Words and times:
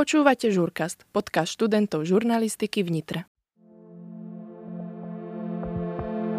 Počúvate 0.00 0.48
Žurkast, 0.48 1.04
podcast 1.12 1.52
študentov 1.52 2.08
žurnalistiky 2.08 2.80
v 2.80 2.88
Nitre. 2.88 3.20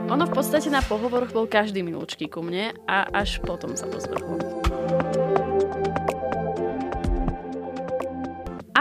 Ono 0.09 0.25
v 0.25 0.33
podstate 0.33 0.73
na 0.73 0.81
pohovoroch 0.81 1.29
bol 1.29 1.45
každý 1.45 1.85
milúčky 1.85 2.25
ku 2.25 2.41
mne 2.41 2.73
a 2.89 3.05
až 3.13 3.37
potom 3.45 3.77
sa 3.77 3.85
pozvrhol. 3.85 4.41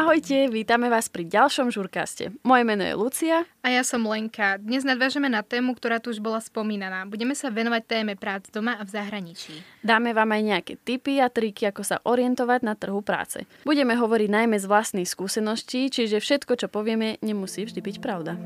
Ahojte, 0.01 0.49
vítame 0.49 0.89
vás 0.89 1.13
pri 1.13 1.29
ďalšom 1.29 1.69
žurkaste. 1.69 2.33
Moje 2.41 2.65
meno 2.65 2.81
je 2.81 2.97
Lucia. 2.97 3.45
A 3.61 3.69
ja 3.69 3.85
som 3.85 4.01
Lenka. 4.09 4.57
Dnes 4.57 4.81
nadvážeme 4.81 5.29
na 5.29 5.45
tému, 5.45 5.77
ktorá 5.77 6.01
tu 6.01 6.09
už 6.09 6.25
bola 6.25 6.41
spomínaná. 6.41 7.05
Budeme 7.05 7.37
sa 7.37 7.53
venovať 7.53 7.85
téme 7.85 8.17
prác 8.17 8.49
doma 8.49 8.81
a 8.81 8.83
v 8.89 8.97
zahraničí. 8.97 9.61
Dáme 9.85 10.17
vám 10.17 10.33
aj 10.33 10.43
nejaké 10.57 10.73
tipy 10.81 11.21
a 11.21 11.29
triky, 11.29 11.69
ako 11.69 11.85
sa 11.85 12.01
orientovať 12.01 12.61
na 12.65 12.81
trhu 12.81 13.05
práce. 13.05 13.45
Budeme 13.69 13.93
hovoriť 13.93 14.33
najmä 14.33 14.57
z 14.57 14.65
vlastných 14.73 15.05
skúseností, 15.05 15.93
čiže 15.93 16.17
všetko, 16.17 16.57
čo 16.57 16.73
povieme, 16.73 17.21
nemusí 17.21 17.69
vždy 17.69 17.85
byť 17.85 17.97
pravda. 18.01 18.41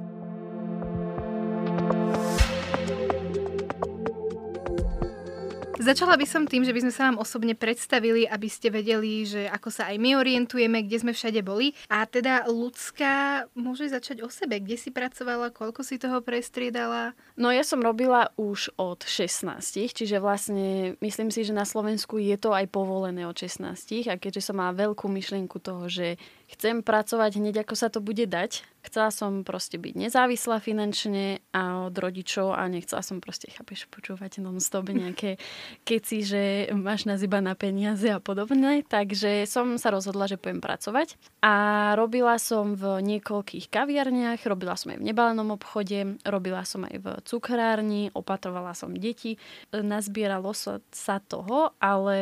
Začala 5.85 6.17
by 6.17 6.25
som 6.25 6.49
tým, 6.49 6.65
že 6.65 6.73
by 6.73 6.81
sme 6.81 6.93
sa 6.97 7.13
vám 7.13 7.21
osobne 7.21 7.53
predstavili, 7.53 8.25
aby 8.25 8.49
ste 8.49 8.73
vedeli, 8.73 9.29
že 9.29 9.45
ako 9.53 9.69
sa 9.69 9.93
aj 9.93 10.01
my 10.01 10.17
orientujeme, 10.17 10.81
kde 10.81 10.97
sme 10.97 11.13
všade 11.13 11.45
boli. 11.45 11.77
A 11.93 12.09
teda 12.09 12.49
ľudská 12.49 13.45
môže 13.53 13.93
začať 13.93 14.25
o 14.25 14.33
sebe. 14.33 14.65
Kde 14.65 14.81
si 14.81 14.89
pracovala, 14.89 15.53
koľko 15.53 15.85
si 15.85 16.01
toho 16.01 16.25
prestriedala? 16.25 17.13
No 17.37 17.53
ja 17.53 17.61
som 17.61 17.85
robila 17.85 18.33
už 18.41 18.73
od 18.81 19.05
16, 19.05 19.93
čiže 19.93 20.17
vlastne 20.25 20.97
myslím 21.05 21.29
si, 21.29 21.45
že 21.45 21.53
na 21.53 21.69
Slovensku 21.69 22.17
je 22.17 22.41
to 22.41 22.57
aj 22.57 22.65
povolené 22.73 23.29
od 23.29 23.37
16. 23.37 24.09
A 24.09 24.17
keďže 24.17 24.41
som 24.41 24.57
mala 24.57 24.73
veľkú 24.73 25.05
myšlienku 25.05 25.61
toho, 25.61 25.85
že 25.93 26.17
chcem 26.55 26.87
pracovať 26.87 27.43
hneď 27.43 27.67
ako 27.67 27.75
sa 27.75 27.91
to 27.91 27.99
bude 27.99 28.25
dať, 28.31 28.63
Chcela 28.85 29.09
som 29.09 29.49
proste 29.49 29.81
byť 29.81 29.97
nezávislá 29.97 30.61
finančne 30.61 31.41
a 31.57 31.89
od 31.89 31.97
rodičov 31.97 32.53
a 32.53 32.69
nechcela 32.69 33.01
som 33.01 33.17
proste, 33.17 33.49
chápeš, 33.49 33.89
počúvať 33.89 34.45
non-stop 34.45 34.93
nejaké 34.93 35.41
keci, 35.89 36.21
že 36.21 36.69
máš 36.77 37.09
nás 37.09 37.25
iba 37.25 37.41
na 37.41 37.57
peniaze 37.57 38.13
a 38.13 38.21
podobne. 38.21 38.85
Takže 38.85 39.49
som 39.49 39.81
sa 39.81 39.89
rozhodla, 39.89 40.29
že 40.29 40.37
budem 40.37 40.61
pracovať. 40.61 41.17
A 41.41 41.55
robila 41.97 42.37
som 42.37 42.77
v 42.77 43.01
niekoľkých 43.01 43.73
kaviarniach, 43.73 44.45
robila 44.45 44.77
som 44.77 44.93
aj 44.93 45.01
v 45.01 45.07
nebalenom 45.09 45.57
obchode, 45.57 46.21
robila 46.29 46.69
som 46.69 46.85
aj 46.85 46.97
v 47.01 47.07
cukrárni, 47.25 48.13
opatrovala 48.13 48.77
som 48.77 48.93
deti. 48.93 49.41
Nazbieralo 49.73 50.53
sa 50.53 51.17
toho, 51.25 51.73
ale 51.81 52.21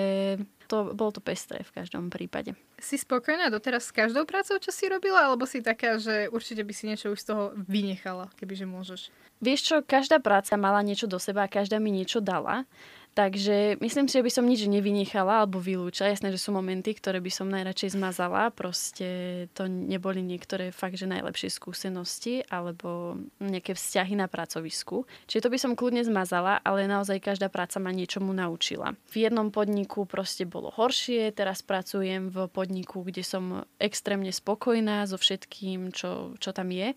to, 0.70 0.94
bolo 0.94 1.10
to 1.10 1.18
pestré 1.18 1.66
v 1.66 1.74
každom 1.74 2.06
prípade. 2.06 2.54
Si 2.82 2.98
spokojná 2.98 3.46
doteraz 3.46 3.86
s 3.86 3.94
každou 3.94 4.26
prácou, 4.26 4.58
čo 4.58 4.74
si 4.74 4.90
robila, 4.90 5.30
alebo 5.30 5.46
si 5.46 5.62
taká, 5.62 6.02
že 6.02 6.26
určite 6.34 6.66
by 6.66 6.72
si 6.74 6.90
niečo 6.90 7.14
už 7.14 7.22
z 7.22 7.26
toho 7.30 7.54
vynechala, 7.54 8.26
kebyže 8.34 8.66
môžeš? 8.66 9.00
Vieš 9.38 9.60
čo, 9.62 9.76
každá 9.86 10.18
práca 10.18 10.58
mala 10.58 10.82
niečo 10.82 11.06
do 11.06 11.22
seba, 11.22 11.46
každá 11.46 11.78
mi 11.78 11.94
niečo 11.94 12.18
dala. 12.18 12.66
Takže 13.12 13.76
myslím 13.84 14.08
si, 14.08 14.16
že 14.16 14.24
by 14.24 14.32
som 14.32 14.48
nič 14.48 14.64
nevynechala 14.64 15.44
alebo 15.44 15.60
vylúčila. 15.60 16.08
Jasné, 16.08 16.32
že 16.32 16.40
sú 16.40 16.48
momenty, 16.56 16.96
ktoré 16.96 17.20
by 17.20 17.28
som 17.28 17.52
najradšej 17.52 18.00
zmazala. 18.00 18.48
Proste 18.48 19.08
to 19.52 19.68
neboli 19.68 20.24
niektoré 20.24 20.72
fakt, 20.72 20.96
že 20.96 21.04
najlepšie 21.04 21.52
skúsenosti 21.52 22.40
alebo 22.48 23.20
nejaké 23.36 23.76
vzťahy 23.76 24.16
na 24.16 24.32
pracovisku. 24.32 25.04
Čiže 25.28 25.44
to 25.44 25.52
by 25.52 25.58
som 25.60 25.76
kľudne 25.76 26.00
zmazala, 26.08 26.56
ale 26.64 26.88
naozaj 26.88 27.20
každá 27.20 27.52
práca 27.52 27.76
ma 27.84 27.92
niečomu 27.92 28.32
naučila. 28.32 28.96
V 29.12 29.28
jednom 29.28 29.52
podniku 29.52 30.08
proste 30.08 30.48
bolo 30.48 30.72
horšie, 30.72 31.36
teraz 31.36 31.60
pracujem 31.60 32.32
v 32.32 32.48
podniku, 32.48 33.04
kde 33.04 33.20
som 33.20 33.68
extrémne 33.76 34.32
spokojná 34.32 35.04
so 35.04 35.20
všetkým, 35.20 35.92
čo, 35.92 36.32
čo 36.40 36.56
tam 36.56 36.72
je 36.72 36.96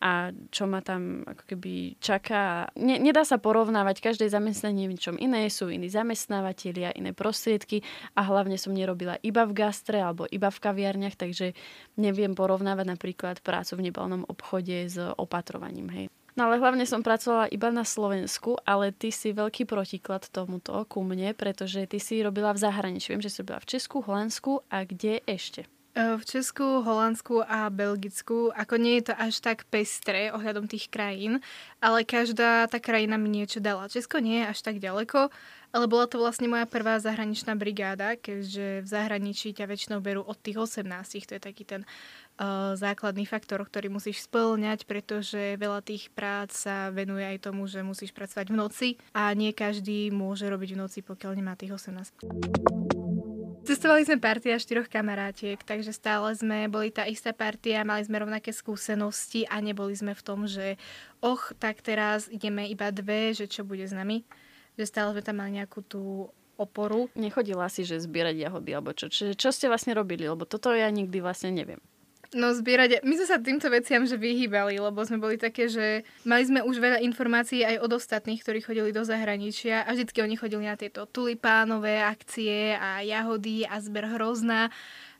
a 0.00 0.32
čo 0.52 0.68
ma 0.68 0.84
tam 0.84 1.24
ako 1.24 1.42
keby 1.56 1.96
čaká. 1.98 2.68
Ne, 2.76 3.00
nedá 3.00 3.24
sa 3.24 3.40
porovnávať 3.40 4.04
každé 4.04 4.28
zamestnanie 4.28 4.86
ničom 4.86 5.16
iné 5.16 5.48
sú 5.48 5.72
iní 5.72 5.88
zamestnávateľia, 5.88 6.96
iné 6.96 7.16
prostriedky 7.16 7.80
a 8.12 8.24
hlavne 8.24 8.60
som 8.60 8.76
nerobila 8.76 9.16
iba 9.24 9.48
v 9.48 9.56
gastre 9.56 10.00
alebo 10.00 10.28
iba 10.28 10.52
v 10.52 10.62
kaviarniach, 10.62 11.16
takže 11.16 11.56
neviem 11.96 12.36
porovnávať 12.36 12.86
napríklad 12.86 13.36
prácu 13.40 13.80
v 13.80 13.84
nebalnom 13.90 14.22
obchode 14.28 14.88
s 14.88 14.96
opatrovaním. 15.16 15.88
Hej. 15.92 16.06
No 16.36 16.52
ale 16.52 16.60
hlavne 16.60 16.84
som 16.84 17.00
pracovala 17.00 17.48
iba 17.48 17.72
na 17.72 17.80
Slovensku, 17.80 18.60
ale 18.68 18.92
ty 18.92 19.08
si 19.08 19.32
veľký 19.32 19.64
protiklad 19.64 20.28
tomuto 20.28 20.84
ku 20.84 21.00
mne, 21.00 21.32
pretože 21.32 21.88
ty 21.88 21.96
si 21.96 22.20
robila 22.20 22.52
v 22.52 22.60
zahraničí. 22.60 23.16
Viem, 23.16 23.24
že 23.24 23.32
si 23.32 23.40
robila 23.40 23.64
v 23.64 23.70
Česku, 23.72 24.04
Holandsku 24.04 24.60
a 24.68 24.84
kde 24.84 25.24
ešte? 25.24 25.64
V 25.96 26.22
Česku, 26.28 26.84
Holandsku 26.84 27.40
a 27.40 27.72
Belgicku, 27.72 28.52
ako 28.52 28.76
nie 28.76 29.00
je 29.00 29.08
to 29.08 29.14
až 29.16 29.40
tak 29.40 29.64
pestré 29.72 30.28
ohľadom 30.28 30.68
tých 30.68 30.92
krajín, 30.92 31.40
ale 31.80 32.04
každá 32.04 32.68
tá 32.68 32.76
krajina 32.76 33.16
mi 33.16 33.32
niečo 33.32 33.64
dala. 33.64 33.88
Česko 33.88 34.20
nie 34.20 34.44
je 34.44 34.50
až 34.52 34.60
tak 34.60 34.76
ďaleko, 34.76 35.32
ale 35.72 35.84
bola 35.88 36.04
to 36.04 36.20
vlastne 36.20 36.52
moja 36.52 36.68
prvá 36.68 37.00
zahraničná 37.00 37.56
brigáda, 37.56 38.12
keďže 38.12 38.84
v 38.84 38.88
zahraničí 38.92 39.56
ťa 39.56 39.64
väčšinou 39.72 40.04
berú 40.04 40.20
od 40.20 40.36
tých 40.36 40.60
18. 40.60 40.84
To 41.28 41.32
je 41.32 41.40
taký 41.40 41.64
ten 41.64 41.88
uh, 42.36 42.76
základný 42.76 43.24
faktor, 43.24 43.64
ktorý 43.64 43.88
musíš 43.88 44.28
splňať, 44.28 44.84
pretože 44.84 45.56
veľa 45.56 45.80
tých 45.80 46.12
prác 46.12 46.52
sa 46.52 46.92
venuje 46.92 47.24
aj 47.24 47.48
tomu, 47.48 47.64
že 47.64 47.80
musíš 47.80 48.12
pracovať 48.12 48.52
v 48.52 48.56
noci 48.56 48.88
a 49.16 49.32
nie 49.32 49.56
každý 49.56 50.12
môže 50.12 50.44
robiť 50.44 50.76
v 50.76 50.80
noci, 50.84 50.98
pokiaľ 51.00 51.32
nemá 51.40 51.56
tých 51.56 51.72
18. 51.72 53.05
Cestovali 53.66 54.06
sme 54.06 54.22
partia 54.22 54.62
štyroch 54.62 54.86
kamarátiek, 54.86 55.58
takže 55.58 55.90
stále 55.90 56.30
sme 56.38 56.70
boli 56.70 56.94
tá 56.94 57.02
istá 57.02 57.34
partia, 57.34 57.82
mali 57.82 58.06
sme 58.06 58.22
rovnaké 58.22 58.54
skúsenosti 58.54 59.42
a 59.50 59.58
neboli 59.58 59.90
sme 59.90 60.14
v 60.14 60.22
tom, 60.22 60.46
že 60.46 60.78
och, 61.18 61.50
tak 61.58 61.82
teraz 61.82 62.30
ideme 62.30 62.70
iba 62.70 62.94
dve, 62.94 63.34
že 63.34 63.50
čo 63.50 63.66
bude 63.66 63.82
s 63.82 63.90
nami. 63.90 64.22
Že 64.78 64.84
stále 64.86 65.08
sme 65.18 65.22
tam 65.26 65.36
mali 65.42 65.58
nejakú 65.58 65.82
tú 65.82 66.30
oporu. 66.54 67.10
Nechodila 67.18 67.66
si, 67.66 67.82
že 67.82 67.98
zbierať 67.98 68.38
jahody, 68.38 68.70
alebo 68.70 68.94
čo? 68.94 69.10
Čiže 69.10 69.34
čo 69.34 69.50
ste 69.50 69.66
vlastne 69.66 69.98
robili? 69.98 70.30
Lebo 70.30 70.46
toto 70.46 70.70
ja 70.70 70.86
nikdy 70.86 71.18
vlastne 71.18 71.50
neviem. 71.50 71.82
No 72.34 72.50
zbierať, 72.50 73.06
my 73.06 73.14
sme 73.14 73.26
sa 73.26 73.38
týmto 73.38 73.70
veciam 73.70 74.02
že 74.02 74.18
vyhýbali, 74.18 74.82
lebo 74.82 74.98
sme 75.06 75.22
boli 75.22 75.38
také, 75.38 75.70
že 75.70 76.02
mali 76.26 76.42
sme 76.42 76.64
už 76.66 76.82
veľa 76.82 76.98
informácií 77.06 77.62
aj 77.62 77.78
od 77.82 77.90
ostatných, 77.94 78.42
ktorí 78.42 78.58
chodili 78.64 78.90
do 78.90 79.06
zahraničia 79.06 79.86
a 79.86 79.94
vždycky 79.94 80.24
oni 80.24 80.34
chodili 80.34 80.66
na 80.66 80.74
tieto 80.74 81.06
tulipánové 81.06 82.02
akcie 82.02 82.74
a 82.74 83.04
jahody 83.06 83.62
a 83.62 83.78
zber 83.78 84.10
hrozná 84.18 84.74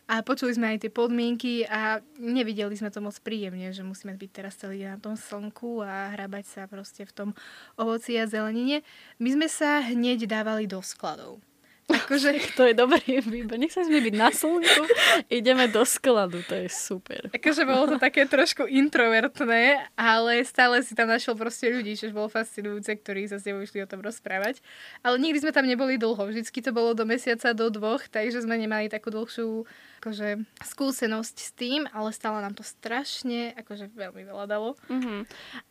a 0.07 0.23
počuli 0.23 0.55
sme 0.55 0.75
aj 0.75 0.87
tie 0.87 0.91
podmienky 0.95 1.67
a 1.67 1.99
nevideli 2.23 2.79
sme 2.79 2.95
to 2.95 3.03
moc 3.03 3.19
príjemne, 3.27 3.75
že 3.75 3.83
musíme 3.83 4.15
byť 4.15 4.31
teraz 4.31 4.55
celý 4.55 4.87
na 4.87 5.03
tom 5.03 5.19
slnku 5.19 5.83
a 5.83 6.15
hrabať 6.15 6.45
sa 6.47 6.63
proste 6.71 7.03
v 7.03 7.13
tom 7.13 7.31
ovoci 7.75 8.15
a 8.15 8.31
zelenine. 8.31 8.87
My 9.19 9.35
sme 9.35 9.51
sa 9.51 9.83
hneď 9.83 10.31
dávali 10.31 10.71
do 10.71 10.79
skladov. 10.79 11.43
Akože... 11.87 12.35
to 12.59 12.67
je 12.67 12.75
dobrý 12.75 13.23
výber. 13.23 13.59
Nech 13.59 13.71
sa 13.71 13.87
sme 13.87 14.03
byť 14.03 14.15
na 14.19 14.35
slnku, 14.35 14.83
ideme 15.31 15.71
do 15.71 15.87
skladu, 15.87 16.43
to 16.43 16.59
je 16.59 16.69
super. 16.71 17.31
Akože 17.31 17.63
bolo 17.63 17.95
to 17.95 17.97
také 18.03 18.27
trošku 18.27 18.67
introvertné, 18.67 19.87
ale 19.95 20.43
stále 20.43 20.83
si 20.83 20.99
tam 20.99 21.07
našiel 21.07 21.39
proste 21.39 21.71
ľudí, 21.71 21.95
čo 21.95 22.11
bolo 22.11 22.27
fascinujúce, 22.27 22.91
ktorí 22.91 23.31
sa 23.31 23.39
s 23.39 23.47
tebou 23.47 23.63
išli 23.63 23.87
o 23.87 23.91
tom 23.91 24.03
rozprávať. 24.03 24.59
Ale 25.07 25.23
nikdy 25.23 25.47
sme 25.47 25.55
tam 25.55 25.67
neboli 25.67 25.95
dlho, 25.95 26.19
vždycky 26.19 26.59
to 26.59 26.75
bolo 26.75 26.91
do 26.95 27.07
mesiaca, 27.07 27.55
do 27.55 27.71
dvoch, 27.71 28.03
takže 28.11 28.43
sme 28.43 28.59
nemali 28.59 28.91
takú 28.91 29.15
dlhšiu 29.15 29.63
akože 30.07 30.45
skúsenosť 30.63 31.37
s 31.41 31.51
tým, 31.57 31.89
ale 31.91 32.15
stále 32.15 32.39
nám 32.39 32.55
to 32.55 32.63
strašne 32.63 33.51
akože 33.59 33.91
veľmi 33.91 34.23
veľa 34.23 34.45
dalo. 34.47 34.79
Mm-hmm. 34.87 35.21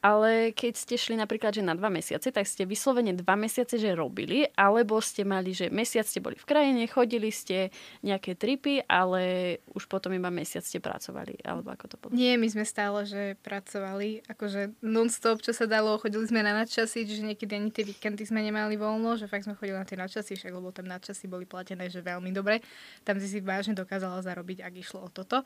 Ale 0.03 0.52
keď 0.52 0.74
ste 0.76 0.96
šli 1.00 1.16
napríklad, 1.16 1.56
že 1.56 1.64
na 1.64 1.78
dva 1.78 1.88
mesiace, 1.88 2.34
tak 2.34 2.44
ste 2.44 2.68
vyslovene 2.68 3.16
dva 3.16 3.40
mesiace, 3.40 3.80
že 3.80 3.96
robili, 3.96 4.44
alebo 4.58 5.00
ste 5.00 5.24
mali, 5.24 5.56
že 5.56 5.72
mesiac 5.72 6.05
ste 6.06 6.22
boli 6.22 6.38
v 6.38 6.48
krajine, 6.48 6.86
chodili 6.86 7.34
ste 7.34 7.74
nejaké 8.06 8.38
tripy, 8.38 8.86
ale 8.86 9.58
už 9.74 9.90
potom 9.90 10.14
iba 10.14 10.30
mesiac 10.30 10.62
ste 10.62 10.80
pracovali, 10.80 11.42
alebo 11.44 11.74
ako 11.74 11.85
to 11.90 11.96
bolo? 11.97 12.12
Nie, 12.14 12.38
my 12.38 12.47
sme 12.47 12.64
stále, 12.64 13.03
že 13.03 13.35
pracovali, 13.41 14.26
akože 14.29 14.79
non-stop, 14.85 15.41
čo 15.41 15.52
sa 15.52 15.66
dalo, 15.66 15.97
chodili 15.97 16.29
sme 16.29 16.46
na 16.46 16.53
nadčasy, 16.56 17.03
že 17.09 17.26
niekedy 17.26 17.58
ani 17.58 17.70
tie 17.74 17.84
víkendy 17.84 18.24
sme 18.24 18.46
nemali 18.46 18.78
voľno, 18.78 19.18
že 19.18 19.26
fakt 19.26 19.50
sme 19.50 19.58
chodili 19.58 19.76
na 19.76 19.88
tie 19.88 19.97
nadčasy, 19.97 20.38
však 20.38 20.53
lebo 20.53 20.70
tam 20.70 20.85
nadčasy 20.85 21.26
boli 21.26 21.50
platené, 21.50 21.90
že 21.90 22.06
veľmi 22.06 22.29
dobre. 22.32 22.62
Tam 23.02 23.18
si 23.18 23.26
si 23.26 23.41
vážne 23.41 23.74
dokázala 23.74 24.22
zarobiť, 24.22 24.62
ak 24.62 24.74
išlo 24.78 25.06
o 25.06 25.09
toto. 25.09 25.41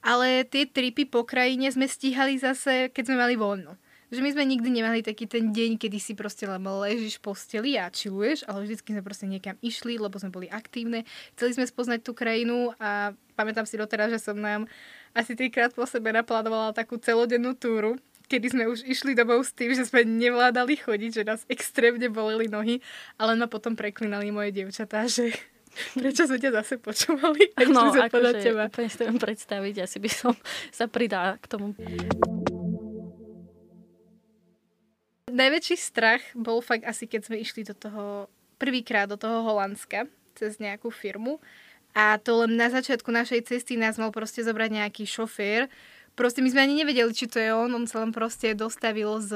Ale 0.00 0.46
tie 0.46 0.64
tripy 0.64 1.10
po 1.10 1.26
krajine 1.26 1.68
sme 1.74 1.90
stíhali 1.90 2.38
zase, 2.38 2.88
keď 2.94 3.02
sme 3.10 3.16
mali 3.18 3.34
voľno. 3.34 3.74
Že 4.08 4.20
my 4.24 4.30
sme 4.32 4.44
nikdy 4.48 4.68
nemali 4.72 5.00
taký 5.04 5.28
ten 5.28 5.52
deň, 5.52 5.76
kedy 5.76 5.98
si 6.00 6.12
proste 6.16 6.48
len 6.48 6.64
ležíš 6.64 7.20
v 7.20 7.24
posteli 7.28 7.70
a 7.76 7.92
čiluješ, 7.92 8.48
ale 8.48 8.64
vždycky 8.64 8.96
sme 8.96 9.04
proste 9.04 9.28
niekam 9.28 9.60
išli, 9.60 10.00
lebo 10.00 10.16
sme 10.16 10.32
boli 10.32 10.48
aktívne. 10.48 11.04
Chceli 11.36 11.60
sme 11.60 11.64
spoznať 11.68 12.00
tú 12.08 12.16
krajinu 12.16 12.72
a 12.80 13.12
pamätám 13.36 13.68
si 13.68 13.76
doteraz, 13.76 14.08
že 14.08 14.20
som 14.20 14.40
nám 14.40 14.64
asi 15.12 15.36
trikrát 15.36 15.76
po 15.76 15.84
sebe 15.84 16.08
naplánovala 16.08 16.72
takú 16.72 16.96
celodennú 16.96 17.52
túru, 17.52 18.00
kedy 18.32 18.46
sme 18.52 18.64
už 18.68 18.84
išli 18.88 19.12
domov 19.12 19.44
s 19.44 19.52
tým, 19.52 19.72
že 19.76 19.84
sme 19.84 20.04
nevládali 20.04 20.80
chodiť, 20.80 21.10
že 21.20 21.28
nás 21.28 21.44
extrémne 21.48 22.08
boleli 22.08 22.48
nohy, 22.48 22.80
ale 23.16 23.36
ma 23.36 23.44
potom 23.44 23.76
preklinali 23.76 24.32
moje 24.32 24.56
dievčatá, 24.56 25.04
že 25.04 25.32
Prečo 26.00 26.26
sme 26.26 26.38
ťa 26.40 26.50
zase 26.64 26.80
počúvali? 26.80 27.52
No, 27.68 27.92
akože 27.92 28.40
teba. 28.40 28.66
úplne 28.66 28.88
si 28.88 28.96
to 28.98 29.04
viem 29.04 29.20
predstaviť. 29.20 29.74
Asi 29.84 29.98
by 30.00 30.10
som 30.10 30.32
sa 30.72 30.88
pridala 30.88 31.36
k 31.38 31.44
tomu. 31.46 31.76
Najväčší 35.28 35.76
strach 35.76 36.24
bol 36.32 36.64
fakt 36.64 36.88
asi, 36.88 37.04
keď 37.04 37.28
sme 37.28 37.36
išli 37.40 37.62
do 37.64 37.76
toho, 37.76 38.32
prvýkrát 38.56 39.08
do 39.08 39.20
toho 39.20 39.44
Holandska, 39.44 40.08
cez 40.38 40.56
nejakú 40.62 40.88
firmu. 40.88 41.42
A 41.92 42.16
to 42.22 42.44
len 42.44 42.54
na 42.54 42.70
začiatku 42.70 43.10
našej 43.10 43.50
cesty 43.50 43.74
nás 43.74 43.98
mal 43.98 44.14
proste 44.14 44.40
zobrať 44.40 44.70
nejaký 44.70 45.04
šofér. 45.04 45.66
Proste 46.14 46.42
my 46.42 46.48
sme 46.50 46.64
ani 46.64 46.74
nevedeli, 46.82 47.10
či 47.10 47.26
to 47.26 47.42
je 47.42 47.50
on, 47.50 47.70
on 47.74 47.86
sa 47.86 48.02
len 48.02 48.14
proste 48.14 48.54
dostavil 48.54 49.18
s 49.18 49.30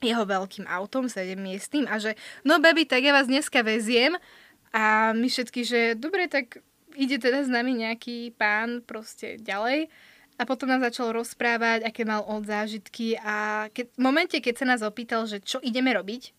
jeho 0.00 0.24
veľkým 0.24 0.64
autom, 0.64 1.06
7 1.12 1.36
miestným 1.36 1.84
a 1.84 2.00
že 2.00 2.16
no 2.40 2.56
baby, 2.56 2.88
tak 2.88 3.04
ja 3.04 3.12
vás 3.12 3.28
dneska 3.28 3.60
veziem 3.60 4.16
a 4.72 5.12
my 5.12 5.28
všetky, 5.28 5.60
že 5.60 5.80
dobre, 5.92 6.24
tak 6.24 6.64
ide 6.96 7.20
teda 7.20 7.44
s 7.44 7.50
nami 7.52 7.84
nejaký 7.84 8.32
pán 8.34 8.80
proste 8.80 9.36
ďalej 9.36 9.92
a 10.40 10.48
potom 10.48 10.72
nám 10.72 10.80
začal 10.80 11.12
rozprávať, 11.12 11.84
aké 11.84 12.08
mal 12.08 12.24
on 12.24 12.40
zážitky 12.40 13.20
a 13.20 13.68
keď, 13.76 13.92
v 13.92 14.00
momente, 14.00 14.36
keď 14.40 14.54
sa 14.56 14.66
nás 14.66 14.80
opýtal, 14.80 15.28
že 15.28 15.44
čo 15.44 15.60
ideme 15.60 15.92
robiť, 15.92 16.32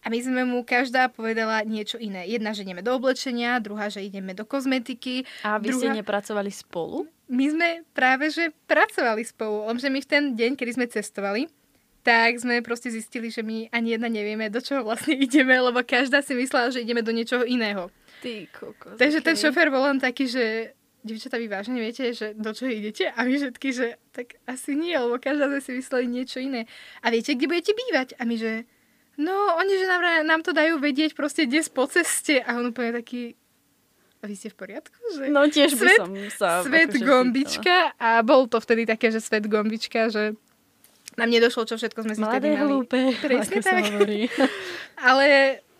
a 0.00 0.08
my 0.08 0.16
sme 0.16 0.42
mu 0.48 0.64
každá 0.64 1.12
povedala 1.12 1.60
niečo 1.60 2.00
iné. 2.00 2.24
Jedna, 2.24 2.56
že 2.56 2.64
ideme 2.64 2.80
do 2.80 2.96
oblečenia, 2.96 3.60
druhá, 3.60 3.92
že 3.92 4.00
ideme 4.00 4.32
do 4.32 4.48
kozmetiky. 4.48 5.28
A 5.44 5.60
vy 5.60 5.76
ste 5.76 5.92
druhá... 5.92 6.00
nepracovali 6.00 6.48
spolu? 6.48 7.04
My 7.28 7.52
sme 7.52 7.68
práve, 7.92 8.32
že 8.32 8.48
pracovali 8.64 9.22
spolu, 9.28 9.68
lenže 9.68 9.92
my 9.92 10.00
v 10.00 10.08
ten 10.08 10.24
deň, 10.32 10.56
kedy 10.56 10.70
sme 10.72 10.86
cestovali, 10.88 11.52
tak 12.00 12.40
sme 12.40 12.64
proste 12.64 12.88
zistili, 12.88 13.28
že 13.28 13.44
my 13.44 13.68
ani 13.68 14.00
jedna 14.00 14.08
nevieme, 14.08 14.48
do 14.48 14.64
čoho 14.64 14.88
vlastne 14.88 15.20
ideme, 15.28 15.52
lebo 15.60 15.84
každá 15.84 16.24
si 16.24 16.32
myslela, 16.32 16.72
že 16.72 16.80
ideme 16.80 17.04
do 17.04 17.12
niečoho 17.12 17.44
iného. 17.44 17.92
Ty 18.24 18.48
kokos. 18.56 18.96
Takže 18.96 19.20
ten 19.20 19.36
okej. 19.36 19.42
šofér 19.48 19.68
bol 19.68 19.84
len 19.84 20.00
taký, 20.00 20.28
že 20.28 20.76
Dievčatá, 21.00 21.36
vy 21.36 21.48
vážne 21.48 21.76
viete, 21.76 22.12
že 22.12 22.32
do 22.34 22.50
čoho 22.50 22.68
idete? 22.68 23.08
A 23.08 23.24
my 23.24 23.32
všetky, 23.32 23.68
že 23.70 23.86
tak 24.10 24.36
asi 24.44 24.72
nie, 24.72 24.92
lebo 24.92 25.16
každá 25.16 25.48
sme 25.48 25.58
si 25.58 25.72
mysleli 25.72 26.04
niečo 26.06 26.38
iné. 26.38 26.68
A 27.00 27.08
viete, 27.08 27.32
kde 27.32 27.46
budete 27.46 27.72
bývať? 27.72 28.08
A 28.14 28.22
my, 28.22 28.36
že 28.36 28.68
no, 29.16 29.32
oni, 29.56 29.72
že 29.74 29.86
nám, 29.86 30.00
nám 30.22 30.40
to 30.40 30.50
dajú 30.50 30.76
vedieť 30.76 31.12
proste 31.12 31.44
dnes 31.44 31.66
po 31.66 31.84
ceste. 31.84 32.38
A 32.38 32.54
on 32.54 32.68
úplne 32.68 32.92
taký, 32.94 33.32
a 34.18 34.28
vy 34.28 34.34
ste 34.34 34.48
v 34.48 34.56
poriadku? 34.58 34.92
Že 35.10 35.22
No 35.28 35.48
tiež 35.48 35.72
by 35.72 35.80
Svet- 35.82 35.96
som 35.98 36.12
sa... 36.30 36.48
svet 36.60 36.92
akože 36.92 37.00
gombička 37.02 37.76
a 37.96 38.20
bol 38.20 38.44
to 38.44 38.58
vtedy 38.58 38.84
také, 38.84 39.08
že 39.08 39.18
svet 39.18 39.48
gombička, 39.48 40.12
že 40.12 40.36
nám 41.16 41.28
nedošlo, 41.28 41.64
čo 41.64 41.74
všetko 41.74 41.96
sme 42.02 42.12
si 42.12 42.20
pýtala. 42.20 42.32
vtedy 42.36 42.46
Mladé 42.46 42.48
mali. 42.54 42.64
hlúpe, 42.66 43.00
Presne 43.18 43.58
tak. 43.58 43.82
Ale 45.08 45.26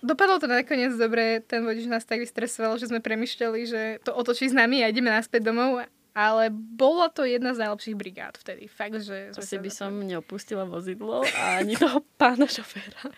dopadlo 0.03 0.41
to 0.41 0.49
nakoniec 0.49 0.93
dobre. 0.97 1.41
Ten 1.45 1.65
vodič 1.65 1.87
nás 1.87 2.05
tak 2.05 2.21
vystresoval, 2.21 2.77
že 2.77 2.89
sme 2.89 3.01
premyšľali, 3.01 3.61
že 3.69 3.83
to 4.05 4.13
otočí 4.13 4.49
s 4.49 4.57
nami 4.57 4.83
a 4.85 4.91
ideme 4.91 5.13
naspäť 5.13 5.49
domov. 5.49 5.85
Ale 6.11 6.51
bola 6.51 7.07
to 7.07 7.23
jedna 7.23 7.55
z 7.55 7.63
najlepších 7.63 7.95
brigád 7.95 8.35
vtedy. 8.35 8.67
Fakt, 8.67 8.99
že... 8.99 9.31
Asi 9.31 9.63
by 9.63 9.71
som 9.71 9.95
neopustila 10.03 10.67
vozidlo 10.67 11.23
a 11.39 11.63
ani 11.63 11.79
toho 11.79 12.03
pána 12.21 12.51
šoféra. 12.51 13.15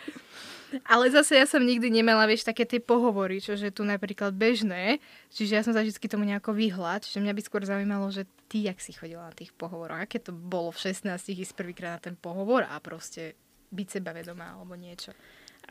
Ale 0.89 1.09
zase 1.13 1.37
ja 1.37 1.45
som 1.45 1.61
nikdy 1.61 1.93
nemala, 1.93 2.25
vieš, 2.25 2.49
také 2.49 2.65
tie 2.65 2.81
pohovory, 2.81 3.45
čo 3.45 3.53
je 3.53 3.73
tu 3.73 3.85
napríklad 3.85 4.33
bežné. 4.33 5.05
Čiže 5.29 5.53
ja 5.53 5.63
som 5.65 5.77
sa 5.77 5.85
vždy 5.85 6.01
tomu 6.09 6.25
nejako 6.25 6.57
vyhľad. 6.57 7.05
Čiže 7.05 7.21
mňa 7.21 7.37
by 7.37 7.43
skôr 7.45 7.63
zaujímalo, 7.65 8.09
že 8.09 8.25
ty, 8.49 8.65
jak 8.65 8.81
si 8.81 8.97
chodila 8.97 9.29
na 9.29 9.35
tých 9.37 9.53
pohovoroch. 9.53 10.01
Aké 10.01 10.21
to 10.21 10.33
bolo 10.33 10.73
v 10.73 10.93
16 10.93 11.13
ísť 11.29 11.53
prvýkrát 11.57 11.97
na 11.97 12.01
ten 12.01 12.15
pohovor 12.17 12.65
a 12.65 12.77
proste 12.81 13.37
byť 13.73 14.01
sebavedomá 14.01 14.57
alebo 14.57 14.77
niečo. 14.77 15.17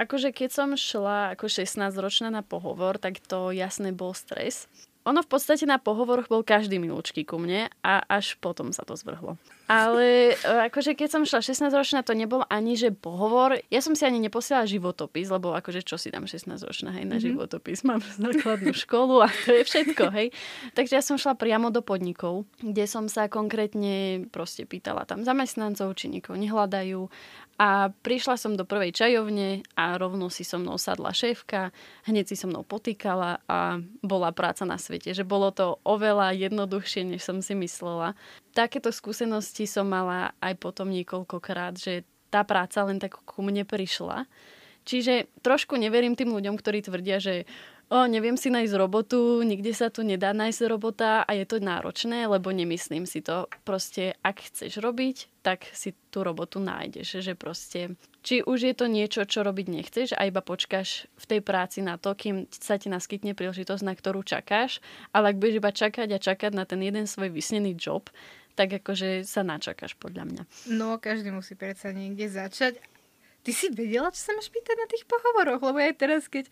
Akože 0.01 0.33
keď 0.33 0.49
som 0.49 0.69
šla 0.73 1.37
ako 1.37 1.45
16-ročná 1.45 2.33
na 2.33 2.41
pohovor, 2.41 2.97
tak 2.97 3.21
to 3.21 3.53
jasne 3.53 3.93
bol 3.93 4.17
stres. 4.17 4.65
Ono 5.01 5.25
v 5.25 5.29
podstate 5.33 5.65
na 5.65 5.81
pohovoroch 5.81 6.29
bol 6.29 6.45
každý 6.45 6.77
milúčky 6.77 7.25
ku 7.25 7.41
mne 7.41 7.73
a 7.81 8.05
až 8.05 8.37
potom 8.37 8.69
sa 8.69 8.85
to 8.85 8.93
zvrhlo. 8.93 9.33
Ale 9.65 10.37
e, 10.37 10.69
akože 10.69 10.93
keď 10.93 11.09
som 11.09 11.23
šla 11.25 11.41
16-ročná, 11.41 12.05
to 12.05 12.13
nebol 12.13 12.45
ani 12.53 12.77
že 12.77 12.93
pohovor. 12.93 13.57
Ja 13.73 13.81
som 13.81 13.97
si 13.97 14.05
ani 14.05 14.21
neposielala 14.21 14.69
životopis, 14.69 15.33
lebo 15.33 15.57
akože 15.57 15.81
čo 15.81 15.97
si 15.97 16.13
dám 16.13 16.29
16-ročná, 16.29 16.93
hej, 16.93 17.09
na 17.09 17.17
Mhm. 17.17 17.23
životopis. 17.33 17.81
Mám 17.81 18.05
základnú 18.05 18.77
školu 18.77 19.25
a 19.25 19.27
to 19.33 19.57
je 19.57 19.63
všetko, 19.65 20.05
hej. 20.13 20.27
Takže 20.77 20.93
ja 20.93 21.01
som 21.01 21.17
šla 21.17 21.33
priamo 21.33 21.73
do 21.73 21.81
podnikov, 21.81 22.45
kde 22.61 22.85
som 22.85 23.09
sa 23.09 23.25
konkrétne 23.25 24.29
proste 24.29 24.69
pýtala 24.69 25.09
tam 25.09 25.25
zamestnancov, 25.25 25.97
či 25.97 26.13
nikoho 26.13 26.37
nehľadajú. 26.37 27.09
A 27.61 27.93
prišla 27.93 28.41
som 28.41 28.57
do 28.57 28.65
prvej 28.65 28.89
čajovne 28.89 29.61
a 29.77 29.93
rovno 30.01 30.33
si 30.33 30.41
so 30.41 30.57
mnou 30.57 30.81
sadla 30.81 31.13
šéfka, 31.13 31.69
hneď 32.09 32.33
si 32.33 32.35
so 32.39 32.49
mnou 32.49 32.65
potýkala 32.65 33.37
a 33.45 33.77
bola 34.01 34.33
práca 34.33 34.65
na 34.65 34.81
svete. 34.81 35.13
Že 35.13 35.29
bolo 35.29 35.53
to 35.53 35.77
oveľa 35.85 36.33
jednoduchšie, 36.33 37.05
než 37.05 37.21
som 37.21 37.37
si 37.45 37.53
myslela. 37.53 38.17
Takéto 38.57 38.89
skúsenosti 38.89 39.69
som 39.69 39.85
mala 39.85 40.33
aj 40.41 40.57
potom 40.57 40.89
niekoľkokrát, 40.89 41.77
že 41.77 42.01
tá 42.33 42.41
práca 42.41 42.81
len 42.81 42.97
tak 42.97 43.21
ku 43.29 43.45
mne 43.45 43.61
prišla. 43.61 44.25
Čiže 44.81 45.29
trošku 45.45 45.77
neverím 45.77 46.17
tým 46.17 46.33
ľuďom, 46.33 46.57
ktorí 46.57 46.81
tvrdia, 46.81 47.21
že 47.21 47.45
o, 47.91 48.07
neviem 48.07 48.39
si 48.39 48.47
nájsť 48.47 48.73
robotu, 48.79 49.43
nikde 49.43 49.75
sa 49.75 49.91
tu 49.91 50.07
nedá 50.07 50.31
nájsť 50.31 50.71
robota 50.71 51.27
a 51.27 51.31
je 51.35 51.43
to 51.43 51.59
náročné, 51.59 52.23
lebo 52.31 52.55
nemyslím 52.55 53.03
si 53.03 53.19
to. 53.19 53.51
Proste, 53.67 54.15
ak 54.23 54.47
chceš 54.47 54.79
robiť, 54.79 55.43
tak 55.43 55.67
si 55.75 55.91
tú 56.07 56.23
robotu 56.23 56.63
nájdeš. 56.63 57.19
Že 57.19 57.33
proste, 57.35 57.79
či 58.23 58.39
už 58.41 58.71
je 58.71 58.73
to 58.73 58.87
niečo, 58.87 59.27
čo 59.27 59.43
robiť 59.43 59.67
nechceš 59.67 60.07
a 60.15 60.25
iba 60.25 60.39
počkáš 60.39 61.11
v 61.19 61.25
tej 61.35 61.41
práci 61.43 61.83
na 61.83 61.99
to, 61.99 62.15
kým 62.15 62.47
sa 62.49 62.79
ti 62.79 62.87
naskytne 62.87 63.35
príležitosť, 63.35 63.83
na 63.83 63.93
ktorú 63.93 64.23
čakáš, 64.23 64.79
ale 65.11 65.35
ak 65.35 65.39
budeš 65.43 65.59
iba 65.59 65.71
čakať 65.75 66.07
a 66.15 66.23
čakať 66.23 66.51
na 66.55 66.63
ten 66.63 66.79
jeden 66.79 67.05
svoj 67.05 67.27
vysnený 67.27 67.75
job, 67.75 68.07
tak 68.55 68.71
akože 68.83 69.27
sa 69.27 69.43
načakáš 69.43 69.95
podľa 69.99 70.23
mňa. 70.27 70.43
No, 70.71 70.99
každý 70.99 71.31
musí 71.31 71.55
predsa 71.55 71.91
niekde 71.91 72.27
začať. 72.27 72.79
Ty 73.41 73.51
si 73.57 73.73
vedela, 73.73 74.13
čo 74.13 74.21
sa 74.21 74.37
máš 74.37 74.53
pýtať 74.53 74.75
na 74.77 74.87
tých 74.87 75.03
pohovoroch? 75.09 75.65
Lebo 75.65 75.79
aj 75.81 75.95
teraz, 75.97 76.29
keď 76.29 76.45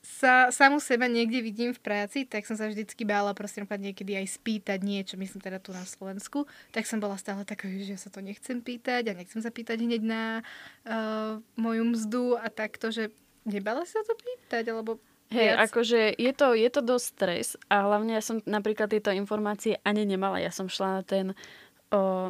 sa 0.00 0.48
samu 0.48 0.80
seba 0.80 1.04
niekde 1.04 1.44
vidím 1.44 1.76
v 1.76 1.80
práci, 1.80 2.24
tak 2.24 2.48
som 2.48 2.56
sa 2.56 2.68
vždycky 2.72 3.04
bála 3.04 3.36
proste 3.36 3.60
niekedy 3.60 4.16
aj 4.16 4.40
spýtať 4.40 4.80
niečo, 4.80 5.20
myslím 5.20 5.44
teda 5.44 5.60
tu 5.60 5.76
na 5.76 5.84
Slovensku, 5.84 6.48
tak 6.72 6.88
som 6.88 7.04
bola 7.04 7.20
stále 7.20 7.44
taká, 7.44 7.68
že 7.68 7.96
ja 7.96 8.00
sa 8.00 8.08
to 8.08 8.24
nechcem 8.24 8.64
pýtať 8.64 9.12
a 9.12 9.16
nechcem 9.16 9.44
sa 9.44 9.52
pýtať 9.52 9.76
hneď 9.84 10.02
na 10.02 10.22
uh, 10.40 11.36
moju 11.60 11.84
mzdu 11.92 12.24
a 12.40 12.48
takto, 12.48 12.88
že 12.88 13.12
nebala 13.44 13.84
sa 13.84 14.00
to 14.08 14.16
pýtať, 14.16 14.72
alebo 14.72 14.96
Hej, 15.30 15.62
akože 15.70 16.18
je 16.18 16.32
to, 16.34 16.58
je 16.58 16.70
to 16.74 16.82
dosť 16.82 17.06
stres 17.06 17.48
a 17.70 17.86
hlavne 17.86 18.18
ja 18.18 18.22
som 18.24 18.42
napríklad 18.50 18.90
tieto 18.90 19.14
informácie 19.14 19.78
ani 19.86 20.02
nemala. 20.02 20.42
Ja 20.42 20.50
som 20.50 20.66
šla 20.66 20.88
na 20.98 21.02
ten 21.06 21.26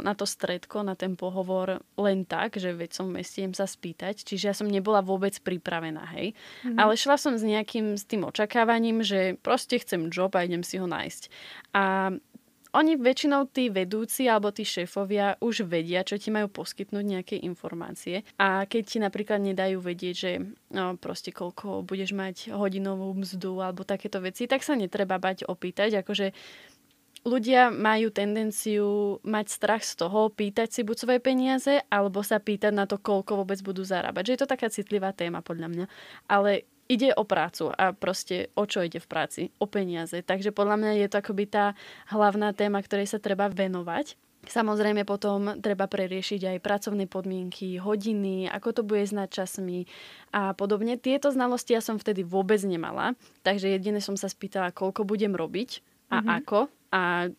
na 0.01 0.17
to 0.17 0.25
stredko, 0.25 0.81
na 0.81 0.97
ten 0.97 1.21
pohovor 1.21 1.85
len 2.01 2.25
tak, 2.25 2.57
že 2.57 2.73
veď 2.73 2.91
som 2.97 3.13
idem 3.13 3.53
sa 3.53 3.69
spýtať, 3.69 4.25
čiže 4.25 4.45
ja 4.49 4.55
som 4.57 4.65
nebola 4.65 5.05
vôbec 5.05 5.37
pripravená, 5.45 6.09
hej. 6.17 6.33
Mhm. 6.65 6.81
Ale 6.81 6.97
šla 6.97 7.21
som 7.21 7.37
s 7.37 7.45
nejakým, 7.45 8.01
s 8.01 8.09
tým 8.09 8.25
očakávaním, 8.25 9.05
že 9.05 9.37
proste 9.45 9.77
chcem 9.77 10.09
job 10.09 10.33
a 10.33 10.49
idem 10.49 10.65
si 10.65 10.81
ho 10.81 10.89
nájsť. 10.89 11.23
A 11.77 12.17
oni 12.71 12.95
väčšinou 12.95 13.51
tí 13.51 13.67
vedúci 13.67 14.31
alebo 14.31 14.55
tí 14.55 14.63
šéfovia 14.63 15.35
už 15.43 15.67
vedia, 15.67 16.07
čo 16.07 16.15
ti 16.23 16.31
majú 16.31 16.47
poskytnúť 16.47 17.03
nejaké 17.03 17.37
informácie. 17.43 18.23
A 18.39 18.63
keď 18.63 18.83
ti 18.87 18.99
napríklad 19.03 19.43
nedajú 19.43 19.83
vedieť, 19.83 20.15
že 20.15 20.33
no, 20.71 20.95
proste 20.95 21.35
koľko 21.35 21.83
budeš 21.83 22.15
mať 22.15 22.55
hodinovú 22.55 23.11
mzdu 23.19 23.59
alebo 23.59 23.83
takéto 23.83 24.23
veci, 24.23 24.47
tak 24.47 24.63
sa 24.63 24.79
netreba 24.79 25.19
bať 25.19 25.51
opýtať. 25.51 25.99
Akože 26.07 26.31
ľudia 27.25 27.69
majú 27.69 28.09
tendenciu 28.09 29.21
mať 29.25 29.47
strach 29.49 29.85
z 29.85 30.01
toho, 30.01 30.33
pýtať 30.33 30.73
si 30.73 30.81
buď 30.81 30.97
svoje 30.97 31.21
peniaze, 31.21 31.73
alebo 31.93 32.25
sa 32.25 32.41
pýtať 32.41 32.73
na 32.73 32.89
to, 32.89 32.97
koľko 32.97 33.45
vôbec 33.45 33.61
budú 33.61 33.85
zarábať. 33.85 34.31
Že 34.31 34.33
je 34.33 34.41
to 34.41 34.53
taká 34.53 34.69
citlivá 34.73 35.13
téma 35.13 35.45
podľa 35.45 35.69
mňa. 35.69 35.87
Ale 36.33 36.65
ide 36.91 37.15
o 37.15 37.23
prácu 37.23 37.71
a 37.71 37.93
proste 37.95 38.51
o 38.59 38.65
čo 38.67 38.83
ide 38.83 38.99
v 38.99 39.11
práci? 39.11 39.43
O 39.63 39.71
peniaze. 39.71 40.25
Takže 40.25 40.51
podľa 40.51 40.77
mňa 40.81 40.93
je 41.05 41.09
to 41.13 41.17
akoby 41.21 41.45
tá 41.47 41.79
hlavná 42.11 42.51
téma, 42.57 42.83
ktorej 42.83 43.07
sa 43.07 43.23
treba 43.23 43.47
venovať. 43.47 44.19
Samozrejme 44.41 45.05
potom 45.05 45.61
treba 45.61 45.85
preriešiť 45.85 46.57
aj 46.57 46.65
pracovné 46.65 47.05
podmienky, 47.05 47.77
hodiny, 47.77 48.49
ako 48.49 48.81
to 48.81 48.83
bude 48.89 49.05
s 49.05 49.13
nadčasmi 49.13 49.85
a 50.33 50.57
podobne. 50.57 50.97
Tieto 50.97 51.29
znalosti 51.29 51.77
ja 51.77 51.85
som 51.85 52.01
vtedy 52.01 52.25
vôbec 52.25 52.57
nemala, 52.65 53.13
takže 53.45 53.69
jedine 53.69 54.01
som 54.01 54.17
sa 54.17 54.33
spýtala, 54.33 54.73
koľko 54.73 55.05
budem 55.05 55.37
robiť 55.37 55.85
a 56.09 56.25
mm-hmm. 56.25 56.39
ako. 56.41 56.59
A 56.91 57.31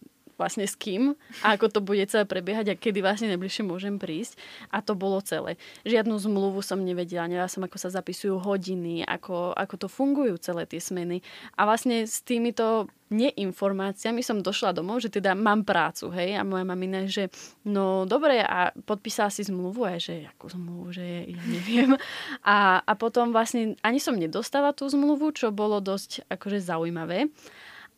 vlastne 0.41 0.65
s 0.65 0.73
kým 0.73 1.13
a 1.45 1.53
ako 1.53 1.69
to 1.69 1.79
bude 1.85 2.01
celé 2.09 2.25
prebiehať 2.25 2.73
a 2.73 2.79
kedy 2.79 3.05
vlastne 3.05 3.29
najbližšie 3.29 3.61
môžem 3.61 4.01
prísť. 4.01 4.41
A 4.73 4.81
to 4.81 4.97
bolo 4.97 5.21
celé. 5.21 5.61
Žiadnu 5.85 6.17
zmluvu 6.17 6.65
som 6.65 6.81
nevedela, 6.81 7.29
nevedela 7.29 7.45
som, 7.45 7.61
ako 7.61 7.77
sa 7.77 7.93
zapisujú 7.93 8.41
hodiny, 8.41 9.05
ako, 9.05 9.53
ako 9.53 9.85
to 9.85 9.87
fungujú 9.87 10.41
celé 10.41 10.65
tie 10.65 10.81
smeny. 10.81 11.21
A 11.61 11.69
vlastne 11.69 12.09
s 12.09 12.25
týmito 12.25 12.89
neinformáciami 13.11 14.23
som 14.23 14.39
došla 14.39 14.71
domov, 14.71 15.03
že 15.03 15.11
teda 15.11 15.35
mám 15.35 15.67
prácu, 15.67 16.15
hej, 16.15 16.39
a 16.39 16.47
moja 16.47 16.63
mamina, 16.63 17.03
že 17.11 17.27
no 17.67 18.07
dobre, 18.07 18.39
a 18.39 18.71
podpísala 18.71 19.27
si 19.27 19.43
zmluvu, 19.43 19.83
a 19.83 19.99
že 19.99 20.31
akú 20.31 20.47
zmluvu, 20.47 20.95
že 20.95 21.27
ja 21.27 21.43
neviem. 21.43 21.99
A, 22.39 22.79
a 22.79 22.93
potom 22.95 23.35
vlastne 23.35 23.75
ani 23.83 23.99
som 23.99 24.15
nedostala 24.15 24.71
tú 24.71 24.87
zmluvu, 24.87 25.35
čo 25.35 25.51
bolo 25.51 25.83
dosť 25.83 26.23
akože 26.31 26.63
zaujímavé. 26.63 27.27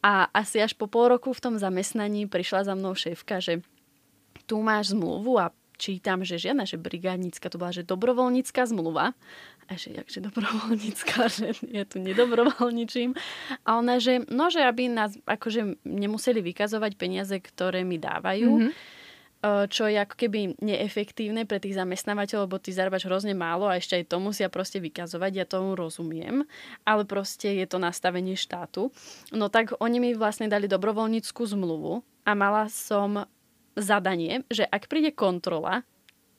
A 0.03 0.27
asi 0.35 0.59
až 0.59 0.75
po 0.75 0.91
pol 0.91 1.15
roku 1.15 1.31
v 1.31 1.39
tom 1.39 1.55
zamestnaní 1.55 2.27
prišla 2.27 2.67
za 2.67 2.73
mnou 2.75 2.91
šéfka, 2.91 3.39
že 3.39 3.63
tu 4.43 4.59
máš 4.59 4.91
zmluvu 4.91 5.39
a 5.39 5.55
čítam, 5.79 6.27
že 6.27 6.35
žiadna, 6.35 6.67
že 6.67 6.75
brigádnická, 6.75 7.47
to 7.47 7.55
bola, 7.55 7.71
že 7.71 7.87
dobrovoľnícká 7.87 8.67
zmluva. 8.67 9.15
A 9.71 9.79
že 9.79 9.95
jakže 9.95 10.19
dobrovoľnícka, 10.19 11.15
že 11.39 11.55
je 11.63 11.83
tu 11.87 12.03
nedobrovoľničím. 12.03 13.15
A 13.63 13.79
ona, 13.79 14.03
že 14.03 14.27
no, 14.27 14.51
že 14.51 14.59
aby 14.67 14.91
nás 14.91 15.15
akože 15.23 15.87
nemuseli 15.87 16.43
vykazovať 16.43 16.99
peniaze, 16.99 17.35
ktoré 17.39 17.87
mi 17.87 17.95
dávajú, 17.95 18.51
mm-hmm 18.51 19.01
čo 19.43 19.91
je 19.91 19.99
ako 19.99 20.15
keby 20.15 20.55
neefektívne 20.63 21.43
pre 21.43 21.59
tých 21.59 21.75
zamestnávateľov, 21.75 22.47
lebo 22.47 22.63
ty 22.63 22.71
zarábaš 22.71 23.11
hrozne 23.11 23.35
málo 23.35 23.67
a 23.67 23.75
ešte 23.75 23.99
aj 23.99 24.07
to 24.07 24.17
musia 24.23 24.47
proste 24.47 24.79
vykazovať, 24.79 25.31
ja 25.35 25.45
tomu 25.45 25.75
rozumiem, 25.75 26.47
ale 26.87 27.03
proste 27.03 27.51
je 27.59 27.67
to 27.67 27.75
nastavenie 27.75 28.39
štátu. 28.39 28.95
No 29.35 29.51
tak 29.51 29.75
oni 29.83 29.99
mi 29.99 30.09
vlastne 30.15 30.47
dali 30.47 30.71
dobrovoľníckú 30.71 31.43
zmluvu 31.43 31.99
a 32.23 32.31
mala 32.31 32.71
som 32.71 33.27
zadanie, 33.75 34.47
že 34.47 34.63
ak 34.63 34.87
príde 34.87 35.11
kontrola, 35.11 35.83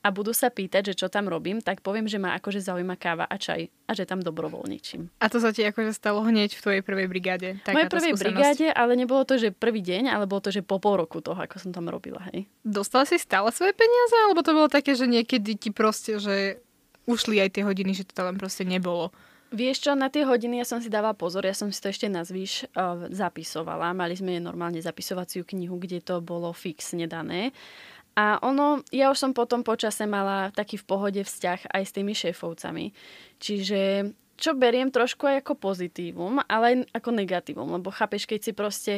a 0.05 0.13
budú 0.13 0.37
sa 0.37 0.53
pýtať, 0.53 0.93
že 0.93 1.01
čo 1.01 1.07
tam 1.09 1.25
robím, 1.25 1.65
tak 1.65 1.81
poviem, 1.81 2.05
že 2.05 2.21
ma 2.21 2.37
akože 2.37 2.61
zaujíma 2.61 2.93
káva 2.93 3.25
a 3.25 3.41
čaj 3.41 3.73
a 3.89 3.91
že 3.97 4.05
tam 4.05 4.21
dobrovoľničím. 4.21 5.17
A 5.17 5.25
to 5.33 5.41
sa 5.41 5.49
ti 5.49 5.65
akože 5.65 5.97
stalo 5.97 6.21
hneď 6.21 6.53
v 6.53 6.61
tvojej 6.61 6.81
prvej 6.85 7.09
brigáde? 7.09 7.57
V 7.65 7.73
mojej 7.73 7.89
prvej 7.89 8.13
brigáde, 8.13 8.69
ale 8.69 8.93
nebolo 8.93 9.25
to, 9.25 9.41
že 9.41 9.49
prvý 9.49 9.81
deň, 9.81 10.13
ale 10.13 10.29
bolo 10.29 10.45
to, 10.45 10.53
že 10.53 10.61
po 10.61 10.77
pol 10.77 11.01
roku 11.01 11.25
toho, 11.25 11.41
ako 11.41 11.57
som 11.57 11.73
tam 11.73 11.89
robila, 11.89 12.21
hej. 12.29 12.45
Dostala 12.61 13.09
si 13.09 13.17
stále 13.17 13.49
svoje 13.49 13.73
peniaze, 13.73 14.13
alebo 14.29 14.45
to 14.45 14.53
bolo 14.53 14.69
také, 14.69 14.93
že 14.93 15.09
niekedy 15.09 15.57
ti 15.57 15.73
proste, 15.73 16.21
že 16.21 16.61
ušli 17.09 17.41
aj 17.41 17.57
tie 17.57 17.63
hodiny, 17.65 17.97
že 17.97 18.05
to 18.05 18.13
tam 18.13 18.37
proste 18.37 18.61
nebolo? 18.61 19.09
Vieš 19.55 19.87
čo, 19.87 19.91
na 19.93 20.09
tie 20.09 20.25
hodiny 20.25 20.59
ja 20.59 20.67
som 20.67 20.81
si 20.81 20.89
dávala 20.89 21.13
pozor, 21.13 21.45
ja 21.45 21.53
som 21.53 21.69
si 21.69 21.77
to 21.77 21.87
ešte 21.87 22.09
na 22.09 22.25
zvyš 22.25 22.65
uh, 22.73 23.07
zapisovala. 23.13 23.93
Mali 23.93 24.17
sme 24.17 24.41
normálne 24.41 24.81
zapisovaciu 24.81 25.45
knihu, 25.45 25.77
kde 25.77 26.01
to 26.01 26.17
bolo 26.19 26.49
fixne 26.51 27.05
dané. 27.05 27.53
A 28.15 28.39
ono, 28.39 28.79
ja 28.95 29.11
už 29.11 29.19
som 29.19 29.31
potom 29.35 29.61
počase 29.61 30.07
mala 30.07 30.51
taký 30.55 30.79
v 30.79 30.87
pohode 30.87 31.21
vzťah 31.21 31.75
aj 31.75 31.83
s 31.83 31.91
tými 31.91 32.15
šéfovcami. 32.15 32.95
Čiže 33.43 34.11
čo 34.35 34.51
beriem 34.55 34.91
trošku 34.91 35.27
aj 35.27 35.43
ako 35.43 35.53
pozitívum, 35.59 36.39
ale 36.47 36.63
aj 36.67 36.75
ako 36.95 37.09
negatívum, 37.11 37.69
lebo 37.71 37.91
chápeš, 37.91 38.27
keď 38.27 38.39
si 38.39 38.51
proste 38.51 38.93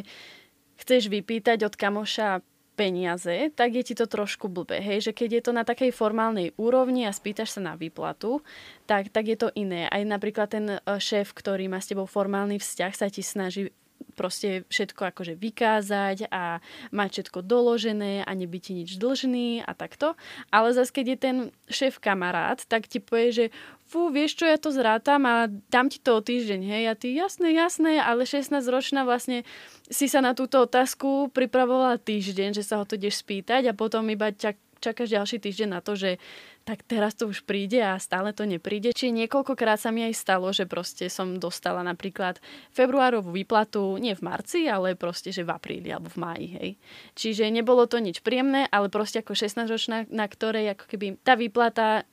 chceš 0.77 1.09
vypýtať 1.09 1.65
od 1.65 1.73
kamoša 1.73 2.41
peniaze, 2.77 3.49
tak 3.57 3.73
je 3.73 3.81
ti 3.81 3.93
to 3.97 4.05
trošku 4.05 4.53
blbé. 4.53 4.77
Hej? 4.77 5.09
Že 5.09 5.11
keď 5.17 5.29
je 5.33 5.41
to 5.41 5.51
na 5.51 5.65
takej 5.65 5.89
formálnej 5.89 6.53
úrovni 6.61 7.09
a 7.09 7.11
spýtaš 7.11 7.57
sa 7.57 7.61
na 7.61 7.73
výplatu, 7.73 8.45
tak, 8.85 9.09
tak 9.09 9.25
je 9.25 9.37
to 9.37 9.49
iné. 9.57 9.89
Aj 9.89 10.05
napríklad 10.05 10.47
ten 10.53 10.65
e, 10.69 10.79
šéf, 11.01 11.33
ktorý 11.33 11.65
má 11.73 11.81
s 11.81 11.89
tebou 11.89 12.05
formálny 12.05 12.61
vzťah, 12.61 12.93
sa 12.93 13.09
ti 13.09 13.25
snaží 13.25 13.73
proste 14.17 14.65
všetko 14.67 15.13
akože 15.13 15.37
vykázať 15.37 16.33
a 16.33 16.59
mať 16.89 17.09
všetko 17.13 17.39
doložené 17.45 18.25
a 18.25 18.31
nebyť 18.33 18.61
ti 18.61 18.71
nič 18.73 18.89
dlžný 18.97 19.61
a 19.61 19.71
takto. 19.77 20.17
Ale 20.49 20.73
zase, 20.73 20.89
keď 20.89 21.05
je 21.05 21.17
ten 21.17 21.37
šéf 21.69 22.01
kamarát, 22.01 22.57
tak 22.65 22.89
ti 22.89 22.97
povie, 22.97 23.29
že 23.29 23.45
fú, 23.87 24.11
vieš 24.11 24.41
čo, 24.41 24.45
ja 24.49 24.59
to 24.59 24.73
zrátam 24.73 25.23
a 25.23 25.47
dám 25.47 25.87
ti 25.87 26.01
to 26.03 26.19
o 26.19 26.21
týždeň, 26.21 26.59
hej, 26.59 26.83
a 26.91 26.93
ty 26.97 27.15
jasné, 27.15 27.55
jasné, 27.55 28.03
ale 28.03 28.27
16-ročná 28.27 29.07
vlastne 29.07 29.47
si 29.87 30.11
sa 30.11 30.19
na 30.19 30.35
túto 30.35 30.59
otázku 30.59 31.31
pripravovala 31.31 31.95
týždeň, 32.01 32.57
že 32.57 32.67
sa 32.67 32.81
ho 32.81 32.83
to 32.83 32.99
ideš 32.99 33.23
spýtať 33.23 33.71
a 33.71 33.77
potom 33.77 34.03
iba 34.11 34.35
čak, 34.35 34.59
čakáš 34.83 35.15
ďalší 35.15 35.37
týždeň 35.39 35.69
na 35.71 35.79
to, 35.79 35.95
že 35.95 36.19
tak 36.67 36.83
teraz 36.83 37.15
to 37.15 37.31
už 37.31 37.47
príde 37.47 37.79
a 37.79 37.95
stále 37.95 38.35
to 38.35 38.43
nepríde. 38.43 38.91
Čiže 38.91 39.23
niekoľkokrát 39.23 39.79
sa 39.79 39.87
mi 39.87 40.03
aj 40.03 40.19
stalo, 40.19 40.51
že 40.51 40.67
proste 40.67 41.07
som 41.07 41.39
dostala 41.39 41.79
napríklad 41.79 42.43
februárovú 42.75 43.31
výplatu 43.31 43.95
nie 43.95 44.11
v 44.11 44.27
marci, 44.27 44.67
ale 44.67 44.99
proste, 44.99 45.31
že 45.31 45.47
v 45.47 45.55
apríli 45.55 45.87
alebo 45.87 46.11
v 46.11 46.19
máji, 46.19 46.47
hej. 46.59 46.69
Čiže 47.15 47.47
nebolo 47.55 47.87
to 47.87 48.03
nič 48.03 48.19
príjemné, 48.19 48.67
ale 48.67 48.91
proste 48.91 49.23
ako 49.23 49.31
16-ročná, 49.31 50.11
na 50.11 50.27
ktorej 50.27 50.75
ako 50.75 50.91
keby 50.91 51.15
tá 51.23 51.39
výplata 51.39 52.03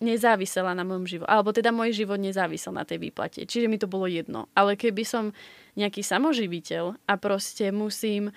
nezávisela 0.00 0.72
na 0.72 0.82
môjom 0.82 1.06
živote. 1.06 1.30
Alebo 1.30 1.52
teda 1.52 1.70
môj 1.70 1.92
život 1.92 2.16
nezávisel 2.16 2.72
na 2.72 2.88
tej 2.88 2.98
výplate. 2.98 3.44
Čiže 3.44 3.68
mi 3.68 3.76
to 3.76 3.86
bolo 3.86 4.08
jedno. 4.08 4.48
Ale 4.56 4.74
keby 4.74 5.04
som 5.04 5.36
nejaký 5.76 6.02
samoživiteľ 6.02 6.98
a 7.06 7.14
proste 7.20 7.70
musím 7.70 8.32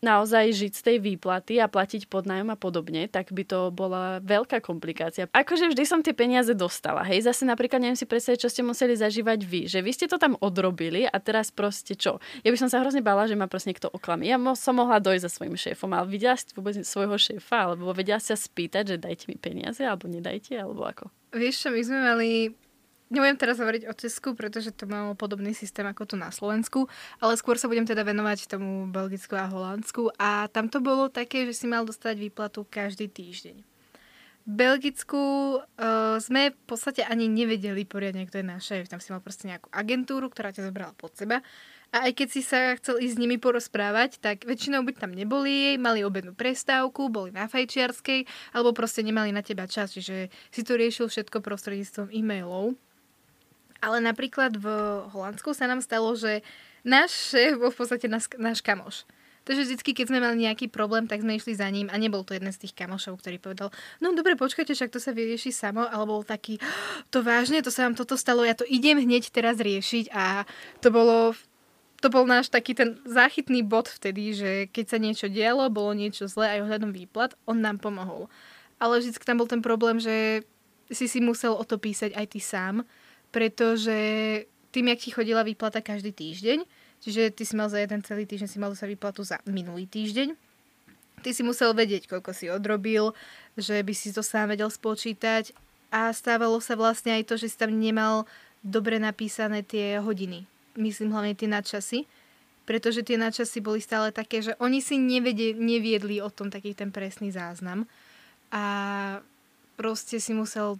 naozaj 0.00 0.54
žiť 0.54 0.72
z 0.74 0.82
tej 0.82 0.96
výplaty 1.02 1.58
a 1.58 1.66
platiť 1.66 2.06
podnájom 2.06 2.54
a 2.54 2.56
podobne, 2.58 3.10
tak 3.10 3.34
by 3.34 3.42
to 3.42 3.70
bola 3.74 4.22
veľká 4.22 4.62
komplikácia. 4.62 5.26
Akože 5.30 5.70
vždy 5.70 5.84
som 5.84 6.00
tie 6.02 6.14
peniaze 6.14 6.54
dostala, 6.54 7.02
hej, 7.06 7.26
zase 7.26 7.42
napríklad 7.42 7.82
neviem 7.82 7.98
si 7.98 8.06
predstaviť, 8.06 8.46
čo 8.46 8.52
ste 8.52 8.62
museli 8.62 8.94
zažívať 8.94 9.40
vy, 9.42 9.60
že 9.66 9.82
vy 9.82 9.90
ste 9.90 10.06
to 10.06 10.16
tam 10.16 10.38
odrobili 10.38 11.04
a 11.06 11.16
teraz 11.18 11.50
proste 11.50 11.98
čo? 11.98 12.22
Ja 12.46 12.54
by 12.54 12.58
som 12.58 12.70
sa 12.70 12.82
hrozne 12.82 13.02
bala, 13.02 13.26
že 13.26 13.34
ma 13.34 13.50
proste 13.50 13.74
niekto 13.74 13.90
oklame. 13.90 14.26
Ja 14.26 14.38
mo- 14.38 14.58
som 14.58 14.78
mohla 14.78 15.02
dojsť 15.02 15.24
za 15.26 15.30
svojim 15.30 15.56
šéfom, 15.58 15.90
ale 15.94 16.06
videla 16.10 16.38
ste 16.38 16.54
vôbec 16.54 16.78
svojho 16.82 17.18
šéfa, 17.18 17.74
alebo 17.74 17.90
vedela 17.90 18.22
sa 18.22 18.38
spýtať, 18.38 18.94
že 18.94 18.96
dajte 19.02 19.26
mi 19.26 19.36
peniaze, 19.36 19.82
alebo 19.82 20.06
nedajte, 20.06 20.54
alebo 20.54 20.86
ako? 20.86 21.10
Vieš 21.34 21.66
čo, 21.66 21.68
my 21.74 21.82
sme 21.84 21.98
mali 22.00 22.28
Nebudem 23.08 23.40
teraz 23.40 23.56
hovoriť 23.56 23.88
o 23.88 23.96
Česku, 23.96 24.36
pretože 24.36 24.68
to 24.76 24.84
malo 24.84 25.16
podobný 25.16 25.56
systém 25.56 25.88
ako 25.88 26.04
tu 26.04 26.14
na 26.20 26.28
Slovensku, 26.28 26.92
ale 27.24 27.40
skôr 27.40 27.56
sa 27.56 27.64
budem 27.64 27.88
teda 27.88 28.04
venovať 28.04 28.52
tomu 28.52 28.84
Belgicku 28.92 29.32
a 29.32 29.48
Holandsku 29.48 30.12
a 30.20 30.44
tam 30.52 30.68
to 30.68 30.84
bolo 30.84 31.08
také, 31.08 31.48
že 31.48 31.56
si 31.56 31.64
mal 31.64 31.88
dostať 31.88 32.20
výplatu 32.20 32.68
každý 32.68 33.08
týždeň. 33.08 33.64
Belgicku 34.48 35.20
uh, 35.60 36.16
sme 36.16 36.56
v 36.56 36.62
podstate 36.64 37.04
ani 37.04 37.28
nevedeli 37.28 37.84
poriadne, 37.84 38.24
kto 38.24 38.40
je 38.40 38.46
náš 38.48 38.72
šéf. 38.72 38.88
Tam 38.88 38.96
si 38.96 39.12
mal 39.12 39.20
proste 39.20 39.44
nejakú 39.44 39.68
agentúru, 39.68 40.32
ktorá 40.32 40.56
ťa 40.56 40.72
zobrala 40.72 40.96
pod 40.96 41.12
seba. 41.12 41.44
A 41.92 42.08
aj 42.08 42.16
keď 42.16 42.28
si 42.32 42.40
sa 42.40 42.72
chcel 42.80 42.96
ísť 42.96 43.16
s 43.16 43.20
nimi 43.20 43.36
porozprávať, 43.36 44.16
tak 44.24 44.48
väčšinou 44.48 44.88
buď 44.88 45.04
tam 45.04 45.12
neboli, 45.12 45.76
mali 45.76 46.00
obednú 46.00 46.32
prestávku, 46.32 47.12
boli 47.12 47.28
na 47.28 47.44
fajčiarskej, 47.44 48.24
alebo 48.56 48.72
proste 48.72 49.04
nemali 49.04 49.36
na 49.36 49.44
teba 49.44 49.68
čas. 49.68 49.92
Čiže 49.92 50.32
si 50.48 50.60
to 50.64 50.80
riešil 50.80 51.12
všetko 51.12 51.44
prostredníctvom 51.44 52.08
e-mailov. 52.08 52.72
Ale 53.78 54.02
napríklad 54.02 54.58
v 54.58 54.66
Holandsku 55.14 55.54
sa 55.54 55.70
nám 55.70 55.78
stalo, 55.84 56.14
že 56.18 56.42
náš 56.82 57.34
šéf 57.34 57.58
bol 57.58 57.70
v 57.70 57.78
podstate 57.78 58.06
náš, 58.10 58.26
náš 58.34 58.58
kamoš. 58.58 59.06
Takže 59.48 59.64
vždycky, 59.64 59.96
keď 59.96 60.12
sme 60.12 60.20
mali 60.20 60.44
nejaký 60.44 60.68
problém, 60.68 61.08
tak 61.08 61.24
sme 61.24 61.40
išli 61.40 61.56
za 61.56 61.64
ním 61.72 61.88
a 61.88 61.96
nebol 61.96 62.20
to 62.20 62.36
jeden 62.36 62.52
z 62.52 62.68
tých 62.68 62.76
kamošov, 62.76 63.16
ktorý 63.16 63.40
povedal, 63.40 63.72
no 63.96 64.12
dobre, 64.12 64.36
počkajte, 64.36 64.76
však 64.76 64.92
to 64.92 65.00
sa 65.00 65.16
vyrieši 65.16 65.56
samo, 65.56 65.88
alebo 65.88 66.20
bol 66.20 66.24
taký, 66.26 66.60
to 67.08 67.24
vážne, 67.24 67.64
to 67.64 67.72
sa 67.72 67.88
vám 67.88 67.96
toto 67.96 68.20
stalo, 68.20 68.44
ja 68.44 68.52
to 68.52 68.68
idem 68.68 69.00
hneď 69.00 69.32
teraz 69.32 69.56
riešiť 69.56 70.12
a 70.12 70.44
to 70.84 70.92
bolo 70.92 71.32
to 71.98 72.12
bol 72.14 72.22
náš 72.22 72.46
taký 72.46 72.78
ten 72.78 73.00
záchytný 73.02 73.66
bod 73.66 73.90
vtedy, 73.90 74.30
že 74.30 74.50
keď 74.70 74.84
sa 74.86 74.98
niečo 75.02 75.26
dialo, 75.26 75.66
bolo 75.66 75.96
niečo 75.98 76.30
zlé 76.30 76.58
aj 76.58 76.68
ohľadom 76.68 76.94
výplat, 76.94 77.34
on 77.42 77.58
nám 77.58 77.82
pomohol. 77.82 78.30
Ale 78.78 79.02
vždy 79.02 79.18
tam 79.18 79.42
bol 79.42 79.50
ten 79.50 79.58
problém, 79.58 79.98
že 79.98 80.46
si 80.94 81.10
si 81.10 81.18
musel 81.18 81.58
o 81.58 81.64
to 81.66 81.74
písať 81.74 82.14
aj 82.14 82.26
ty 82.30 82.38
sám 82.38 82.86
pretože 83.30 83.96
tým, 84.72 84.92
jak 84.92 85.00
ti 85.00 85.10
chodila 85.10 85.42
výplata 85.44 85.80
každý 85.80 86.12
týždeň, 86.12 86.64
čiže 87.00 87.32
ty 87.32 87.42
si 87.44 87.54
mal 87.56 87.68
za 87.72 87.80
jeden 87.80 88.04
celý 88.04 88.24
týždeň 88.28 88.48
si 88.48 88.58
mal 88.60 88.72
sa 88.76 88.88
výplatu 88.88 89.24
za 89.24 89.40
minulý 89.48 89.88
týždeň, 89.88 90.34
ty 91.20 91.30
si 91.34 91.42
musel 91.42 91.74
vedieť, 91.74 92.06
koľko 92.06 92.30
si 92.32 92.46
odrobil, 92.48 93.12
že 93.58 93.80
by 93.82 93.92
si 93.94 94.14
to 94.14 94.22
sám 94.22 94.54
vedel 94.54 94.70
spočítať 94.70 95.52
a 95.90 96.12
stávalo 96.12 96.60
sa 96.60 96.76
vlastne 96.76 97.16
aj 97.16 97.26
to, 97.26 97.34
že 97.40 97.50
si 97.50 97.56
tam 97.58 97.72
nemal 97.74 98.28
dobre 98.60 99.00
napísané 99.00 99.64
tie 99.64 99.98
hodiny. 99.98 100.44
Myslím 100.78 101.10
hlavne 101.10 101.34
tie 101.34 101.50
nadčasy, 101.50 102.06
pretože 102.68 103.02
tie 103.02 103.16
nadčasy 103.16 103.58
boli 103.64 103.80
stále 103.80 104.12
také, 104.12 104.44
že 104.44 104.52
oni 104.60 104.84
si 104.84 105.00
nevedie, 105.00 105.56
neviedli 105.56 106.20
o 106.20 106.28
tom 106.30 106.52
taký 106.52 106.76
ten 106.76 106.92
presný 106.92 107.32
záznam 107.32 107.88
a 108.52 108.64
proste 109.74 110.20
si 110.20 110.36
musel 110.36 110.76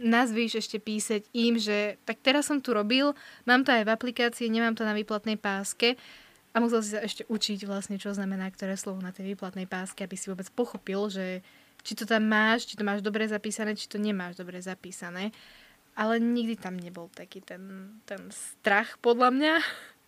nazvíš 0.00 0.64
ešte 0.64 0.80
písať 0.80 1.28
im, 1.36 1.60
že 1.60 2.00
tak 2.08 2.24
teraz 2.24 2.48
som 2.48 2.58
tu 2.58 2.72
robil, 2.72 3.12
mám 3.44 3.62
to 3.62 3.70
aj 3.70 3.84
v 3.84 3.92
aplikácii, 3.92 4.48
nemám 4.48 4.72
to 4.72 4.88
na 4.88 4.96
výplatnej 4.96 5.36
páske 5.36 6.00
a 6.50 6.56
musel 6.58 6.80
si 6.80 6.96
sa 6.96 7.04
ešte 7.04 7.28
učiť 7.28 7.68
vlastne, 7.68 8.00
čo 8.00 8.10
znamená 8.16 8.48
ktoré 8.50 8.74
slovo 8.74 8.98
na 9.04 9.12
tej 9.12 9.36
výplatnej 9.36 9.68
páske, 9.68 10.02
aby 10.02 10.16
si 10.16 10.32
vôbec 10.32 10.48
pochopil, 10.50 11.12
že 11.12 11.44
či 11.84 11.92
to 11.94 12.08
tam 12.08 12.26
máš, 12.26 12.66
či 12.66 12.74
to 12.74 12.84
máš 12.84 13.04
dobre 13.04 13.28
zapísané, 13.28 13.76
či 13.76 13.86
to 13.86 14.00
nemáš 14.00 14.40
dobre 14.40 14.58
zapísané. 14.60 15.30
Ale 15.94 16.16
nikdy 16.16 16.56
tam 16.56 16.80
nebol 16.80 17.12
taký 17.12 17.44
ten, 17.44 17.94
ten 18.08 18.30
strach, 18.32 18.96
podľa 19.04 19.30
mňa. 19.36 19.54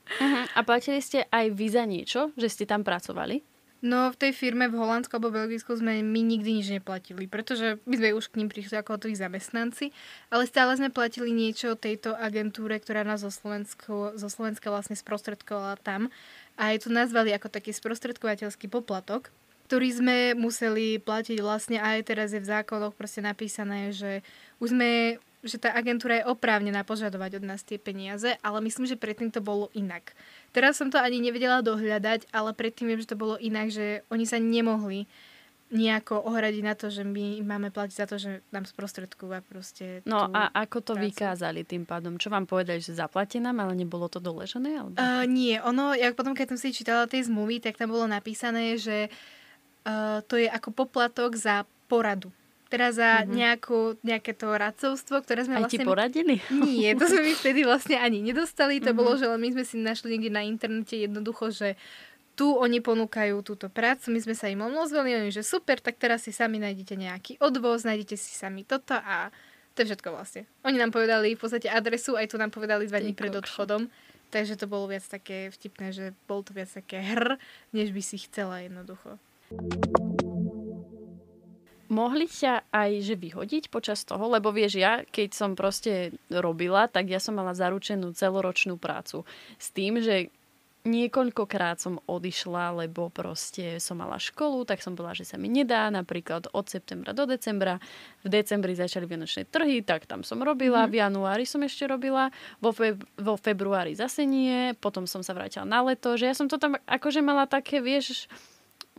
Uh-huh. 0.02 0.44
A 0.56 0.60
platili 0.64 0.98
ste 1.04 1.28
aj 1.28 1.52
vy 1.52 1.66
za 1.68 1.84
niečo, 1.84 2.20
že 2.34 2.48
ste 2.48 2.64
tam 2.66 2.82
pracovali? 2.82 3.51
No 3.82 4.14
v 4.14 4.16
tej 4.16 4.30
firme 4.30 4.70
v 4.70 4.78
Holandsku 4.78 5.10
alebo 5.18 5.34
Belgicku 5.34 5.74
sme 5.74 6.06
my 6.06 6.20
nikdy 6.22 6.62
nič 6.62 6.70
neplatili, 6.70 7.26
pretože 7.26 7.82
my 7.82 7.98
sme 7.98 8.14
už 8.14 8.30
k 8.30 8.38
ním 8.38 8.46
prišli 8.46 8.78
ako 8.78 8.94
hotoví 8.94 9.18
zamestnanci, 9.18 9.90
ale 10.30 10.46
stále 10.46 10.78
sme 10.78 10.94
platili 10.94 11.34
niečo 11.34 11.74
tejto 11.74 12.14
agentúre, 12.14 12.78
ktorá 12.78 13.02
nás 13.02 13.26
zo, 13.26 13.34
Slovensku, 13.34 14.14
zo 14.14 14.28
Slovenska 14.30 14.70
vlastne 14.70 14.94
sprostredkovala 14.94 15.82
tam. 15.82 16.14
A 16.54 16.70
aj 16.70 16.86
to 16.86 16.94
nazvali 16.94 17.34
ako 17.34 17.50
taký 17.50 17.74
sprostredkovateľský 17.74 18.70
poplatok, 18.70 19.34
ktorý 19.66 19.88
sme 19.90 20.16
museli 20.38 21.02
platiť 21.02 21.42
vlastne 21.42 21.82
aj 21.82 22.06
teraz 22.06 22.30
je 22.30 22.38
v 22.38 22.50
zákonoch 22.54 22.94
proste 22.94 23.18
napísané, 23.18 23.90
že 23.90 24.22
už 24.62 24.78
sme 24.78 25.18
že 25.42 25.58
tá 25.58 25.74
agentúra 25.74 26.22
je 26.22 26.28
oprávnená 26.30 26.86
požadovať 26.86 27.42
od 27.42 27.44
nás 27.44 27.66
tie 27.66 27.76
peniaze, 27.76 28.38
ale 28.46 28.62
myslím, 28.62 28.86
že 28.86 28.94
predtým 28.94 29.34
to 29.34 29.42
bolo 29.42 29.68
inak. 29.74 30.14
Teraz 30.54 30.78
som 30.78 30.86
to 30.86 31.02
ani 31.02 31.18
nevedela 31.18 31.60
dohľadať, 31.66 32.30
ale 32.30 32.54
predtým 32.54 32.94
viem, 32.94 33.02
že 33.02 33.10
to 33.10 33.18
bolo 33.18 33.34
inak, 33.42 33.74
že 33.74 34.06
oni 34.06 34.22
sa 34.22 34.38
nemohli 34.38 35.10
nejako 35.72 36.28
ohradiť 36.28 36.62
na 36.62 36.74
to, 36.76 36.92
že 36.92 37.00
my 37.00 37.40
máme 37.40 37.72
platiť 37.72 37.96
za 37.96 38.06
to, 38.06 38.20
že 38.20 38.44
nám 38.52 38.68
sprostredkúva 38.68 39.40
proste 39.40 40.04
No 40.04 40.28
a 40.28 40.52
ako 40.52 40.84
to 40.84 40.92
prácu. 40.92 41.08
vykázali 41.08 41.64
tým 41.64 41.88
pádom? 41.88 42.20
Čo 42.20 42.28
vám 42.28 42.44
povedali, 42.44 42.84
že 42.84 42.92
zaplatí 42.92 43.40
nám, 43.40 43.56
ale 43.64 43.72
nebolo 43.72 44.06
to 44.12 44.20
doležené? 44.20 44.76
Alebo... 44.76 45.00
Uh, 45.00 45.24
nie, 45.24 45.56
ono, 45.64 45.96
jak 45.96 46.12
potom, 46.12 46.36
keď 46.36 46.54
som 46.54 46.58
si 46.60 46.76
čítala 46.76 47.08
tie 47.08 47.24
zmluvy, 47.24 47.64
tak 47.64 47.80
tam 47.80 47.88
bolo 47.88 48.04
napísané, 48.04 48.76
že 48.76 49.08
uh, 49.88 50.20
to 50.28 50.36
je 50.36 50.46
ako 50.46 50.76
poplatok 50.76 51.32
za 51.40 51.64
poradu 51.88 52.28
teraz 52.72 52.96
za 52.96 53.20
mm-hmm. 53.20 53.36
nejakú, 53.36 53.80
nejaké 54.00 54.32
to 54.32 54.48
radcovstvo, 54.48 55.20
ktoré 55.20 55.44
sme 55.44 55.60
Aj 55.60 55.68
vlastne... 55.68 55.84
ti 55.84 55.84
poradili? 55.84 56.34
Nie, 56.48 56.96
to 56.96 57.04
sme 57.04 57.20
my 57.28 57.32
vtedy 57.36 57.60
vlastne 57.68 58.00
ani 58.00 58.24
nedostali. 58.24 58.80
To 58.80 58.90
mm-hmm. 58.90 58.96
bolo, 58.96 59.20
že 59.20 59.28
my 59.28 59.48
sme 59.52 59.64
si 59.68 59.76
našli 59.76 60.16
niekde 60.16 60.32
na 60.32 60.40
internete 60.40 60.96
jednoducho, 60.96 61.52
že 61.52 61.76
tu 62.32 62.56
oni 62.56 62.80
ponúkajú 62.80 63.44
túto 63.44 63.68
prácu, 63.68 64.08
my 64.08 64.20
sme 64.24 64.32
sa 64.32 64.48
im 64.48 64.64
omlozvali, 64.64 65.12
oni, 65.12 65.28
že 65.28 65.44
super, 65.44 65.76
tak 65.84 66.00
teraz 66.00 66.24
si 66.24 66.32
sami 66.32 66.56
nájdete 66.56 66.96
nejaký 66.96 67.32
odvoz, 67.44 67.84
nájdete 67.84 68.16
si 68.16 68.32
sami 68.32 68.64
toto 68.64 68.96
a 68.96 69.28
to 69.76 69.84
je 69.84 69.92
všetko 69.92 70.08
vlastne. 70.16 70.48
Oni 70.64 70.80
nám 70.80 70.96
povedali 70.96 71.36
v 71.36 71.40
podstate 71.40 71.68
adresu, 71.68 72.16
aj 72.16 72.32
tu 72.32 72.40
nám 72.40 72.48
povedali 72.48 72.88
dva 72.88 73.04
dní 73.04 73.12
pred 73.12 73.36
odchodom, 73.36 73.92
takže 74.32 74.56
to 74.56 74.64
bolo 74.64 74.88
viac 74.88 75.04
také 75.04 75.52
vtipné, 75.52 75.92
že 75.92 76.16
bol 76.24 76.40
to 76.40 76.56
viac 76.56 76.72
také 76.72 77.04
hr, 77.04 77.36
než 77.76 77.92
by 77.92 78.00
si 78.00 78.16
chcela 78.24 78.64
jednoducho 78.64 79.20
mohli 81.92 82.24
ťa 82.24 82.72
aj 82.72 82.90
že 83.04 83.14
vyhodiť 83.20 83.68
počas 83.68 84.02
toho? 84.08 84.24
Lebo 84.32 84.48
vieš, 84.50 84.80
ja 84.80 85.04
keď 85.04 85.28
som 85.36 85.50
proste 85.52 86.16
robila, 86.32 86.88
tak 86.88 87.12
ja 87.12 87.20
som 87.20 87.36
mala 87.36 87.52
zaručenú 87.52 88.16
celoročnú 88.16 88.80
prácu. 88.80 89.28
S 89.60 89.68
tým, 89.70 90.00
že 90.00 90.32
niekoľkokrát 90.82 91.78
som 91.78 92.02
odišla, 92.10 92.74
lebo 92.86 93.06
proste 93.06 93.78
som 93.78 94.02
mala 94.02 94.18
školu, 94.18 94.66
tak 94.66 94.82
som 94.82 94.98
bola, 94.98 95.14
že 95.14 95.22
sa 95.22 95.38
mi 95.38 95.46
nedá, 95.46 95.86
napríklad 95.94 96.50
od 96.50 96.66
septembra 96.66 97.14
do 97.14 97.22
decembra. 97.22 97.78
V 98.26 98.28
decembri 98.30 98.74
začali 98.74 99.06
vianočné 99.06 99.46
trhy, 99.46 99.86
tak 99.86 100.10
tam 100.10 100.26
som 100.26 100.42
robila, 100.42 100.86
mm. 100.86 100.90
v 100.90 100.94
januári 100.98 101.44
som 101.46 101.62
ešte 101.62 101.86
robila, 101.86 102.34
vo, 102.58 102.74
feb- 102.74 103.06
vo 103.14 103.38
februári 103.38 103.94
zase 103.94 104.26
nie, 104.26 104.74
potom 104.82 105.06
som 105.06 105.22
sa 105.22 105.38
vrátila 105.38 105.62
na 105.62 105.86
leto, 105.86 106.18
že 106.18 106.26
ja 106.26 106.34
som 106.34 106.50
to 106.50 106.58
tam 106.58 106.74
akože 106.90 107.22
mala 107.22 107.46
také, 107.46 107.78
vieš, 107.78 108.26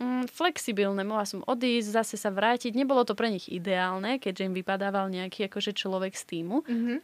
mm, 0.00 0.30
flexibilné. 0.30 1.02
Mohla 1.04 1.26
som 1.26 1.40
odísť, 1.44 1.88
zase 2.02 2.16
sa 2.18 2.30
vrátiť. 2.32 2.74
Nebolo 2.74 3.06
to 3.06 3.18
pre 3.18 3.30
nich 3.30 3.46
ideálne, 3.50 4.18
keďže 4.18 4.46
im 4.50 4.54
vypadával 4.54 5.10
nejaký 5.10 5.46
akože 5.46 5.76
človek 5.76 6.14
z 6.14 6.24
týmu. 6.24 6.62
Mm-hmm. 6.64 6.98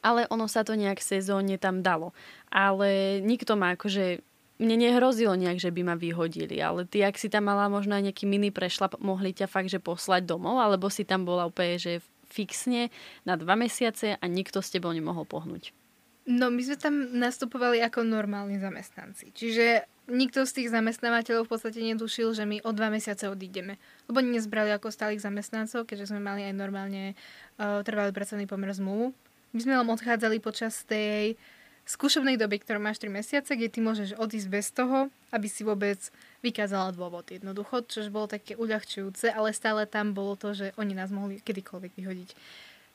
Ale 0.00 0.24
ono 0.32 0.48
sa 0.48 0.64
to 0.64 0.72
nejak 0.72 0.98
sezónne 1.04 1.60
tam 1.60 1.84
dalo. 1.84 2.16
Ale 2.48 3.20
nikto 3.20 3.54
ma 3.54 3.76
akože 3.76 4.24
mne 4.62 4.76
nehrozilo 4.78 5.34
nejak, 5.34 5.58
že 5.58 5.74
by 5.74 5.82
ma 5.82 5.94
vyhodili, 5.98 6.62
ale 6.62 6.86
ty, 6.86 7.02
ak 7.02 7.18
si 7.18 7.26
tam 7.26 7.50
mala 7.50 7.66
možno 7.66 7.98
aj 7.98 8.06
nejaký 8.08 8.30
mini 8.30 8.54
prešlap, 8.54 8.94
mohli 9.02 9.34
ťa 9.34 9.50
fakt, 9.50 9.66
že 9.66 9.82
poslať 9.82 10.22
domov, 10.22 10.62
alebo 10.62 10.86
si 10.86 11.02
tam 11.02 11.26
bola 11.26 11.50
úplne, 11.50 11.82
že 11.82 11.98
fixne 12.30 12.94
na 13.26 13.34
dva 13.34 13.58
mesiace 13.58 14.16
a 14.16 14.24
nikto 14.30 14.62
s 14.62 14.70
tebou 14.70 14.94
nemohol 14.94 15.26
pohnúť. 15.26 15.74
No, 16.22 16.54
my 16.54 16.62
sme 16.62 16.78
tam 16.78 16.94
nastupovali 17.18 17.82
ako 17.82 18.06
normálni 18.06 18.62
zamestnanci. 18.62 19.34
Čiže 19.34 19.90
nikto 20.06 20.46
z 20.46 20.62
tých 20.62 20.68
zamestnávateľov 20.70 21.50
v 21.50 21.52
podstate 21.52 21.82
netušil, 21.82 22.30
že 22.30 22.46
my 22.46 22.62
o 22.62 22.70
dva 22.70 22.94
mesiace 22.94 23.26
odídeme. 23.26 23.74
Lebo 24.06 24.22
nezbrali 24.22 24.70
ako 24.70 24.94
stálych 24.94 25.18
zamestnancov, 25.18 25.82
keďže 25.82 26.14
sme 26.14 26.22
mali 26.22 26.46
aj 26.46 26.54
normálne 26.54 27.18
uh, 27.58 27.82
trvalý 27.82 28.14
pracovný 28.14 28.46
pomer 28.46 28.70
zmluvu. 28.70 29.10
My 29.50 29.60
sme 29.60 29.74
len 29.74 29.88
odchádzali 29.90 30.38
počas 30.38 30.86
tej 30.86 31.34
skúšobnej 31.82 32.38
doby, 32.38 32.62
ktorú 32.62 32.78
máš 32.78 33.02
3 33.02 33.10
mesiace, 33.10 33.58
kde 33.58 33.66
ty 33.66 33.82
môžeš 33.82 34.14
odísť 34.14 34.48
bez 34.48 34.70
toho, 34.70 35.10
aby 35.34 35.50
si 35.50 35.66
vôbec 35.66 35.98
vykázala 36.40 36.94
dôvod 36.94 37.26
jednoducho, 37.26 37.82
čo 37.90 38.06
bolo 38.06 38.30
také 38.30 38.54
uľahčujúce, 38.54 39.34
ale 39.34 39.50
stále 39.50 39.90
tam 39.90 40.14
bolo 40.14 40.38
to, 40.38 40.54
že 40.54 40.70
oni 40.78 40.94
nás 40.94 41.10
mohli 41.10 41.42
kedykoľvek 41.42 41.92
vyhodiť. 41.98 42.30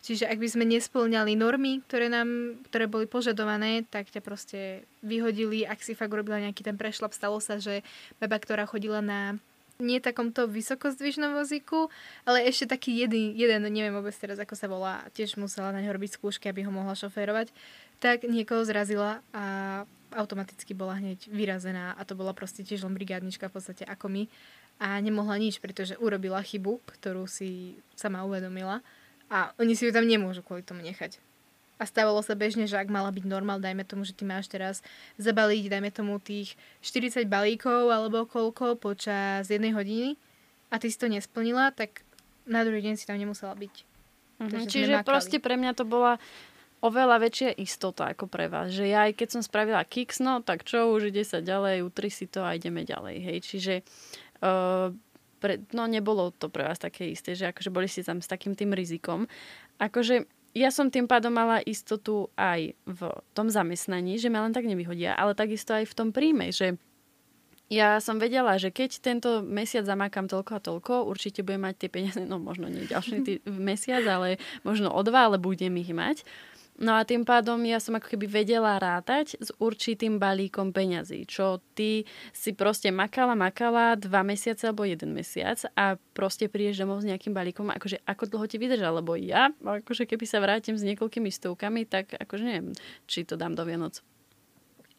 Čiže 0.02 0.30
ak 0.30 0.40
by 0.40 0.48
sme 0.48 0.66
nesplňali 0.70 1.36
normy, 1.36 1.84
ktoré, 1.84 2.08
nám, 2.08 2.62
ktoré 2.72 2.88
boli 2.88 3.10
požadované, 3.10 3.84
tak 3.90 4.08
ťa 4.08 4.22
proste 4.24 4.88
vyhodili. 5.04 5.68
Ak 5.68 5.84
si 5.84 5.98
fakt 5.98 6.14
urobila 6.14 6.40
nejaký 6.40 6.64
ten 6.64 6.80
prešlap, 6.80 7.12
stalo 7.12 7.44
sa, 7.44 7.60
že 7.60 7.84
baba, 8.22 8.40
ktorá 8.40 8.64
chodila 8.70 9.04
na 9.04 9.36
nie 9.78 10.02
takomto 10.02 10.50
vysokozdvižnom 10.50 11.38
vozíku, 11.38 11.94
ale 12.26 12.50
ešte 12.50 12.74
taký 12.74 12.98
jeden, 12.98 13.38
jeden, 13.38 13.62
neviem 13.70 13.94
vôbec 13.94 14.14
teraz, 14.18 14.42
ako 14.42 14.56
sa 14.58 14.66
volá, 14.66 15.06
tiež 15.14 15.38
musela 15.38 15.70
na 15.70 15.86
ňo 15.86 15.94
robiť 15.94 16.18
skúšky, 16.18 16.50
aby 16.50 16.66
ho 16.66 16.74
mohla 16.74 16.98
šoférovať, 16.98 17.54
tak 18.02 18.26
niekoho 18.26 18.66
zrazila 18.66 19.22
a 19.34 19.86
automaticky 20.18 20.74
bola 20.74 20.98
hneď 20.98 21.30
vyrazená 21.30 21.94
a 21.94 22.02
to 22.08 22.18
bola 22.18 22.34
proste 22.34 22.66
tiež 22.66 22.88
len 22.88 22.98
brigádnička 22.98 23.52
v 23.52 23.56
podstate 23.60 23.84
ako 23.86 24.10
my 24.10 24.24
a 24.82 24.98
nemohla 24.98 25.38
nič, 25.38 25.62
pretože 25.62 25.98
urobila 25.98 26.42
chybu, 26.42 26.82
ktorú 26.98 27.30
si 27.30 27.78
sama 27.94 28.26
uvedomila 28.26 28.82
a 29.28 29.52
oni 29.60 29.76
si 29.76 29.88
ju 29.88 29.92
tam 29.92 30.08
nemôžu 30.08 30.44
kvôli 30.44 30.64
tomu 30.64 30.84
nechať. 30.84 31.20
A 31.78 31.86
stávalo 31.86 32.26
sa 32.26 32.34
bežne, 32.34 32.66
že 32.66 32.74
ak 32.74 32.90
mala 32.90 33.14
byť 33.14 33.26
normál, 33.30 33.62
dajme 33.62 33.86
tomu, 33.86 34.02
že 34.02 34.18
ty 34.18 34.26
máš 34.26 34.50
teraz 34.50 34.82
zabaliť, 35.22 35.70
dajme 35.70 35.90
tomu 35.94 36.18
tých 36.18 36.58
40 36.82 37.30
balíkov 37.30 37.94
alebo 37.94 38.26
koľko 38.26 38.82
počas 38.82 39.46
jednej 39.46 39.78
hodiny 39.78 40.18
a 40.74 40.82
ty 40.82 40.90
si 40.90 40.98
to 40.98 41.06
nesplnila, 41.06 41.70
tak 41.70 42.02
na 42.50 42.66
druhý 42.66 42.82
deň 42.82 42.96
si 42.98 43.06
tam 43.06 43.22
nemusela 43.22 43.54
byť. 43.54 43.76
Mm-hmm. 44.42 44.66
Čiže 44.66 44.94
proste 45.06 45.38
pre 45.38 45.54
mňa 45.54 45.78
to 45.78 45.86
bola 45.86 46.18
oveľa 46.82 47.18
väčšia 47.22 47.50
istota 47.58 48.14
ako 48.14 48.30
pre 48.30 48.50
vás. 48.50 48.70
Že 48.70 48.86
ja 48.90 49.10
aj 49.10 49.14
keď 49.18 49.28
som 49.38 49.42
spravila 49.42 49.82
kicks, 49.86 50.22
no 50.22 50.42
tak 50.46 50.66
čo, 50.66 50.94
už 50.94 51.10
ide 51.10 51.26
sa 51.26 51.42
ďalej, 51.42 51.86
utri 51.86 52.10
si 52.10 52.30
to 52.30 52.46
a 52.46 52.54
ideme 52.54 52.86
ďalej. 52.86 53.18
Hej. 53.22 53.38
Čiže 53.50 53.74
uh, 54.46 54.94
pre, 55.38 55.62
no 55.72 55.86
nebolo 55.86 56.34
to 56.34 56.50
pre 56.50 56.66
vás 56.66 56.82
také 56.82 57.10
isté, 57.14 57.38
že 57.38 57.50
akože 57.54 57.70
boli 57.70 57.86
ste 57.86 58.04
tam 58.04 58.20
s 58.20 58.28
takým 58.28 58.58
tým 58.58 58.74
rizikom. 58.74 59.30
Akože 59.78 60.26
ja 60.58 60.74
som 60.74 60.90
tým 60.90 61.06
pádom 61.06 61.30
mala 61.30 61.62
istotu 61.62 62.34
aj 62.34 62.74
v 62.90 63.02
tom 63.38 63.48
zamestnaní, 63.54 64.18
že 64.18 64.34
ma 64.34 64.42
len 64.42 64.56
tak 64.58 64.66
nevyhodia, 64.66 65.14
ale 65.14 65.38
takisto 65.38 65.78
aj 65.78 65.86
v 65.86 65.98
tom 65.98 66.10
príjme, 66.10 66.50
že 66.50 66.82
ja 67.68 68.00
som 68.00 68.16
vedela, 68.16 68.56
že 68.56 68.72
keď 68.72 69.04
tento 69.04 69.30
mesiac 69.44 69.84
zamakám 69.84 70.32
toľko 70.32 70.52
a 70.56 70.64
toľko, 70.64 70.94
určite 71.04 71.44
budem 71.44 71.68
mať 71.68 71.76
tie 71.84 71.90
peniaze, 71.92 72.22
no 72.24 72.40
možno 72.40 72.72
nie 72.72 72.88
ďalší 72.88 73.44
mesiac, 73.70 74.08
ale 74.08 74.40
možno 74.64 74.88
o 74.88 75.02
dva, 75.04 75.28
ale 75.28 75.38
budem 75.38 75.76
ich 75.76 75.92
mať. 75.92 76.24
No 76.78 76.94
a 76.94 77.02
tým 77.02 77.26
pádom 77.26 77.58
ja 77.66 77.82
som 77.82 77.98
ako 77.98 78.14
keby 78.14 78.30
vedela 78.30 78.78
rátať 78.78 79.34
s 79.42 79.50
určitým 79.58 80.22
balíkom 80.22 80.70
peňazí, 80.70 81.26
čo 81.26 81.58
ty 81.74 82.06
si 82.30 82.54
proste 82.54 82.94
makala, 82.94 83.34
makala 83.34 83.98
dva 83.98 84.22
mesiace 84.22 84.70
alebo 84.70 84.86
jeden 84.86 85.10
mesiac 85.18 85.58
a 85.74 85.98
proste 86.14 86.46
prídeš 86.46 86.86
domov 86.86 87.02
s 87.02 87.10
nejakým 87.10 87.34
balíkom, 87.34 87.74
akože 87.74 88.06
ako 88.06 88.30
dlho 88.30 88.46
ti 88.46 88.62
vydržal, 88.62 89.02
lebo 89.02 89.18
ja, 89.18 89.50
akože 89.58 90.06
keby 90.06 90.26
sa 90.30 90.38
vrátim 90.38 90.78
s 90.78 90.86
niekoľkými 90.86 91.34
stovkami, 91.34 91.90
tak 91.90 92.14
akože 92.14 92.44
neviem, 92.46 92.78
či 93.10 93.26
to 93.26 93.34
dám 93.34 93.58
do 93.58 93.66
Vianoc. 93.66 94.06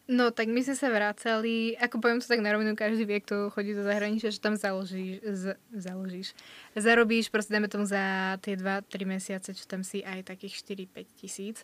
No, 0.08 0.32
tak 0.32 0.48
my 0.48 0.64
sme 0.64 0.72
sa 0.72 0.88
vracali, 0.88 1.76
ako 1.76 2.00
poviem 2.00 2.16
to 2.16 2.32
tak 2.32 2.40
na 2.40 2.56
rovinu, 2.56 2.72
každý 2.72 3.04
vie, 3.04 3.20
kto 3.20 3.52
chodí 3.52 3.76
do 3.76 3.84
zahraničia, 3.84 4.32
že 4.32 4.40
tam 4.40 4.56
založíš, 4.56 5.20
z, 5.20 5.44
založíš. 5.68 6.32
Zarobíš, 6.72 7.28
proste 7.28 7.52
dáme 7.52 7.68
tomu 7.68 7.84
za 7.84 8.40
tie 8.40 8.56
2-3 8.56 8.88
mesiace, 9.04 9.52
čo 9.52 9.68
tam 9.68 9.84
si 9.84 10.00
aj 10.00 10.32
takých 10.32 10.64
4-5 10.64 11.20
tisíc. 11.20 11.60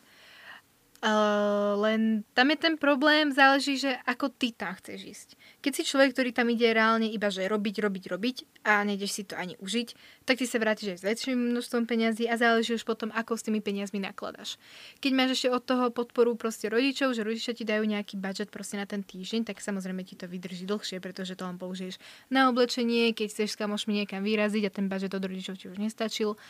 Uh, 1.04 1.76
len 1.84 2.24
tam 2.32 2.48
je 2.48 2.56
ten 2.56 2.80
problém, 2.80 3.28
záleží, 3.28 3.76
že 3.76 3.92
ako 4.08 4.32
ty 4.32 4.56
tam 4.56 4.72
chceš 4.72 5.00
ísť. 5.04 5.28
Keď 5.60 5.72
si 5.76 5.82
človek, 5.84 6.16
ktorý 6.16 6.32
tam 6.32 6.48
ide 6.48 6.72
reálne 6.72 7.04
iba, 7.12 7.28
že 7.28 7.44
robiť, 7.44 7.76
robiť, 7.84 8.04
robiť 8.08 8.36
a 8.64 8.80
nejdeš 8.88 9.12
si 9.12 9.22
to 9.28 9.36
ani 9.36 9.52
užiť, 9.60 9.88
tak 10.24 10.40
ty 10.40 10.48
sa 10.48 10.56
vrátiš 10.56 10.96
aj 10.96 10.98
s 11.04 11.04
väčším 11.04 11.52
množstvom 11.52 11.84
peňazí 11.84 12.24
a 12.24 12.40
záleží 12.40 12.72
už 12.72 12.88
potom, 12.88 13.12
ako 13.12 13.36
s 13.36 13.44
tými 13.44 13.60
peniazmi 13.60 14.00
nakladaš. 14.00 14.56
Keď 15.04 15.12
máš 15.12 15.36
ešte 15.36 15.52
od 15.52 15.60
toho 15.68 15.92
podporu 15.92 16.40
proste 16.40 16.72
rodičov, 16.72 17.12
že 17.12 17.20
rodičia 17.20 17.52
ti 17.52 17.68
dajú 17.68 17.84
nejaký 17.84 18.16
budget 18.16 18.48
proste 18.48 18.80
na 18.80 18.88
ten 18.88 19.04
týždeň, 19.04 19.44
tak 19.44 19.60
samozrejme 19.60 20.08
ti 20.08 20.16
to 20.16 20.24
vydrží 20.24 20.64
dlhšie, 20.64 21.04
pretože 21.04 21.36
to 21.36 21.44
len 21.44 21.60
použiješ 21.60 22.00
na 22.32 22.48
oblečenie, 22.48 23.12
keď 23.12 23.28
chceš 23.28 23.52
s 23.52 23.60
kamošmi 23.60 23.92
niekam 23.92 24.24
vyraziť 24.24 24.62
a 24.64 24.72
ten 24.72 24.88
budget 24.88 25.12
od 25.12 25.20
rodičov 25.20 25.60
ti 25.60 25.68
už 25.68 25.76
nestačil. 25.76 26.40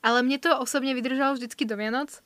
Ale 0.00 0.24
mne 0.24 0.40
to 0.40 0.56
osobne 0.56 0.96
vydržalo 0.96 1.36
vždycky 1.36 1.68
do 1.68 1.76
Vianoc, 1.76 2.24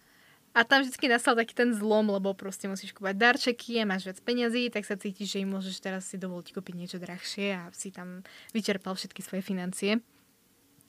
A 0.55 0.63
tam 0.63 0.87
vždy 0.87 1.11
nastal 1.11 1.35
taký 1.35 1.51
ten 1.51 1.75
zlom, 1.75 2.15
lebo 2.15 2.31
proste 2.31 2.71
musíš 2.71 2.95
kúpať 2.95 3.19
darčeky 3.19 3.83
a 3.83 3.91
máš 3.91 4.07
viac 4.07 4.23
peniazí, 4.23 4.71
tak 4.71 4.87
sa 4.87 4.95
cítiš, 4.95 5.35
že 5.35 5.43
im 5.43 5.51
môžeš 5.51 5.83
teraz 5.83 6.07
si 6.07 6.15
dovoliť 6.15 6.55
kúpiť 6.55 6.75
niečo 6.79 6.99
drahšie 7.03 7.59
a 7.59 7.75
si 7.75 7.91
tam 7.91 8.23
vyčerpal 8.55 8.95
všetky 8.95 9.19
svoje 9.19 9.43
financie. 9.43 9.99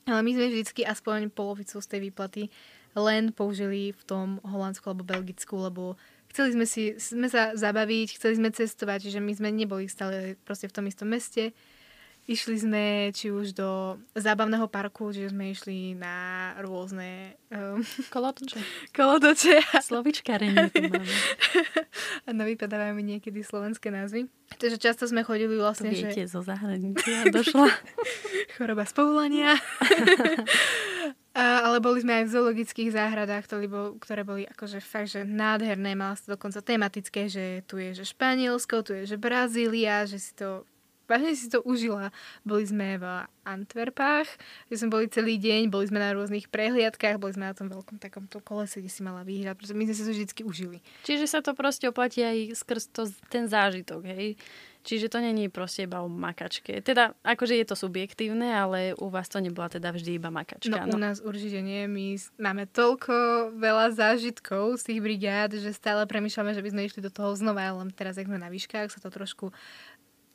Ale 0.06 0.22
my 0.22 0.32
sme 0.38 0.54
vždycky 0.54 0.86
aspoň 0.86 1.34
polovicu 1.34 1.82
z 1.82 1.88
tej 1.90 2.00
výplaty 2.06 2.54
len 2.94 3.34
použili 3.34 3.90
v 3.90 4.02
tom 4.06 4.38
Holandsku 4.46 4.86
alebo 4.86 5.02
Belgicku, 5.02 5.58
lebo 5.58 5.98
chceli 6.30 6.54
sme, 6.54 6.66
si, 6.70 6.94
sme 7.02 7.26
sa 7.26 7.58
zabaviť, 7.58 8.22
chceli 8.22 8.38
sme 8.38 8.54
cestovať, 8.54 9.10
čiže 9.10 9.18
my 9.18 9.34
sme 9.34 9.50
neboli 9.50 9.90
stále 9.90 10.38
proste 10.46 10.70
v 10.70 10.76
tom 10.78 10.86
istom 10.86 11.10
meste 11.10 11.58
Išli 12.26 12.58
sme 12.58 12.84
či 13.14 13.30
už 13.30 13.54
do 13.54 14.02
zábavného 14.18 14.66
parku, 14.66 15.14
čiže 15.14 15.30
sme 15.30 15.54
išli 15.54 15.94
na 15.94 16.58
rôzne... 16.58 17.38
Um, 17.54 17.86
kolotoče. 18.16 18.58
Kolotoče. 18.98 19.62
Slovičkarenie 19.86 20.74
tu 20.74 20.90
máme. 20.90 21.06
a 22.26 22.30
vypadávajú 22.34 22.98
mi 22.98 23.04
niekedy 23.14 23.46
slovenské 23.46 23.94
názvy. 23.94 24.26
Takže 24.58 24.82
často 24.82 25.06
sme 25.06 25.22
chodili 25.22 25.54
vlastne, 25.54 25.94
to 25.94 26.02
viete, 26.02 26.26
že... 26.26 26.34
zo 26.34 26.42
zahraničia 26.42 27.30
došla. 27.30 27.70
Choroba 28.58 28.90
z 28.90 28.94
povolania. 28.98 29.54
Ale 31.36 31.78
boli 31.78 32.02
sme 32.02 32.24
aj 32.24 32.26
v 32.26 32.34
zoologických 32.34 32.90
záhradách, 32.90 33.46
ktoré 34.02 34.22
boli 34.26 34.50
akože 34.50 34.82
fakt, 34.82 35.14
že 35.14 35.28
nádherné. 35.28 35.94
Mala 35.94 36.18
sa 36.18 36.34
dokonca 36.34 36.64
tematické, 36.66 37.30
že 37.30 37.62
tu 37.70 37.78
je 37.78 37.94
že 37.94 38.08
Španielsko, 38.08 38.82
tu 38.82 38.98
je 38.98 39.04
že 39.14 39.22
Brazília, 39.22 40.10
že 40.10 40.18
si 40.18 40.34
to 40.34 40.66
vážne 41.06 41.34
si 41.38 41.48
to 41.50 41.62
užila. 41.66 42.10
Boli 42.46 42.66
sme 42.66 42.98
v 42.98 43.06
Antwerpách, 43.46 44.28
kde 44.68 44.76
sme 44.76 44.90
boli 44.90 45.06
celý 45.08 45.38
deň, 45.38 45.70
boli 45.70 45.86
sme 45.86 46.02
na 46.02 46.14
rôznych 46.18 46.50
prehliadkách, 46.50 47.22
boli 47.22 47.38
sme 47.38 47.50
na 47.50 47.56
tom 47.58 47.70
veľkom 47.70 48.02
takomto 48.02 48.42
kolese, 48.42 48.82
kde 48.82 48.92
si 48.92 49.02
mala 49.06 49.22
výhľad, 49.22 49.56
pretože 49.58 49.78
my 49.78 49.86
sme 49.86 49.96
si 49.96 50.04
to 50.04 50.12
vždy 50.12 50.44
užili. 50.44 50.78
Čiže 51.06 51.26
sa 51.30 51.40
to 51.46 51.54
proste 51.54 51.86
oplatí 51.90 52.26
aj 52.26 52.58
skrz 52.58 52.84
to, 52.92 53.08
ten 53.30 53.46
zážitok, 53.46 54.02
hej? 54.06 54.38
Čiže 54.86 55.10
to 55.10 55.18
není 55.18 55.50
proste 55.50 55.90
iba 55.90 56.06
o 56.06 56.10
makačke. 56.10 56.78
Teda, 56.86 57.18
akože 57.26 57.58
je 57.58 57.66
to 57.66 57.74
subjektívne, 57.74 58.54
ale 58.54 58.94
u 58.94 59.10
vás 59.10 59.26
to 59.26 59.42
nebola 59.42 59.66
teda 59.66 59.90
vždy 59.90 60.22
iba 60.22 60.30
makačka. 60.30 60.70
No, 60.70 60.86
no. 60.86 60.94
u 60.94 61.02
nás 61.02 61.18
určite 61.26 61.66
nie. 61.66 61.90
My 61.90 62.22
máme 62.38 62.70
toľko 62.70 63.50
veľa 63.58 63.98
zážitkov 63.98 64.78
z 64.78 64.94
tých 64.94 65.00
brigád, 65.02 65.58
že 65.58 65.74
stále 65.74 66.06
premýšľame, 66.06 66.54
že 66.54 66.62
by 66.62 66.70
sme 66.70 66.86
išli 66.86 67.02
do 67.02 67.10
toho 67.10 67.34
znova, 67.34 67.74
len 67.74 67.90
teraz, 67.98 68.22
ak 68.22 68.30
sme 68.30 68.38
na 68.38 68.54
výškach, 68.54 68.94
sa 68.94 69.02
to 69.02 69.10
trošku 69.10 69.50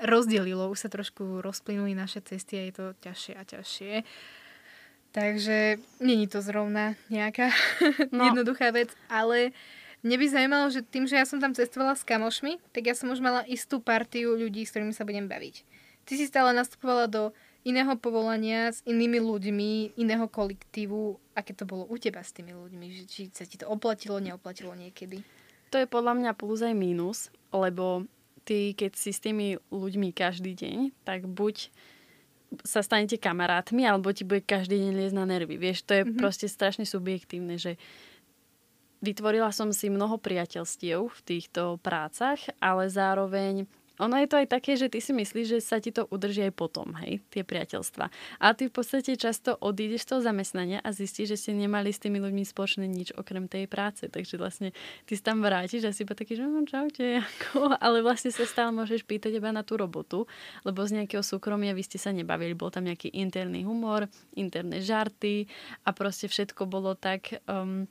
rozdelilo, 0.01 0.73
už 0.73 0.87
sa 0.87 0.89
trošku 0.89 1.45
rozplynuli 1.45 1.93
naše 1.93 2.25
cesty 2.25 2.57
a 2.57 2.63
je 2.69 2.75
to 2.75 2.87
ťažšie 3.05 3.35
a 3.37 3.43
ťažšie. 3.45 3.95
Takže 5.11 5.83
není 5.99 6.31
to 6.31 6.39
zrovna 6.39 6.95
nejaká 7.11 7.51
no. 8.15 8.31
jednoduchá 8.31 8.71
vec, 8.71 8.95
ale 9.11 9.51
mne 10.01 10.17
by 10.17 10.27
zaujímalo, 10.33 10.67
že 10.73 10.87
tým, 10.87 11.05
že 11.05 11.19
ja 11.19 11.27
som 11.29 11.43
tam 11.43 11.53
cestovala 11.53 11.99
s 11.99 12.07
kamošmi, 12.07 12.63
tak 12.73 12.89
ja 12.89 12.95
som 12.97 13.13
už 13.13 13.21
mala 13.21 13.45
istú 13.45 13.83
partiu 13.83 14.33
ľudí, 14.39 14.65
s 14.65 14.73
ktorými 14.73 14.97
sa 14.97 15.05
budem 15.05 15.29
baviť. 15.29 15.67
Ty 16.09 16.13
si 16.17 16.25
stále 16.25 16.57
nastupovala 16.57 17.05
do 17.11 17.23
iného 17.67 17.93
povolania 18.01 18.73
s 18.73 18.81
inými 18.89 19.21
ľuďmi, 19.21 20.01
iného 20.01 20.25
kolektívu. 20.25 21.21
Aké 21.37 21.53
to 21.53 21.69
bolo 21.69 21.85
u 21.85 22.01
teba 22.01 22.25
s 22.25 22.33
tými 22.33 22.57
ľuďmi? 22.57 22.87
Že 22.89 23.03
či 23.05 23.23
sa 23.29 23.45
ti 23.45 23.61
to 23.61 23.69
oplatilo, 23.69 24.17
neoplatilo 24.17 24.73
niekedy? 24.73 25.21
To 25.71 25.77
je 25.77 25.87
podľa 25.87 26.17
mňa 26.17 26.31
plus 26.35 26.65
aj 26.65 26.75
mínus, 26.75 27.29
lebo 27.53 28.09
ty, 28.45 28.73
keď 28.75 28.93
si 28.97 29.11
s 29.13 29.21
tými 29.21 29.61
ľuďmi 29.71 30.11
každý 30.13 30.57
deň, 30.57 30.79
tak 31.05 31.29
buď 31.29 31.71
sa 32.67 32.83
stanete 32.83 33.15
kamarátmi, 33.15 33.87
alebo 33.87 34.11
ti 34.11 34.27
bude 34.27 34.43
každý 34.43 34.83
deň 34.83 34.93
liesť 34.99 35.17
na 35.17 35.25
nervy. 35.27 35.55
Vieš, 35.55 35.87
to 35.87 35.93
je 35.95 36.03
mm-hmm. 36.03 36.19
proste 36.19 36.51
strašne 36.51 36.83
subjektívne, 36.83 37.55
že 37.55 37.79
vytvorila 39.01 39.55
som 39.55 39.71
si 39.71 39.87
mnoho 39.87 40.19
priateľstiev 40.19 41.09
v 41.09 41.21
týchto 41.23 41.79
prácach, 41.81 42.43
ale 42.59 42.91
zároveň 42.91 43.71
ono 44.01 44.17
je 44.17 44.29
to 44.33 44.41
aj 44.41 44.49
také, 44.49 44.81
že 44.81 44.89
ty 44.89 45.05
si 45.05 45.13
myslíš, 45.13 45.47
že 45.47 45.59
sa 45.61 45.77
ti 45.77 45.93
to 45.93 46.09
udrží 46.09 46.49
aj 46.49 46.55
potom, 46.57 46.97
hej, 47.05 47.21
tie 47.29 47.45
priateľstva. 47.45 48.09
A 48.41 48.47
ty 48.57 48.67
v 48.67 48.75
podstate 48.75 49.13
často 49.21 49.61
odídeš 49.61 50.09
z 50.09 50.17
toho 50.17 50.21
zamestnania 50.25 50.81
a 50.81 50.89
zistíš, 50.97 51.37
že 51.37 51.41
ste 51.41 51.53
nemali 51.53 51.93
s 51.93 52.01
tými 52.01 52.17
ľuďmi 52.17 52.43
spoločné 52.49 52.89
nič 52.89 53.13
okrem 53.13 53.45
tej 53.45 53.69
práce. 53.69 54.09
Takže 54.09 54.41
vlastne 54.41 54.73
ty 55.05 55.13
sa 55.15 55.37
tam 55.37 55.45
vrátiš 55.45 55.85
a 55.85 55.93
si 55.93 56.09
iba 56.09 56.17
taký, 56.17 56.41
že 56.41 56.49
no 56.49 56.65
čaute, 56.65 57.21
ako, 57.37 57.77
ale 57.77 58.01
vlastne 58.01 58.33
sa 58.33 58.49
stále 58.49 58.73
môžeš 58.73 59.05
pýtať 59.05 59.37
iba 59.37 59.53
na 59.53 59.61
tú 59.61 59.77
robotu, 59.77 60.25
lebo 60.65 60.81
z 60.89 61.05
nejakého 61.05 61.21
súkromia 61.21 61.77
vy 61.77 61.85
ste 61.85 62.01
sa 62.01 62.11
nebavili. 62.11 62.57
Bol 62.57 62.73
tam 62.73 62.89
nejaký 62.89 63.13
interný 63.13 63.69
humor, 63.69 64.09
interné 64.33 64.81
žarty 64.81 65.45
a 65.85 65.93
proste 65.93 66.27
všetko 66.27 66.65
bolo 66.65 66.97
tak... 66.97 67.45
Um, 67.45 67.85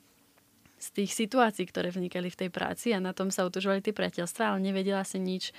z 0.80 0.88
tých 0.95 1.12
situácií, 1.12 1.67
ktoré 1.67 1.91
vnikali 1.91 2.32
v 2.32 2.39
tej 2.48 2.50
práci 2.50 2.95
a 2.95 3.04
na 3.04 3.12
tom 3.12 3.30
sa 3.30 3.43
utužovali 3.43 3.84
tie 3.84 3.91
priateľstva, 3.91 4.56
ale 4.56 4.63
nevedela 4.63 5.04
si 5.04 5.19
nič 5.19 5.52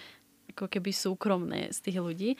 ako 0.52 0.66
keby 0.68 0.90
súkromné 0.90 1.70
z 1.70 1.78
tých 1.80 1.98
ľudí. 1.98 2.30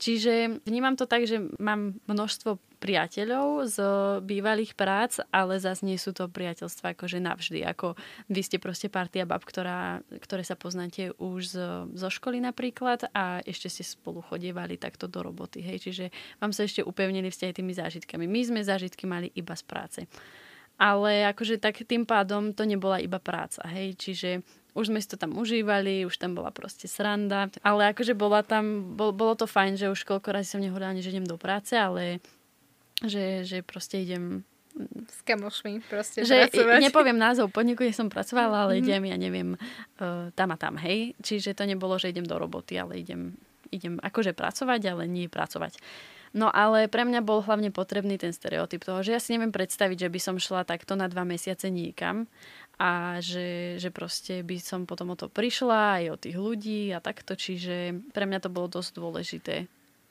Čiže 0.00 0.64
vnímam 0.64 0.96
to 0.96 1.04
tak, 1.04 1.28
že 1.28 1.36
mám 1.60 2.00
množstvo 2.08 2.56
priateľov 2.80 3.68
z 3.68 3.76
bývalých 4.24 4.72
prác, 4.72 5.20
ale 5.28 5.60
zase 5.60 5.84
nie 5.84 6.00
sú 6.00 6.16
to 6.16 6.24
priateľstva 6.32 6.96
akože 6.96 7.20
navždy. 7.20 7.60
Ako 7.68 8.00
vy 8.32 8.40
ste 8.40 8.56
proste 8.56 8.88
partia 8.88 9.28
bab, 9.28 9.44
ktorá, 9.44 10.00
ktoré 10.24 10.40
sa 10.40 10.56
poznáte 10.56 11.12
už 11.20 11.40
z, 11.52 11.56
zo 11.92 12.08
školy 12.08 12.40
napríklad 12.40 13.12
a 13.12 13.44
ešte 13.44 13.68
ste 13.68 13.84
spolu 13.84 14.24
chodievali 14.24 14.80
takto 14.80 15.04
do 15.04 15.20
roboty. 15.20 15.60
Hej? 15.60 15.84
Čiže 15.84 16.04
vám 16.40 16.56
sa 16.56 16.64
ešte 16.64 16.80
upevnili 16.80 17.28
vzťahy 17.28 17.52
tými 17.52 17.76
zážitkami. 17.76 18.24
My 18.24 18.40
sme 18.40 18.60
zážitky 18.64 19.04
mali 19.04 19.28
iba 19.36 19.52
z 19.52 19.64
práce. 19.68 20.00
Ale 20.80 21.28
akože 21.28 21.60
tak 21.60 21.84
tým 21.84 22.08
pádom 22.08 22.56
to 22.56 22.64
nebola 22.64 22.96
iba 23.04 23.20
práca, 23.20 23.60
hej, 23.68 24.00
čiže 24.00 24.40
už 24.74 24.92
sme 24.92 24.98
si 25.02 25.08
to 25.10 25.18
tam 25.18 25.34
užívali, 25.36 26.06
už 26.06 26.16
tam 26.16 26.38
bola 26.38 26.54
proste 26.54 26.86
sranda, 26.86 27.50
ale 27.60 27.90
akože 27.90 28.14
bola 28.14 28.46
tam, 28.46 28.94
bol, 28.94 29.10
bolo 29.10 29.34
to 29.34 29.50
fajn, 29.50 29.76
že 29.76 29.86
už 29.90 30.06
koľko 30.06 30.30
razy 30.30 30.54
som 30.56 30.62
nehovorila, 30.62 30.94
že 30.98 31.10
idem 31.10 31.26
do 31.26 31.38
práce, 31.40 31.74
ale 31.74 32.22
že, 33.02 33.42
že 33.48 33.64
proste 33.64 34.04
idem 34.04 34.44
s 35.10 35.20
kamošmi 35.26 35.82
proste 35.90 36.22
že 36.22 36.46
pracovať. 36.46 36.80
nepoviem 36.80 37.18
názov 37.18 37.50
podniku, 37.50 37.82
kde 37.82 37.96
som 37.96 38.06
pracovala, 38.06 38.70
ale 38.70 38.78
mm. 38.78 38.80
idem, 38.86 39.02
ja 39.02 39.16
neviem, 39.18 39.48
uh, 39.98 40.30
tam 40.38 40.54
a 40.54 40.56
tam, 40.56 40.78
hej. 40.78 41.18
Čiže 41.20 41.58
to 41.58 41.66
nebolo, 41.66 41.98
že 41.98 42.14
idem 42.14 42.24
do 42.24 42.38
roboty, 42.38 42.78
ale 42.78 43.02
idem, 43.02 43.34
idem 43.74 43.98
akože 43.98 44.32
pracovať, 44.32 44.80
ale 44.94 45.10
nie 45.10 45.26
pracovať. 45.26 45.82
No 46.30 46.46
ale 46.46 46.86
pre 46.86 47.02
mňa 47.02 47.26
bol 47.26 47.42
hlavne 47.42 47.74
potrebný 47.74 48.14
ten 48.14 48.30
stereotyp 48.30 48.86
toho, 48.86 49.02
že 49.02 49.18
ja 49.18 49.20
si 49.20 49.34
neviem 49.34 49.50
predstaviť, 49.50 50.06
že 50.06 50.12
by 50.14 50.20
som 50.22 50.36
šla 50.38 50.62
takto 50.62 50.94
na 50.94 51.10
dva 51.10 51.26
mesiace 51.26 51.66
niekam 51.66 52.30
a 52.80 53.20
že, 53.20 53.76
že 53.76 53.92
proste 53.92 54.40
by 54.40 54.56
som 54.56 54.88
potom 54.88 55.12
o 55.12 55.16
to 55.20 55.28
prišla 55.28 56.00
aj 56.00 56.04
o 56.08 56.16
tých 56.16 56.36
ľudí 56.40 56.88
a 56.96 57.04
takto, 57.04 57.36
čiže 57.36 57.92
pre 58.16 58.24
mňa 58.24 58.40
to 58.40 58.48
bolo 58.48 58.72
dosť 58.72 58.90
dôležité 58.96 59.68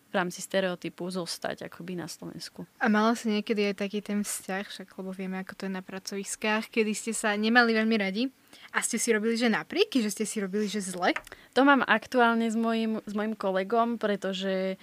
v 0.10 0.14
rámci 0.14 0.42
stereotypu 0.42 1.06
zostať 1.10 1.70
akoby 1.70 1.98
na 1.98 2.06
Slovensku. 2.06 2.66
A 2.82 2.90
mala 2.90 3.14
si 3.14 3.30
niekedy 3.30 3.74
aj 3.74 3.86
taký 3.86 4.02
ten 4.02 4.22
vzťah, 4.22 4.66
však 4.70 4.88
lebo 4.98 5.14
vieme, 5.14 5.42
ako 5.42 5.54
to 5.54 5.64
je 5.66 5.74
na 5.74 5.86
pracoviskách, 5.86 6.70
kedy 6.70 6.94
ste 6.94 7.14
sa 7.14 7.34
nemali 7.34 7.74
veľmi 7.74 7.96
radi 7.98 8.30
a 8.74 8.82
ste 8.86 9.02
si 9.02 9.14
robili, 9.14 9.38
že 9.38 9.50
naprieky, 9.50 10.02
že 10.02 10.14
ste 10.14 10.26
si 10.26 10.42
robili, 10.42 10.70
že 10.70 10.82
zle? 10.82 11.14
To 11.58 11.62
mám 11.66 11.86
aktuálne 11.86 12.50
s 12.50 12.58
mojim, 12.58 13.02
s 13.06 13.14
mojim 13.18 13.34
kolegom, 13.34 13.98
pretože 13.98 14.78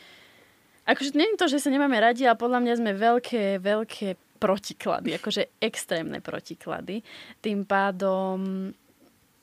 Akože 0.86 1.18
nie 1.18 1.26
je 1.34 1.40
to, 1.42 1.50
že 1.50 1.66
sa 1.66 1.74
nemáme 1.74 1.98
radi, 1.98 2.22
ale 2.30 2.38
podľa 2.38 2.62
mňa 2.62 2.74
sme 2.78 2.92
veľké, 2.94 3.58
veľké 3.58 4.08
protiklady, 4.36 5.16
akože 5.16 5.58
extrémne 5.58 6.20
protiklady. 6.20 7.02
Tým 7.40 7.64
pádom 7.64 8.70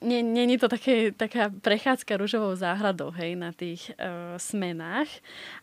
je 0.04 0.60
to 0.60 0.68
také, 0.68 1.16
taká 1.16 1.48
prechádzka 1.48 2.20
rúžovou 2.20 2.52
záhradou, 2.60 3.08
hej, 3.16 3.40
na 3.40 3.56
tých 3.56 3.88
uh, 3.96 4.36
smenách, 4.36 5.08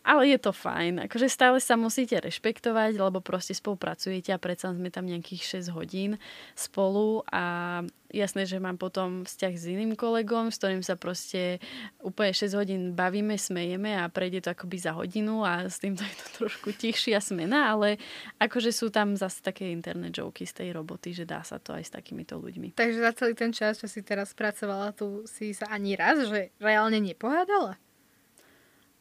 ale 0.01 0.33
je 0.33 0.39
to 0.41 0.49
fajn. 0.49 1.05
Akože 1.05 1.29
stále 1.29 1.61
sa 1.61 1.77
musíte 1.77 2.17
rešpektovať, 2.17 2.97
lebo 2.97 3.21
proste 3.21 3.53
spolupracujete 3.53 4.33
a 4.33 4.41
predsa 4.41 4.73
sme 4.73 4.89
tam 4.89 5.05
nejakých 5.05 5.61
6 5.61 5.77
hodín 5.77 6.17
spolu 6.57 7.21
a 7.29 7.85
jasné, 8.11 8.45
že 8.45 8.61
mám 8.61 8.77
potom 8.77 9.23
vzťah 9.23 9.53
s 9.55 9.65
iným 9.67 9.95
kolegom, 9.95 10.51
s 10.51 10.59
ktorým 10.59 10.83
sa 10.83 10.99
proste 10.99 11.57
úplne 12.03 12.35
6 12.35 12.59
hodín 12.59 12.81
bavíme, 12.93 13.39
smejeme 13.39 13.97
a 13.97 14.11
prejde 14.11 14.45
to 14.45 14.53
akoby 14.53 14.77
za 14.77 14.93
hodinu 14.93 15.41
a 15.41 15.65
s 15.65 15.79
týmto 15.79 16.03
je 16.03 16.15
to 16.15 16.27
trošku 16.45 16.75
tichšia 16.75 17.23
smena, 17.23 17.73
ale 17.73 17.97
akože 18.37 18.69
sú 18.69 18.93
tam 18.93 19.15
zase 19.15 19.41
také 19.41 19.71
internet 19.71 20.13
joky 20.13 20.43
z 20.43 20.63
tej 20.63 20.69
roboty, 20.75 21.15
že 21.15 21.25
dá 21.25 21.41
sa 21.41 21.57
to 21.57 21.73
aj 21.73 21.87
s 21.87 21.91
takýmito 21.91 22.37
ľuďmi. 22.37 22.77
Takže 22.77 22.99
za 22.99 23.11
celý 23.15 23.33
ten 23.33 23.55
čas, 23.55 23.79
čo 23.79 23.87
si 23.87 24.03
teraz 24.03 24.35
pracovala, 24.35 24.93
tu 24.93 25.23
si 25.25 25.55
sa 25.55 25.71
ani 25.71 25.95
raz, 25.95 26.27
že 26.27 26.53
reálne 26.61 26.99
nepohádala? 26.99 27.79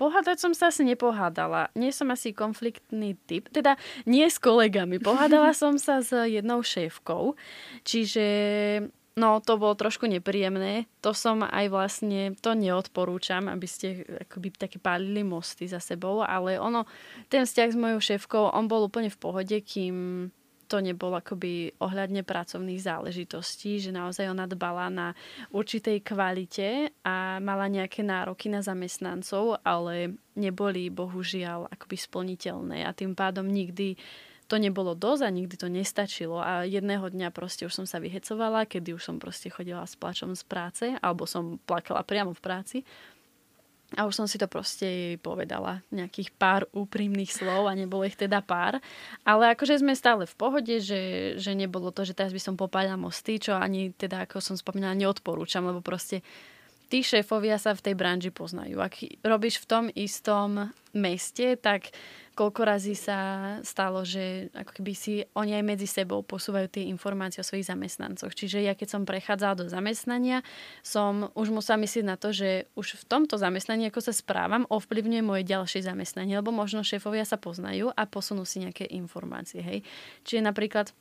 Pohádať 0.00 0.40
som 0.40 0.56
sa 0.56 0.72
asi 0.72 0.80
nepohádala. 0.88 1.68
Nie 1.76 1.92
som 1.92 2.08
asi 2.08 2.32
konfliktný 2.32 3.20
typ. 3.28 3.52
Teda 3.52 3.76
nie 4.08 4.24
s 4.24 4.40
kolegami. 4.40 4.96
Pohádala 4.96 5.52
som 5.60 5.76
sa 5.76 6.00
s 6.00 6.16
jednou 6.24 6.64
šéfkou. 6.64 7.36
Čiže 7.84 8.24
No, 9.18 9.42
to 9.42 9.58
bolo 9.58 9.74
trošku 9.74 10.06
nepríjemné. 10.06 10.86
To 11.02 11.10
som 11.10 11.42
aj 11.42 11.66
vlastne, 11.66 12.38
to 12.38 12.54
neodporúčam, 12.54 13.50
aby 13.50 13.66
ste 13.66 14.06
akoby 14.06 14.54
také 14.54 14.78
pálili 14.78 15.26
mosty 15.26 15.66
za 15.66 15.82
sebou, 15.82 16.22
ale 16.22 16.62
ono, 16.62 16.86
ten 17.26 17.42
vzťah 17.42 17.68
s 17.74 17.78
mojou 17.78 18.00
šéfkou, 18.00 18.54
on 18.54 18.70
bol 18.70 18.86
úplne 18.86 19.10
v 19.10 19.18
pohode, 19.18 19.56
kým 19.66 20.30
to 20.70 20.78
nebolo 20.78 21.18
akoby 21.18 21.74
ohľadne 21.82 22.22
pracovných 22.22 22.78
záležitostí, 22.78 23.82
že 23.82 23.90
naozaj 23.90 24.30
ona 24.30 24.46
dbala 24.46 24.86
na 24.86 25.08
určitej 25.50 25.98
kvalite 26.06 26.94
a 27.02 27.42
mala 27.42 27.66
nejaké 27.66 28.06
nároky 28.06 28.46
na 28.46 28.62
zamestnancov, 28.62 29.58
ale 29.66 30.14
neboli 30.38 30.86
bohužiaľ 30.86 31.66
akoby 31.74 31.96
splniteľné 31.98 32.86
a 32.86 32.94
tým 32.94 33.18
pádom 33.18 33.50
nikdy 33.50 33.98
to 34.50 34.58
nebolo 34.58 34.98
dosť 34.98 35.22
a 35.22 35.30
nikdy 35.30 35.54
to 35.54 35.70
nestačilo. 35.70 36.42
A 36.42 36.66
jedného 36.66 37.06
dňa 37.06 37.30
proste 37.30 37.70
už 37.70 37.72
som 37.78 37.86
sa 37.86 38.02
vyhecovala, 38.02 38.66
kedy 38.66 38.98
už 38.98 39.06
som 39.06 39.16
proste 39.22 39.46
chodila 39.46 39.86
s 39.86 39.94
plačom 39.94 40.34
z 40.34 40.42
práce, 40.42 40.84
alebo 40.98 41.22
som 41.30 41.62
plakala 41.62 42.02
priamo 42.02 42.34
v 42.34 42.42
práci. 42.42 42.78
A 43.98 44.06
už 44.06 44.22
som 44.22 44.26
si 44.30 44.38
to 44.38 44.46
proste 44.46 45.18
povedala, 45.18 45.82
nejakých 45.90 46.30
pár 46.38 46.62
úprimných 46.70 47.30
slov 47.30 47.66
a 47.66 47.74
nebolo 47.74 48.06
ich 48.06 48.14
teda 48.14 48.38
pár. 48.38 48.78
Ale 49.26 49.50
akože 49.50 49.82
sme 49.82 49.98
stále 49.98 50.30
v 50.30 50.34
pohode, 50.38 50.78
že, 50.78 51.34
že 51.38 51.58
nebolo 51.58 51.90
to, 51.90 52.06
že 52.06 52.14
teraz 52.14 52.30
by 52.30 52.38
som 52.38 52.54
popáľala 52.54 52.98
mosty, 52.98 53.42
čo 53.42 53.58
ani 53.58 53.90
teda, 53.90 54.30
ako 54.30 54.38
som 54.38 54.54
spomínala, 54.54 54.94
neodporúčam, 54.94 55.66
lebo 55.66 55.82
proste 55.82 56.22
tí 56.86 57.02
šéfovia 57.02 57.58
sa 57.58 57.74
v 57.74 57.82
tej 57.82 57.94
branži 57.98 58.30
poznajú. 58.30 58.78
Ak 58.78 58.98
robíš 59.26 59.62
v 59.62 59.66
tom 59.66 59.84
istom 59.90 60.70
meste, 60.94 61.58
tak 61.58 61.90
koľko 62.40 62.64
razy 62.64 62.96
sa 62.96 63.18
stalo, 63.60 64.00
že 64.00 64.48
ako 64.56 64.80
keby 64.80 64.92
si 64.96 65.20
oni 65.36 65.60
aj 65.60 65.64
medzi 65.76 65.84
sebou 65.84 66.24
posúvajú 66.24 66.72
tie 66.72 66.88
informácie 66.88 67.44
o 67.44 67.46
svojich 67.46 67.68
zamestnancoch. 67.68 68.32
Čiže 68.32 68.64
ja 68.64 68.72
keď 68.72 68.96
som 68.96 69.02
prechádzala 69.04 69.60
do 69.60 69.66
zamestnania, 69.68 70.40
som 70.80 71.28
už 71.36 71.52
musela 71.52 71.76
myslieť 71.84 72.04
na 72.08 72.16
to, 72.16 72.32
že 72.32 72.64
už 72.80 72.96
v 72.96 73.04
tomto 73.04 73.36
zamestnaní, 73.36 73.92
ako 73.92 74.00
sa 74.00 74.16
správam, 74.16 74.64
ovplyvňuje 74.72 75.20
moje 75.20 75.44
ďalšie 75.44 75.84
zamestnanie, 75.84 76.40
lebo 76.40 76.48
možno 76.48 76.80
šéfovia 76.80 77.28
sa 77.28 77.36
poznajú 77.36 77.92
a 77.92 78.08
posunú 78.08 78.48
si 78.48 78.64
nejaké 78.64 78.88
informácie. 78.88 79.60
Hej. 79.60 79.84
Čiže 80.24 80.40
napríklad 80.40 80.96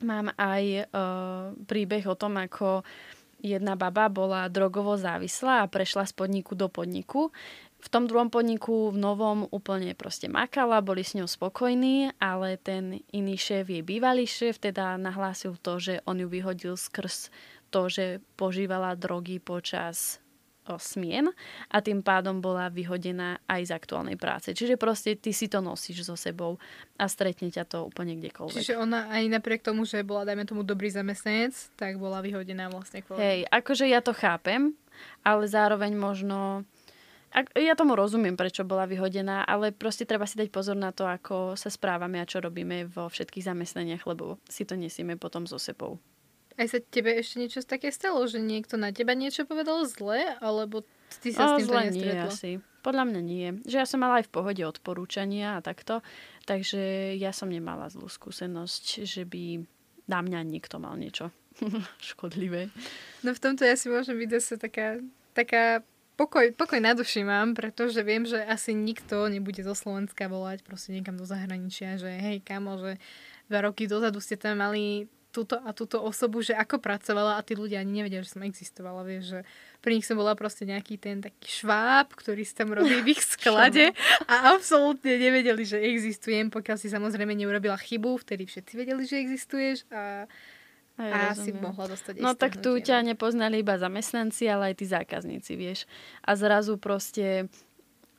mám 0.00 0.32
aj 0.40 0.88
uh, 0.88 1.52
príbeh 1.68 2.08
o 2.08 2.16
tom, 2.16 2.40
ako 2.40 2.80
jedna 3.44 3.76
baba 3.76 4.08
bola 4.08 4.48
drogovo 4.48 4.96
závislá 4.96 5.60
a 5.60 5.68
prešla 5.68 6.08
z 6.08 6.16
podniku 6.16 6.56
do 6.56 6.72
podniku 6.72 7.28
v 7.84 7.88
tom 7.92 8.08
druhom 8.08 8.32
podniku, 8.32 8.88
v 8.88 8.96
novom, 8.96 9.44
úplne 9.52 9.92
proste 9.92 10.24
makala, 10.24 10.80
boli 10.80 11.04
s 11.04 11.12
ňou 11.12 11.28
spokojní, 11.28 12.16
ale 12.16 12.56
ten 12.56 13.04
iný 13.12 13.36
šéf, 13.36 13.68
jej 13.68 13.84
bývalý 13.84 14.24
šéf, 14.24 14.56
teda 14.56 14.96
nahlásil 14.96 15.60
to, 15.60 15.76
že 15.76 16.00
on 16.08 16.16
ju 16.16 16.24
vyhodil 16.24 16.80
skrz 16.80 17.28
to, 17.68 17.92
že 17.92 18.24
požívala 18.40 18.96
drogy 18.96 19.36
počas 19.36 20.22
o, 20.64 20.80
smien 20.80 21.28
a 21.68 21.76
tým 21.84 22.00
pádom 22.00 22.40
bola 22.40 22.72
vyhodená 22.72 23.42
aj 23.44 23.68
z 23.68 23.72
aktuálnej 23.76 24.16
práce. 24.16 24.56
Čiže 24.56 24.80
proste 24.80 25.18
ty 25.18 25.36
si 25.36 25.52
to 25.52 25.60
nosíš 25.60 26.08
so 26.08 26.16
sebou 26.16 26.56
a 26.96 27.04
stretne 27.04 27.52
ťa 27.52 27.68
to 27.68 27.78
úplne 27.84 28.16
kdekoľvek. 28.16 28.64
Čiže 28.64 28.80
ona 28.80 29.12
aj 29.12 29.28
napriek 29.28 29.60
tomu, 29.60 29.84
že 29.84 30.00
bola, 30.06 30.24
dajme 30.24 30.48
tomu, 30.48 30.64
dobrý 30.64 30.88
zamestnanec, 30.88 31.52
tak 31.76 32.00
bola 32.00 32.24
vyhodená 32.24 32.72
vlastne 32.72 33.04
kvôli. 33.04 33.20
Hej, 33.20 33.38
akože 33.52 33.84
ja 33.90 34.00
to 34.00 34.16
chápem, 34.16 34.72
ale 35.20 35.44
zároveň 35.50 35.92
možno 35.98 36.64
a 37.34 37.42
ja 37.58 37.74
tomu 37.74 37.98
rozumiem, 37.98 38.38
prečo 38.38 38.62
bola 38.62 38.86
vyhodená, 38.86 39.42
ale 39.42 39.74
proste 39.74 40.06
treba 40.06 40.22
si 40.22 40.38
dať 40.38 40.54
pozor 40.54 40.78
na 40.78 40.94
to, 40.94 41.02
ako 41.02 41.58
sa 41.58 41.66
správame 41.66 42.22
a 42.22 42.28
čo 42.30 42.38
robíme 42.38 42.86
vo 42.86 43.10
všetkých 43.10 43.50
zamestnaniach, 43.50 44.06
lebo 44.06 44.38
si 44.46 44.62
to 44.62 44.78
nesieme 44.78 45.18
potom 45.18 45.42
so 45.42 45.58
sebou. 45.58 45.98
Aj 46.54 46.70
sa 46.70 46.78
tebe 46.78 47.10
ešte 47.10 47.42
niečo 47.42 47.66
také 47.66 47.90
stalo, 47.90 48.22
že 48.30 48.38
niekto 48.38 48.78
na 48.78 48.94
teba 48.94 49.18
niečo 49.18 49.42
povedal 49.42 49.82
zle, 49.90 50.38
alebo 50.38 50.86
ty 51.18 51.34
sa 51.34 51.58
o, 51.58 51.58
s 51.58 51.66
týmto 51.66 51.74
zle 51.74 51.82
nie 51.90 52.14
asi. 52.14 52.50
Podľa 52.86 53.04
mňa 53.10 53.20
nie. 53.26 53.46
Že 53.66 53.76
ja 53.82 53.86
som 53.90 53.98
mala 53.98 54.22
aj 54.22 54.30
v 54.30 54.34
pohode 54.38 54.62
odporúčania 54.62 55.58
a 55.58 55.64
takto, 55.64 56.06
takže 56.46 57.18
ja 57.18 57.34
som 57.34 57.50
nemala 57.50 57.90
zlú 57.90 58.06
skúsenosť, 58.06 59.02
že 59.02 59.26
by 59.26 59.66
na 60.06 60.20
mňa 60.22 60.38
niekto 60.46 60.78
mal 60.78 60.94
niečo 60.94 61.34
škodlivé. 62.14 62.70
No 63.26 63.34
v 63.34 63.42
tomto 63.42 63.66
ja 63.66 63.74
si 63.74 63.90
môžem 63.90 64.14
byť 64.14 64.30
zase 64.38 64.54
taká, 64.54 65.02
taká 65.34 65.82
pokoj, 66.14 66.54
pokoj 66.54 66.78
na 66.78 66.94
duši 66.94 67.26
mám, 67.26 67.54
pretože 67.54 68.00
viem, 68.06 68.26
že 68.26 68.38
asi 68.42 68.74
nikto 68.74 69.26
nebude 69.26 69.62
zo 69.62 69.74
Slovenska 69.74 70.30
volať 70.30 70.62
proste 70.62 70.94
niekam 70.94 71.18
do 71.18 71.26
zahraničia, 71.26 71.98
že 71.98 72.10
hej 72.10 72.38
kamo, 72.42 72.78
že 72.78 72.92
dva 73.50 73.66
roky 73.66 73.90
dozadu 73.90 74.22
ste 74.22 74.38
tam 74.38 74.62
mali 74.62 75.10
túto 75.34 75.58
a 75.58 75.74
túto 75.74 75.98
osobu, 75.98 76.46
že 76.46 76.54
ako 76.54 76.78
pracovala 76.78 77.34
a 77.34 77.42
tí 77.42 77.58
ľudia 77.58 77.82
ani 77.82 77.98
nevedia, 77.98 78.22
že 78.22 78.38
som 78.38 78.46
existovala, 78.46 79.02
vieš, 79.02 79.34
že 79.34 79.40
pri 79.82 79.98
nich 79.98 80.06
som 80.06 80.14
bola 80.14 80.38
proste 80.38 80.62
nejaký 80.62 80.94
ten 80.94 81.18
taký 81.18 81.50
šváb, 81.50 82.14
ktorý 82.14 82.46
si 82.46 82.54
tam 82.54 82.70
robí 82.70 83.02
v 83.02 83.18
ich 83.18 83.22
sklade 83.34 83.90
a 84.30 84.54
absolútne 84.54 85.18
nevedeli, 85.18 85.66
že 85.66 85.82
existujem, 85.82 86.54
pokiaľ 86.54 86.76
si 86.78 86.86
samozrejme 86.86 87.34
neurobila 87.34 87.74
chybu, 87.74 88.22
vtedy 88.22 88.46
všetci 88.46 88.72
vedeli, 88.78 89.02
že 89.02 89.18
existuješ 89.18 89.90
a 89.90 90.30
aj, 90.94 91.10
a 91.10 91.18
rozumiem. 91.34 91.42
si 91.42 91.50
mohla 91.58 91.84
dostať 91.90 92.12
No 92.22 92.38
tak 92.38 92.62
tu 92.62 92.78
ťa 92.78 93.02
nepoznali 93.02 93.66
iba 93.66 93.74
zamestnanci, 93.74 94.46
ale 94.46 94.70
aj 94.70 94.74
tí 94.78 94.86
zákazníci, 94.86 95.52
vieš. 95.58 95.90
A 96.22 96.38
zrazu 96.38 96.78
proste 96.78 97.50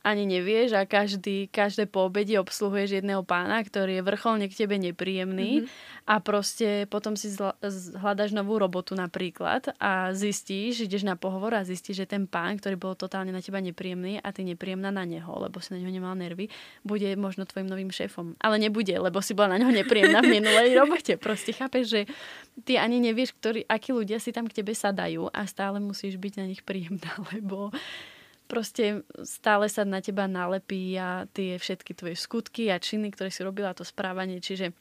ani 0.05 0.29
nevieš 0.29 0.77
a 0.77 0.85
každý, 0.85 1.49
každé 1.49 1.89
po 1.89 2.05
obede 2.05 2.37
obsluhuješ 2.37 3.01
jedného 3.01 3.25
pána, 3.25 3.57
ktorý 3.65 3.97
je 3.97 4.05
vrcholne 4.05 4.45
k 4.45 4.53
tebe 4.53 4.77
nepríjemný 4.77 5.65
mm-hmm. 5.65 6.05
a 6.05 6.21
proste 6.21 6.85
potom 6.85 7.17
si 7.17 7.33
zla, 7.33 7.57
hľadaš 7.97 8.37
novú 8.37 8.61
robotu 8.61 8.93
napríklad 8.93 9.73
a 9.81 10.13
zistíš, 10.13 10.85
ideš 10.85 11.01
na 11.01 11.17
pohovor 11.17 11.57
a 11.57 11.65
zistíš, 11.65 12.05
že 12.05 12.11
ten 12.13 12.29
pán, 12.29 12.61
ktorý 12.61 12.77
bol 12.77 12.93
totálne 12.93 13.33
na 13.33 13.41
teba 13.41 13.57
nepríjemný 13.57 14.21
a 14.21 14.29
ty 14.29 14.45
nepríjemná 14.45 14.93
na 14.93 15.09
neho, 15.09 15.33
lebo 15.41 15.57
si 15.57 15.73
na 15.73 15.81
neho 15.81 15.89
nemal 15.89 16.13
nervy, 16.13 16.53
bude 16.85 17.09
možno 17.17 17.49
tvojim 17.49 17.65
novým 17.65 17.89
šéfom. 17.89 18.37
Ale 18.37 18.61
nebude, 18.61 18.93
lebo 18.93 19.17
si 19.25 19.33
bola 19.33 19.57
na 19.57 19.65
neho 19.65 19.73
nepríjemná 19.73 20.21
v 20.21 20.37
minulej 20.37 20.69
robote. 20.85 21.17
Proste 21.17 21.49
chápeš, 21.57 21.85
že 21.89 22.01
ty 22.61 22.77
ani 22.77 23.01
nevieš, 23.01 23.33
ktorí, 23.41 23.65
akí 23.65 23.89
ľudia 23.89 24.21
si 24.21 24.29
tam 24.29 24.45
k 24.45 24.61
tebe 24.61 24.77
sadajú 24.77 25.33
a 25.33 25.49
stále 25.49 25.81
musíš 25.81 26.21
byť 26.21 26.33
na 26.37 26.45
nich 26.45 26.61
príjemná, 26.61 27.09
lebo 27.33 27.73
proste 28.45 29.03
stále 29.25 29.67
sa 29.67 29.83
na 29.83 29.99
teba 29.99 30.29
nalepí 30.29 30.95
a 30.97 31.25
tie 31.33 31.57
všetky 31.57 31.91
tvoje 31.97 32.15
skutky 32.17 32.69
a 32.69 32.81
činy, 32.81 33.11
ktoré 33.13 33.29
si 33.33 33.41
robila, 33.41 33.75
to 33.75 33.83
správanie, 33.83 34.41
čiže 34.41 34.73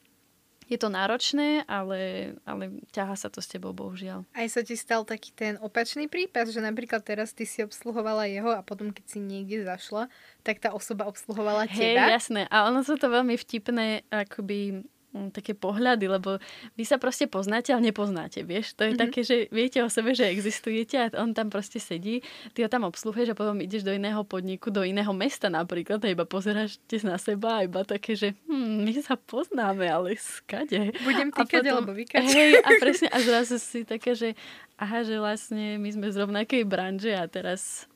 je 0.65 0.77
to 0.81 0.89
náročné, 0.89 1.61
ale, 1.69 2.33
ale 2.41 2.81
ťaha 2.89 3.13
sa 3.13 3.29
to 3.29 3.37
s 3.37 3.45
tebou, 3.45 3.69
bohužiaľ. 3.69 4.25
Aj 4.33 4.49
sa 4.49 4.65
ti 4.65 4.73
stal 4.73 5.05
taký 5.05 5.29
ten 5.29 5.61
opačný 5.61 6.09
prípad, 6.09 6.49
že 6.49 6.57
napríklad 6.57 7.05
teraz 7.05 7.37
ty 7.37 7.45
si 7.45 7.61
obsluhovala 7.61 8.25
jeho 8.25 8.49
a 8.49 8.65
potom, 8.65 8.89
keď 8.89 9.05
si 9.05 9.19
niekde 9.21 9.61
zašla, 9.61 10.09
tak 10.41 10.57
tá 10.57 10.73
osoba 10.73 11.05
obsluhovala 11.05 11.69
teba? 11.69 12.09
Hej, 12.09 12.17
jasné. 12.17 12.41
A 12.49 12.65
ono 12.65 12.81
sú 12.81 12.97
to 12.97 13.13
veľmi 13.13 13.37
vtipné, 13.37 14.09
akoby 14.09 14.89
také 15.31 15.55
pohľady, 15.55 16.11
lebo 16.11 16.37
vy 16.75 16.83
sa 16.83 16.99
proste 16.99 17.25
poznáte, 17.25 17.71
ale 17.71 17.91
nepoznáte, 17.91 18.43
vieš. 18.43 18.75
To 18.75 18.83
je 18.83 18.93
mm-hmm. 18.93 19.03
také, 19.03 19.19
že 19.23 19.35
viete 19.49 19.79
o 19.81 19.89
sebe, 19.89 20.11
že 20.11 20.27
existujete 20.27 20.95
a 20.99 21.05
on 21.19 21.31
tam 21.31 21.47
proste 21.47 21.79
sedí, 21.79 22.19
ty 22.51 22.63
ho 22.63 22.69
tam 22.69 22.83
obsluhuješ 22.87 23.33
a 23.33 23.37
potom 23.37 23.57
ideš 23.63 23.87
do 23.87 23.95
iného 23.95 24.21
podniku, 24.27 24.69
do 24.69 24.83
iného 24.83 25.11
mesta 25.15 25.47
napríklad 25.47 26.03
a 26.03 26.07
iba 26.11 26.27
pozeráš 26.27 26.79
na 27.03 27.19
seba 27.19 27.61
a 27.61 27.65
iba 27.67 27.83
také, 27.83 28.15
že 28.17 28.33
hm, 28.47 28.87
my 28.87 28.91
sa 28.99 29.15
poznáme, 29.19 29.85
ale 29.87 30.17
skade. 30.17 30.95
Budem 31.03 31.29
týkať 31.29 31.63
potom, 31.63 31.75
alebo 31.83 31.91
vykať. 31.93 32.23
Hej, 32.23 32.51
a 32.63 32.69
presne, 32.79 33.07
a 33.11 33.17
zrazu 33.21 33.61
si 33.61 33.83
také, 33.83 34.17
že 34.17 34.33
aha, 34.79 35.03
že 35.03 35.19
vlastne 35.19 35.79
my 35.79 35.89
sme 35.91 36.07
z 36.11 36.19
rovnakej 36.23 36.63
branže 36.67 37.13
a 37.15 37.23
teraz, 37.29 37.87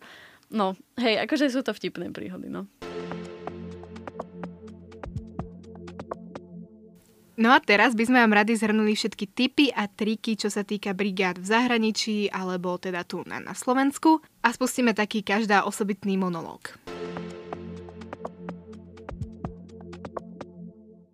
no, 0.48 0.76
hej, 1.00 1.20
akože 1.26 1.52
sú 1.52 1.62
to 1.66 1.76
vtipné 1.76 2.12
príhody, 2.14 2.48
no. 2.48 2.68
No 7.40 7.56
a 7.56 7.64
teraz 7.64 7.96
by 7.96 8.04
sme 8.04 8.20
vám 8.20 8.36
radi 8.36 8.60
zhrnuli 8.60 9.00
všetky 9.00 9.32
tipy 9.32 9.72
a 9.72 9.88
triky, 9.88 10.36
čo 10.36 10.52
sa 10.52 10.68
týka 10.68 10.92
brigád 10.92 11.40
v 11.40 11.48
zahraničí 11.48 12.28
alebo 12.36 12.76
teda 12.76 13.08
tu 13.08 13.24
na, 13.24 13.40
na 13.40 13.56
Slovensku 13.56 14.20
a 14.44 14.52
spustíme 14.52 14.92
taký 14.92 15.24
každá 15.24 15.64
osobitný 15.64 16.20
monológ. 16.20 16.76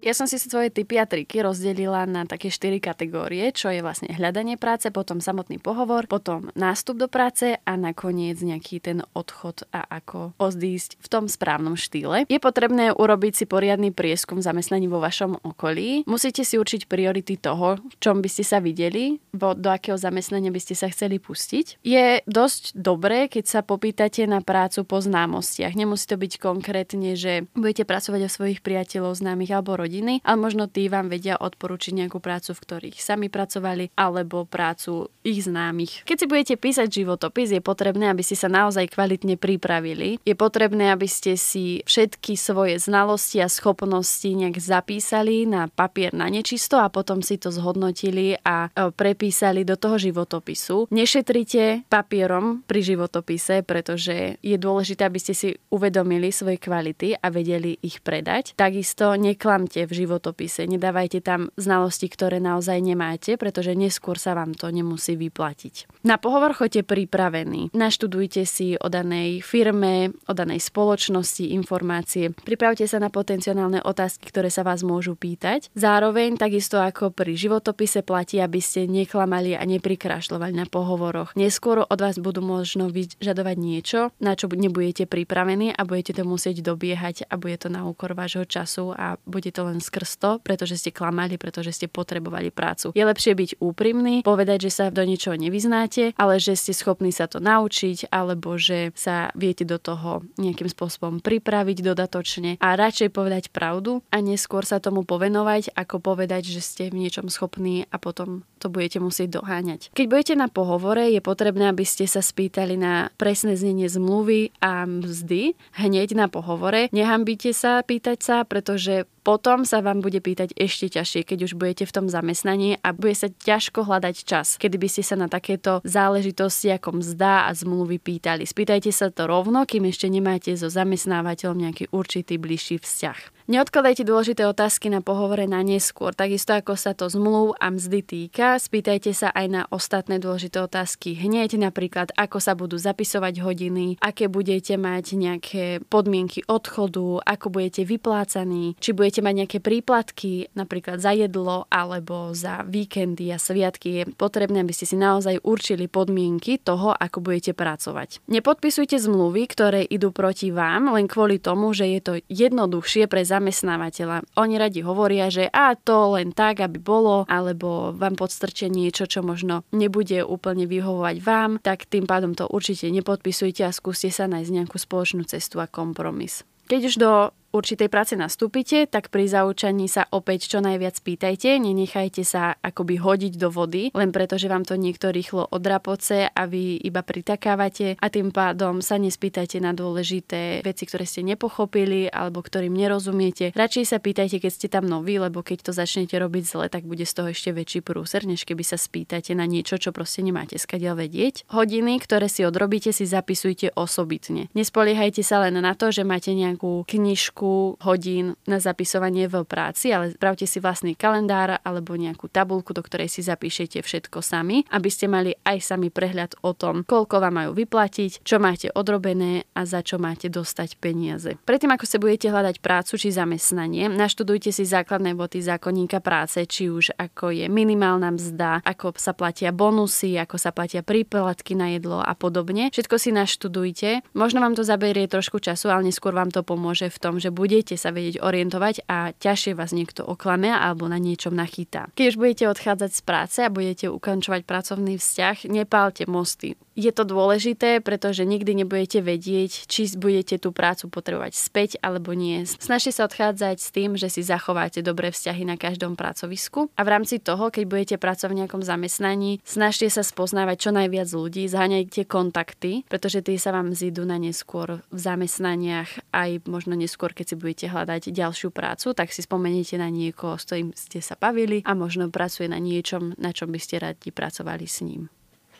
Ja 0.05 0.13
som 0.13 0.29
si 0.29 0.37
svoje 0.37 0.69
typy 0.69 1.01
a 1.01 1.09
triky 1.09 1.41
rozdelila 1.41 2.05
na 2.05 2.29
také 2.29 2.53
štyri 2.53 2.77
kategórie, 2.77 3.49
čo 3.49 3.73
je 3.73 3.81
vlastne 3.81 4.13
hľadanie 4.13 4.53
práce, 4.53 4.93
potom 4.93 5.17
samotný 5.17 5.57
pohovor, 5.57 6.05
potom 6.05 6.53
nástup 6.53 7.01
do 7.01 7.09
práce 7.09 7.57
a 7.57 7.73
nakoniec 7.73 8.37
nejaký 8.37 8.85
ten 8.85 9.01
odchod 9.17 9.65
a 9.73 9.81
ako 9.89 10.37
ozdísť 10.37 11.01
v 11.01 11.07
tom 11.09 11.25
správnom 11.25 11.73
štýle. 11.73 12.29
Je 12.29 12.37
potrebné 12.37 12.93
urobiť 12.93 13.33
si 13.33 13.45
poriadny 13.49 13.89
prieskum 13.89 14.45
zamestnaní 14.45 14.85
vo 14.85 15.01
vašom 15.01 15.41
okolí. 15.41 16.05
Musíte 16.05 16.45
si 16.45 16.61
určiť 16.61 16.85
priority 16.85 17.41
toho, 17.41 17.81
v 17.81 17.95
čom 17.97 18.21
by 18.21 18.29
ste 18.29 18.45
sa 18.45 18.61
videli, 18.61 19.17
do 19.33 19.69
akého 19.73 19.97
zamestnania 19.97 20.53
by 20.53 20.61
ste 20.61 20.77
sa 20.77 20.85
chceli 20.85 21.17
pustiť. 21.17 21.81
Je 21.81 22.21
dosť 22.29 22.77
dobré, 22.77 23.25
keď 23.25 23.57
sa 23.57 23.61
popýtate 23.65 24.29
na 24.29 24.45
prácu 24.45 24.85
po 24.85 25.01
známostiach. 25.01 25.73
Nemusí 25.73 26.05
to 26.05 26.21
byť 26.21 26.37
konkrétne, 26.37 27.17
že 27.17 27.49
budete 27.57 27.89
pracovať 27.89 28.21
o 28.21 28.29
svojich 28.29 28.61
priateľov, 28.61 29.17
známych 29.17 29.49
alebo 29.49 29.73
rodičov 29.73 29.94
rodiny, 29.95 30.19
ale 30.27 30.35
možno 30.35 30.67
tí 30.67 30.91
vám 30.91 31.07
vedia 31.07 31.39
odporučiť 31.39 31.95
nejakú 31.95 32.19
prácu, 32.19 32.51
v 32.51 32.63
ktorých 32.67 32.97
sami 32.99 33.31
pracovali, 33.31 33.95
alebo 33.95 34.43
prácu 34.43 35.07
ich 35.23 35.47
známych. 35.47 36.03
Keď 36.03 36.17
si 36.19 36.25
budete 36.27 36.55
písať 36.59 36.87
životopis, 36.91 37.55
je 37.55 37.63
potrebné, 37.63 38.11
aby 38.11 38.19
ste 38.19 38.35
sa 38.35 38.51
naozaj 38.51 38.91
kvalitne 38.91 39.39
pripravili. 39.39 40.19
Je 40.27 40.35
potrebné, 40.35 40.91
aby 40.91 41.07
ste 41.07 41.39
si 41.39 41.79
všetky 41.87 42.35
svoje 42.35 42.75
znalosti 42.77 43.39
a 43.39 43.47
schopnosti 43.47 44.27
nejak 44.27 44.59
zapísali 44.59 45.47
na 45.47 45.71
papier 45.71 46.11
na 46.11 46.27
nečisto 46.27 46.75
a 46.75 46.91
potom 46.91 47.23
si 47.23 47.39
to 47.39 47.49
zhodnotili 47.49 48.35
a 48.43 48.67
e, 48.67 48.91
prepísali 48.91 49.63
do 49.63 49.79
toho 49.79 49.95
životopisu. 49.95 50.91
Nešetrite 50.91 51.87
papierom 51.87 52.67
pri 52.67 52.83
životopise, 52.83 53.63
pretože 53.63 54.35
je 54.43 54.57
dôležité, 54.59 55.07
aby 55.07 55.19
ste 55.21 55.33
si 55.33 55.49
uvedomili 55.71 56.29
svoje 56.35 56.59
kvality 56.59 57.15
a 57.15 57.31
vedeli 57.31 57.79
ich 57.79 58.03
predať. 58.03 58.57
Takisto 58.57 59.13
neklamte 59.13 59.84
v 59.85 60.05
životopise, 60.05 60.65
nedávajte 60.69 61.21
tam 61.21 61.49
znalosti, 61.55 62.09
ktoré 62.09 62.37
naozaj 62.37 62.81
nemáte, 62.81 63.39
pretože 63.39 63.73
neskôr 63.73 64.19
sa 64.19 64.37
vám 64.37 64.53
to 64.53 64.69
nemusí 64.69 65.17
vyplatiť. 65.17 66.05
Na 66.05 66.21
pohovor 66.21 66.53
choďte 66.53 66.85
pripravení. 66.85 67.73
Naštudujte 67.73 68.45
si 68.45 68.77
o 68.77 68.87
danej 68.89 69.41
firme, 69.41 70.13
o 70.29 70.33
danej 70.33 70.61
spoločnosti 70.65 71.53
informácie. 71.53 72.33
Pripravte 72.33 72.85
sa 72.85 73.01
na 73.01 73.09
potenciálne 73.09 73.81
otázky, 73.81 74.29
ktoré 74.29 74.49
sa 74.53 74.65
vás 74.65 74.81
môžu 74.85 75.13
pýtať. 75.17 75.73
Zároveň, 75.73 76.37
takisto 76.37 76.77
ako 76.81 77.13
pri 77.13 77.37
životopise 77.37 78.01
platí, 78.05 78.41
aby 78.41 78.61
ste 78.61 78.85
neklamali 78.85 79.57
a 79.57 79.63
neprikrašľovali 79.65 80.53
na 80.53 80.65
pohovoroch. 80.65 81.33
Neskôr 81.37 81.85
od 81.85 81.99
vás 81.99 82.17
budú 82.21 82.41
možno 82.41 82.89
vyžadovať 82.89 83.57
niečo, 83.57 83.99
na 84.21 84.33
čo 84.33 84.49
nebudete 84.49 85.09
pripravení 85.09 85.73
a 85.73 85.81
budete 85.83 86.17
to 86.17 86.23
musieť 86.23 86.61
dobiehať 86.65 87.27
a 87.29 87.37
bude 87.37 87.57
to 87.59 87.69
na 87.69 87.85
úkor 87.85 88.17
vášho 88.17 88.45
času 88.47 88.95
a 88.95 89.17
bude 89.27 89.51
to 89.51 89.67
len 89.67 89.74
skrz 89.79 90.19
to, 90.19 90.31
pretože 90.43 90.79
ste 90.81 90.91
klamali, 90.91 91.39
pretože 91.39 91.75
ste 91.75 91.87
potrebovali 91.87 92.51
prácu. 92.51 92.91
Je 92.95 93.03
lepšie 93.03 93.33
byť 93.35 93.51
úprimný, 93.59 94.21
povedať, 94.25 94.69
že 94.69 94.71
sa 94.71 94.85
do 94.91 95.03
niečoho 95.03 95.35
nevyznáte, 95.39 96.15
ale 96.19 96.39
že 96.39 96.57
ste 96.57 96.75
schopní 96.75 97.15
sa 97.15 97.25
to 97.25 97.39
naučiť 97.39 98.09
alebo 98.11 98.59
že 98.59 98.91
sa 98.95 99.31
viete 99.35 99.63
do 99.63 99.79
toho 99.81 100.25
nejakým 100.39 100.67
spôsobom 100.69 101.19
pripraviť 101.19 101.77
dodatočne 101.83 102.57
a 102.59 102.67
radšej 102.75 103.09
povedať 103.11 103.43
pravdu 103.51 104.03
a 104.11 104.19
neskôr 104.19 104.67
sa 104.67 104.83
tomu 104.83 105.07
povenovať, 105.07 105.73
ako 105.73 106.01
povedať, 106.01 106.49
že 106.49 106.61
ste 106.61 106.83
v 106.89 107.05
niečom 107.05 107.31
schopní 107.31 107.87
a 107.89 107.97
potom 107.97 108.43
to 108.59 108.67
budete 108.71 108.97
musieť 108.97 109.41
doháňať. 109.41 109.93
Keď 109.93 110.05
budete 110.09 110.33
na 110.33 110.49
pohovore, 110.49 111.13
je 111.13 111.21
potrebné, 111.21 111.69
aby 111.69 111.85
ste 111.85 112.09
sa 112.09 112.25
spýtali 112.25 112.79
na 112.79 113.13
presné 113.19 113.53
znenie 113.53 113.85
zmluvy 113.85 114.55
a 114.59 114.89
mzdy 114.89 115.53
hneď 115.77 116.17
na 116.17 116.25
pohovore. 116.25 116.89
Nehambíte 116.89 117.53
sa 117.53 117.85
pýtať 117.85 118.19
sa, 118.25 118.37
pretože 118.41 119.05
potom 119.25 119.65
sa 119.65 119.81
vám 119.81 120.05
bude 120.05 120.21
pýtať 120.21 120.53
ešte 120.53 121.01
ťažšie, 121.01 121.25
keď 121.25 121.39
už 121.49 121.57
budete 121.57 121.89
v 121.89 121.95
tom 121.97 122.05
zamestnaní 122.05 122.77
a 122.85 122.93
bude 122.93 123.17
sa 123.17 123.27
ťažko 123.27 123.81
hľadať 123.81 124.15
čas, 124.21 124.61
kedy 124.61 124.77
by 124.77 124.87
ste 124.87 125.01
sa 125.01 125.17
na 125.17 125.25
takéto 125.25 125.81
záležitosti 125.81 126.69
ako 126.69 127.01
mzda 127.01 127.49
a 127.49 127.51
zmluvy 127.57 127.97
pýtali. 127.97 128.45
Spýtajte 128.45 128.93
sa 128.93 129.09
to 129.09 129.25
rovno, 129.25 129.65
kým 129.65 129.89
ešte 129.89 130.05
nemáte 130.07 130.53
so 130.53 130.69
zamestnávateľom 130.69 131.57
nejaký 131.57 131.89
určitý 131.89 132.37
bližší 132.37 132.77
vzťah. 132.77 133.34
Neodkladajte 133.45 134.09
dôležité 134.09 134.41
otázky 134.49 134.89
na 134.89 135.05
pohovore 135.05 135.45
na 135.45 135.61
neskôr. 135.61 136.17
Takisto 136.17 136.57
ako 136.57 136.73
sa 136.73 136.97
to 136.97 137.05
zmluv 137.05 137.53
a 137.61 137.69
mzdy 137.69 138.01
týka, 138.01 138.57
spýtajte 138.57 139.13
sa 139.13 139.29
aj 139.29 139.45
na 139.45 139.61
ostatné 139.69 140.17
dôležité 140.17 140.65
otázky 140.65 141.13
hneď, 141.13 141.61
napríklad 141.61 142.09
ako 142.17 142.41
sa 142.41 142.57
budú 142.57 142.81
zapisovať 142.81 143.45
hodiny, 143.45 144.01
aké 144.01 144.33
budete 144.33 144.81
mať 144.81 145.05
nejaké 145.13 145.65
podmienky 145.93 146.41
odchodu, 146.49 147.21
ako 147.21 147.53
budete 147.53 147.85
vyplácaní, 147.85 148.81
či 148.81 148.97
budete 148.97 149.21
mať 149.21 149.33
nejaké 149.45 149.59
príplatky, 149.61 150.49
napríklad 150.57 150.97
za 150.97 151.13
jedlo 151.13 151.69
alebo 151.69 152.33
za 152.33 152.65
víkendy 152.65 153.29
a 153.29 153.37
sviatky. 153.37 153.87
Je 153.93 154.03
potrebné, 154.09 154.65
aby 154.65 154.73
ste 154.73 154.89
si 154.89 154.97
naozaj 154.97 155.45
určili 155.45 155.85
podmienky 155.85 156.57
toho, 156.57 156.97
ako 156.97 157.21
budete 157.21 157.53
pracovať. 157.53 158.25
Nepodpisujte 158.25 158.97
zmluvy, 158.97 159.45
ktoré 159.45 159.85
idú 159.85 160.09
proti 160.09 160.49
vám, 160.49 160.89
len 160.97 161.05
kvôli 161.05 161.37
tomu, 161.37 161.77
že 161.77 161.85
je 161.93 162.01
to 162.01 162.13
jednoduchšie 162.25 163.05
pre 163.05 163.34
zamestnávateľa. 163.35 164.23
Oni 164.39 164.55
radi 164.55 164.79
hovoria, 164.79 165.27
že 165.27 165.51
a 165.51 165.75
to 165.75 166.15
len 166.15 166.31
tak, 166.31 166.63
aby 166.63 166.79
bolo, 166.79 167.27
alebo 167.27 167.91
vám 167.91 168.15
podstrčie 168.15 168.71
niečo, 168.71 169.05
čo 169.05 169.19
možno 169.19 169.67
nebude 169.75 170.23
úplne 170.23 170.63
vyhovovať 170.65 171.15
vám, 171.19 171.51
tak 171.59 171.85
tým 171.85 172.07
pádom 172.07 172.31
to 172.31 172.47
určite 172.47 172.87
nepodpisujte 172.87 173.67
a 173.67 173.75
skúste 173.75 174.07
sa 174.09 174.31
nájsť 174.31 174.51
nejakú 174.51 174.77
spoločnú 174.79 175.27
cestu 175.27 175.59
a 175.59 175.67
kompromis. 175.67 176.47
Keď 176.65 176.81
už 176.81 176.95
do 176.97 177.11
určitej 177.55 177.87
práce 177.87 178.19
nastúpite, 178.19 178.83
tak 178.91 179.07
pri 179.07 179.31
zaučaní 179.31 179.87
sa 179.87 180.03
opäť 180.11 180.51
čo 180.51 180.59
najviac 180.59 180.99
pýtajte, 180.99 181.55
nenechajte 181.55 182.27
sa 182.27 182.59
akoby 182.59 182.99
hodiť 182.99 183.39
do 183.39 183.47
vody, 183.47 183.95
len 183.95 184.11
preto, 184.11 184.35
že 184.35 184.51
vám 184.51 184.67
to 184.67 184.75
niekto 184.75 185.15
rýchlo 185.15 185.47
odrapoce 185.47 186.27
a 186.27 186.43
vy 186.43 186.75
iba 186.83 186.99
pritakávate 186.99 187.95
a 187.95 188.07
tým 188.11 188.35
pádom 188.35 188.83
sa 188.83 188.99
nespýtajte 188.99 189.63
na 189.63 189.71
dôležité 189.71 190.59
veci, 190.67 190.83
ktoré 190.83 191.07
ste 191.07 191.23
nepochopili 191.23 192.11
alebo 192.11 192.43
ktorým 192.43 192.75
nerozumiete. 192.75 193.55
Radšej 193.55 193.85
sa 193.87 194.03
pýtajte, 194.03 194.43
keď 194.43 194.51
ste 194.51 194.67
tam 194.67 194.83
noví, 194.83 195.15
lebo 195.15 195.39
keď 195.39 195.69
to 195.69 195.71
začnete 195.71 196.19
robiť 196.19 196.43
zle, 196.43 196.65
tak 196.67 196.83
bude 196.83 197.07
z 197.07 197.13
toho 197.15 197.31
ešte 197.31 197.55
väčší 197.55 197.79
prúser, 197.79 198.27
než 198.27 198.43
keby 198.43 198.67
sa 198.67 198.75
spýtate 198.75 199.31
na 199.31 199.47
niečo, 199.47 199.79
čo 199.79 199.95
proste 199.95 200.19
nemáte 200.19 200.59
skadiaľ 200.59 201.07
vedieť. 201.07 201.47
Hodiny, 201.55 202.03
ktoré 202.03 202.27
si 202.27 202.43
odrobíte, 202.43 202.91
si 202.91 203.07
zapisujte 203.07 203.71
osobitne. 203.77 204.51
Nespoliehajte 204.57 205.23
sa 205.23 205.45
len 205.47 205.55
na 205.55 205.71
to, 205.77 205.93
že 205.93 206.03
máte 206.03 206.35
nejakú 206.35 206.83
knižku 206.83 207.44
koľku 207.45 207.77
hodín 207.85 208.33
na 208.49 208.57
zapisovanie 208.57 209.29
v 209.29 209.45
práci, 209.45 209.93
ale 209.93 210.17
spravte 210.17 210.49
si 210.49 210.57
vlastný 210.57 210.97
kalendár 210.97 211.61
alebo 211.61 211.93
nejakú 211.93 212.25
tabulku, 212.25 212.73
do 212.73 212.81
ktorej 212.81 213.11
si 213.11 213.21
zapíšete 213.21 213.85
všetko 213.85 214.25
sami, 214.25 214.65
aby 214.73 214.89
ste 214.89 215.05
mali 215.05 215.37
aj 215.45 215.61
sami 215.61 215.93
prehľad 215.93 216.41
o 216.41 216.57
tom, 216.57 216.81
koľko 216.81 217.21
vám 217.21 217.45
majú 217.45 217.51
vyplatiť, 217.53 218.25
čo 218.25 218.41
máte 218.41 218.73
odrobené 218.73 219.45
a 219.53 219.69
za 219.69 219.85
čo 219.85 220.01
máte 220.01 220.31
dostať 220.31 220.81
peniaze. 220.81 221.37
Predtým, 221.45 221.69
ako 221.77 221.85
sa 221.85 222.01
budete 222.01 222.33
hľadať 222.33 222.57
prácu 222.63 222.93
či 222.97 223.13
zamestnanie, 223.13 223.91
naštudujte 223.93 224.49
si 224.49 224.65
základné 224.65 225.13
boty 225.13 225.45
zákonníka 225.45 226.01
práce, 226.01 226.41
či 226.49 226.73
už 226.73 226.97
ako 226.97 227.29
je 227.29 227.45
minimálna 227.45 228.09
mzda, 228.15 228.65
ako 228.65 228.97
sa 228.97 229.13
platia 229.13 229.53
bonusy, 229.53 230.17
ako 230.17 230.41
sa 230.41 230.49
platia 230.49 230.81
príplatky 230.81 231.53
na 231.53 231.75
jedlo 231.77 232.01
a 232.01 232.15
podobne. 232.17 232.73
Všetko 232.73 232.95
si 232.97 233.13
naštudujte. 233.13 233.89
Možno 234.17 234.41
vám 234.41 234.57
to 234.57 234.63
zaberie 234.65 235.05
trošku 235.05 235.37
času, 235.43 235.69
ale 235.69 235.91
neskôr 235.91 236.15
vám 236.15 236.31
to 236.31 236.41
pomôže 236.41 236.87
v 236.89 237.01
tom, 237.01 237.19
že 237.19 237.34
budete 237.35 237.75
sa 237.75 237.91
vedieť 237.91 238.23
orientovať 238.23 238.87
a 238.87 239.11
ťažšie 239.11 239.59
vás 239.59 239.75
niekto 239.75 240.07
oklame 240.07 240.47
alebo 240.47 240.87
na 240.87 240.95
niečom 240.95 241.35
nachytá. 241.35 241.91
Keď 241.99 242.15
už 242.15 242.19
budete 242.19 242.45
odchádzať 242.47 242.91
z 242.95 243.01
práce 243.03 243.37
a 243.43 243.51
budete 243.51 243.91
ukončovať 243.91 244.47
pracovný 244.47 244.95
vzťah, 244.95 245.51
nepálte 245.51 246.07
mosty 246.07 246.55
je 246.75 246.91
to 246.91 247.07
dôležité, 247.07 247.79
pretože 247.79 248.27
nikdy 248.27 248.63
nebudete 248.63 248.99
vedieť, 248.99 249.65
či 249.71 249.87
budete 249.95 250.35
tú 250.35 250.51
prácu 250.51 250.91
potrebovať 250.91 251.33
späť 251.33 251.79
alebo 251.79 252.11
nie. 252.11 252.43
Snažte 252.43 252.91
sa 252.91 253.07
odchádzať 253.07 253.57
s 253.63 253.69
tým, 253.71 253.95
že 253.95 254.11
si 254.11 254.21
zachováte 254.21 254.83
dobré 254.83 255.09
vzťahy 255.09 255.47
na 255.47 255.55
každom 255.55 255.95
pracovisku 255.95 256.67
a 256.75 256.81
v 256.83 256.91
rámci 256.91 257.23
toho, 257.23 257.47
keď 257.47 257.63
budete 257.65 257.95
pracovať 257.95 258.31
v 258.35 258.39
nejakom 258.43 258.61
zamestnaní, 258.61 259.39
snažte 259.47 259.87
sa 259.87 260.03
spoznávať 260.03 260.67
čo 260.67 260.71
najviac 260.75 261.07
ľudí, 261.15 261.47
zháňajte 261.47 262.03
kontakty, 262.11 262.83
pretože 262.91 263.23
tie 263.23 263.39
sa 263.39 263.55
vám 263.55 263.71
zídu 263.71 264.03
na 264.03 264.19
neskôr 264.19 264.83
v 264.91 264.99
zamestnaniach, 264.99 266.11
aj 266.11 266.43
možno 266.43 266.75
neskôr, 266.75 267.15
keď 267.15 267.24
si 267.25 267.35
budete 267.35 267.67
hľadať 267.71 268.13
ďalšiu 268.13 268.53
prácu, 268.53 268.93
tak 268.93 269.09
si 269.09 269.25
spomeniete 269.25 269.75
na 269.81 269.89
niekoho, 269.89 270.37
s 270.37 270.45
ktorým 270.45 270.69
ste 270.77 271.01
sa 271.01 271.17
bavili 271.17 271.65
a 271.65 271.73
možno 271.73 272.07
pracuje 272.13 272.45
na 272.45 272.61
niečom, 272.61 273.17
na 273.17 273.33
čom 273.33 273.49
by 273.49 273.59
ste 273.59 273.81
radi 273.81 274.13
pracovali 274.13 274.65
s 274.65 274.85
ním. 274.85 275.09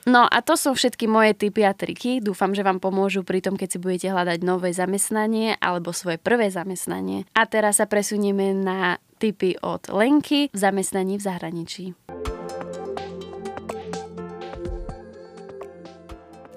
No 0.06 0.30
a 0.30 0.38
to 0.46 0.54
sú 0.54 0.78
všetky 0.78 1.10
moje 1.10 1.34
tipy 1.34 1.66
a 1.66 1.74
triky. 1.74 2.22
Dúfam, 2.22 2.54
že 2.54 2.62
vám 2.62 2.78
pomôžu 2.78 3.26
pri 3.26 3.42
tom, 3.42 3.58
keď 3.58 3.68
si 3.74 3.78
budete 3.82 4.14
hľadať 4.14 4.46
nové 4.46 4.70
zamestnanie 4.70 5.58
alebo 5.58 5.90
svoje 5.98 6.22
prvé 6.22 6.54
zamestnanie. 6.54 7.26
A 7.34 7.50
teraz 7.50 7.82
sa 7.82 7.90
presunieme 7.90 8.54
na 8.54 9.02
tipy 9.18 9.58
od 9.66 9.90
Lenky 9.90 10.54
v 10.54 10.58
zamestnaní 10.58 11.18
v 11.18 11.26
zahraničí. 11.26 11.86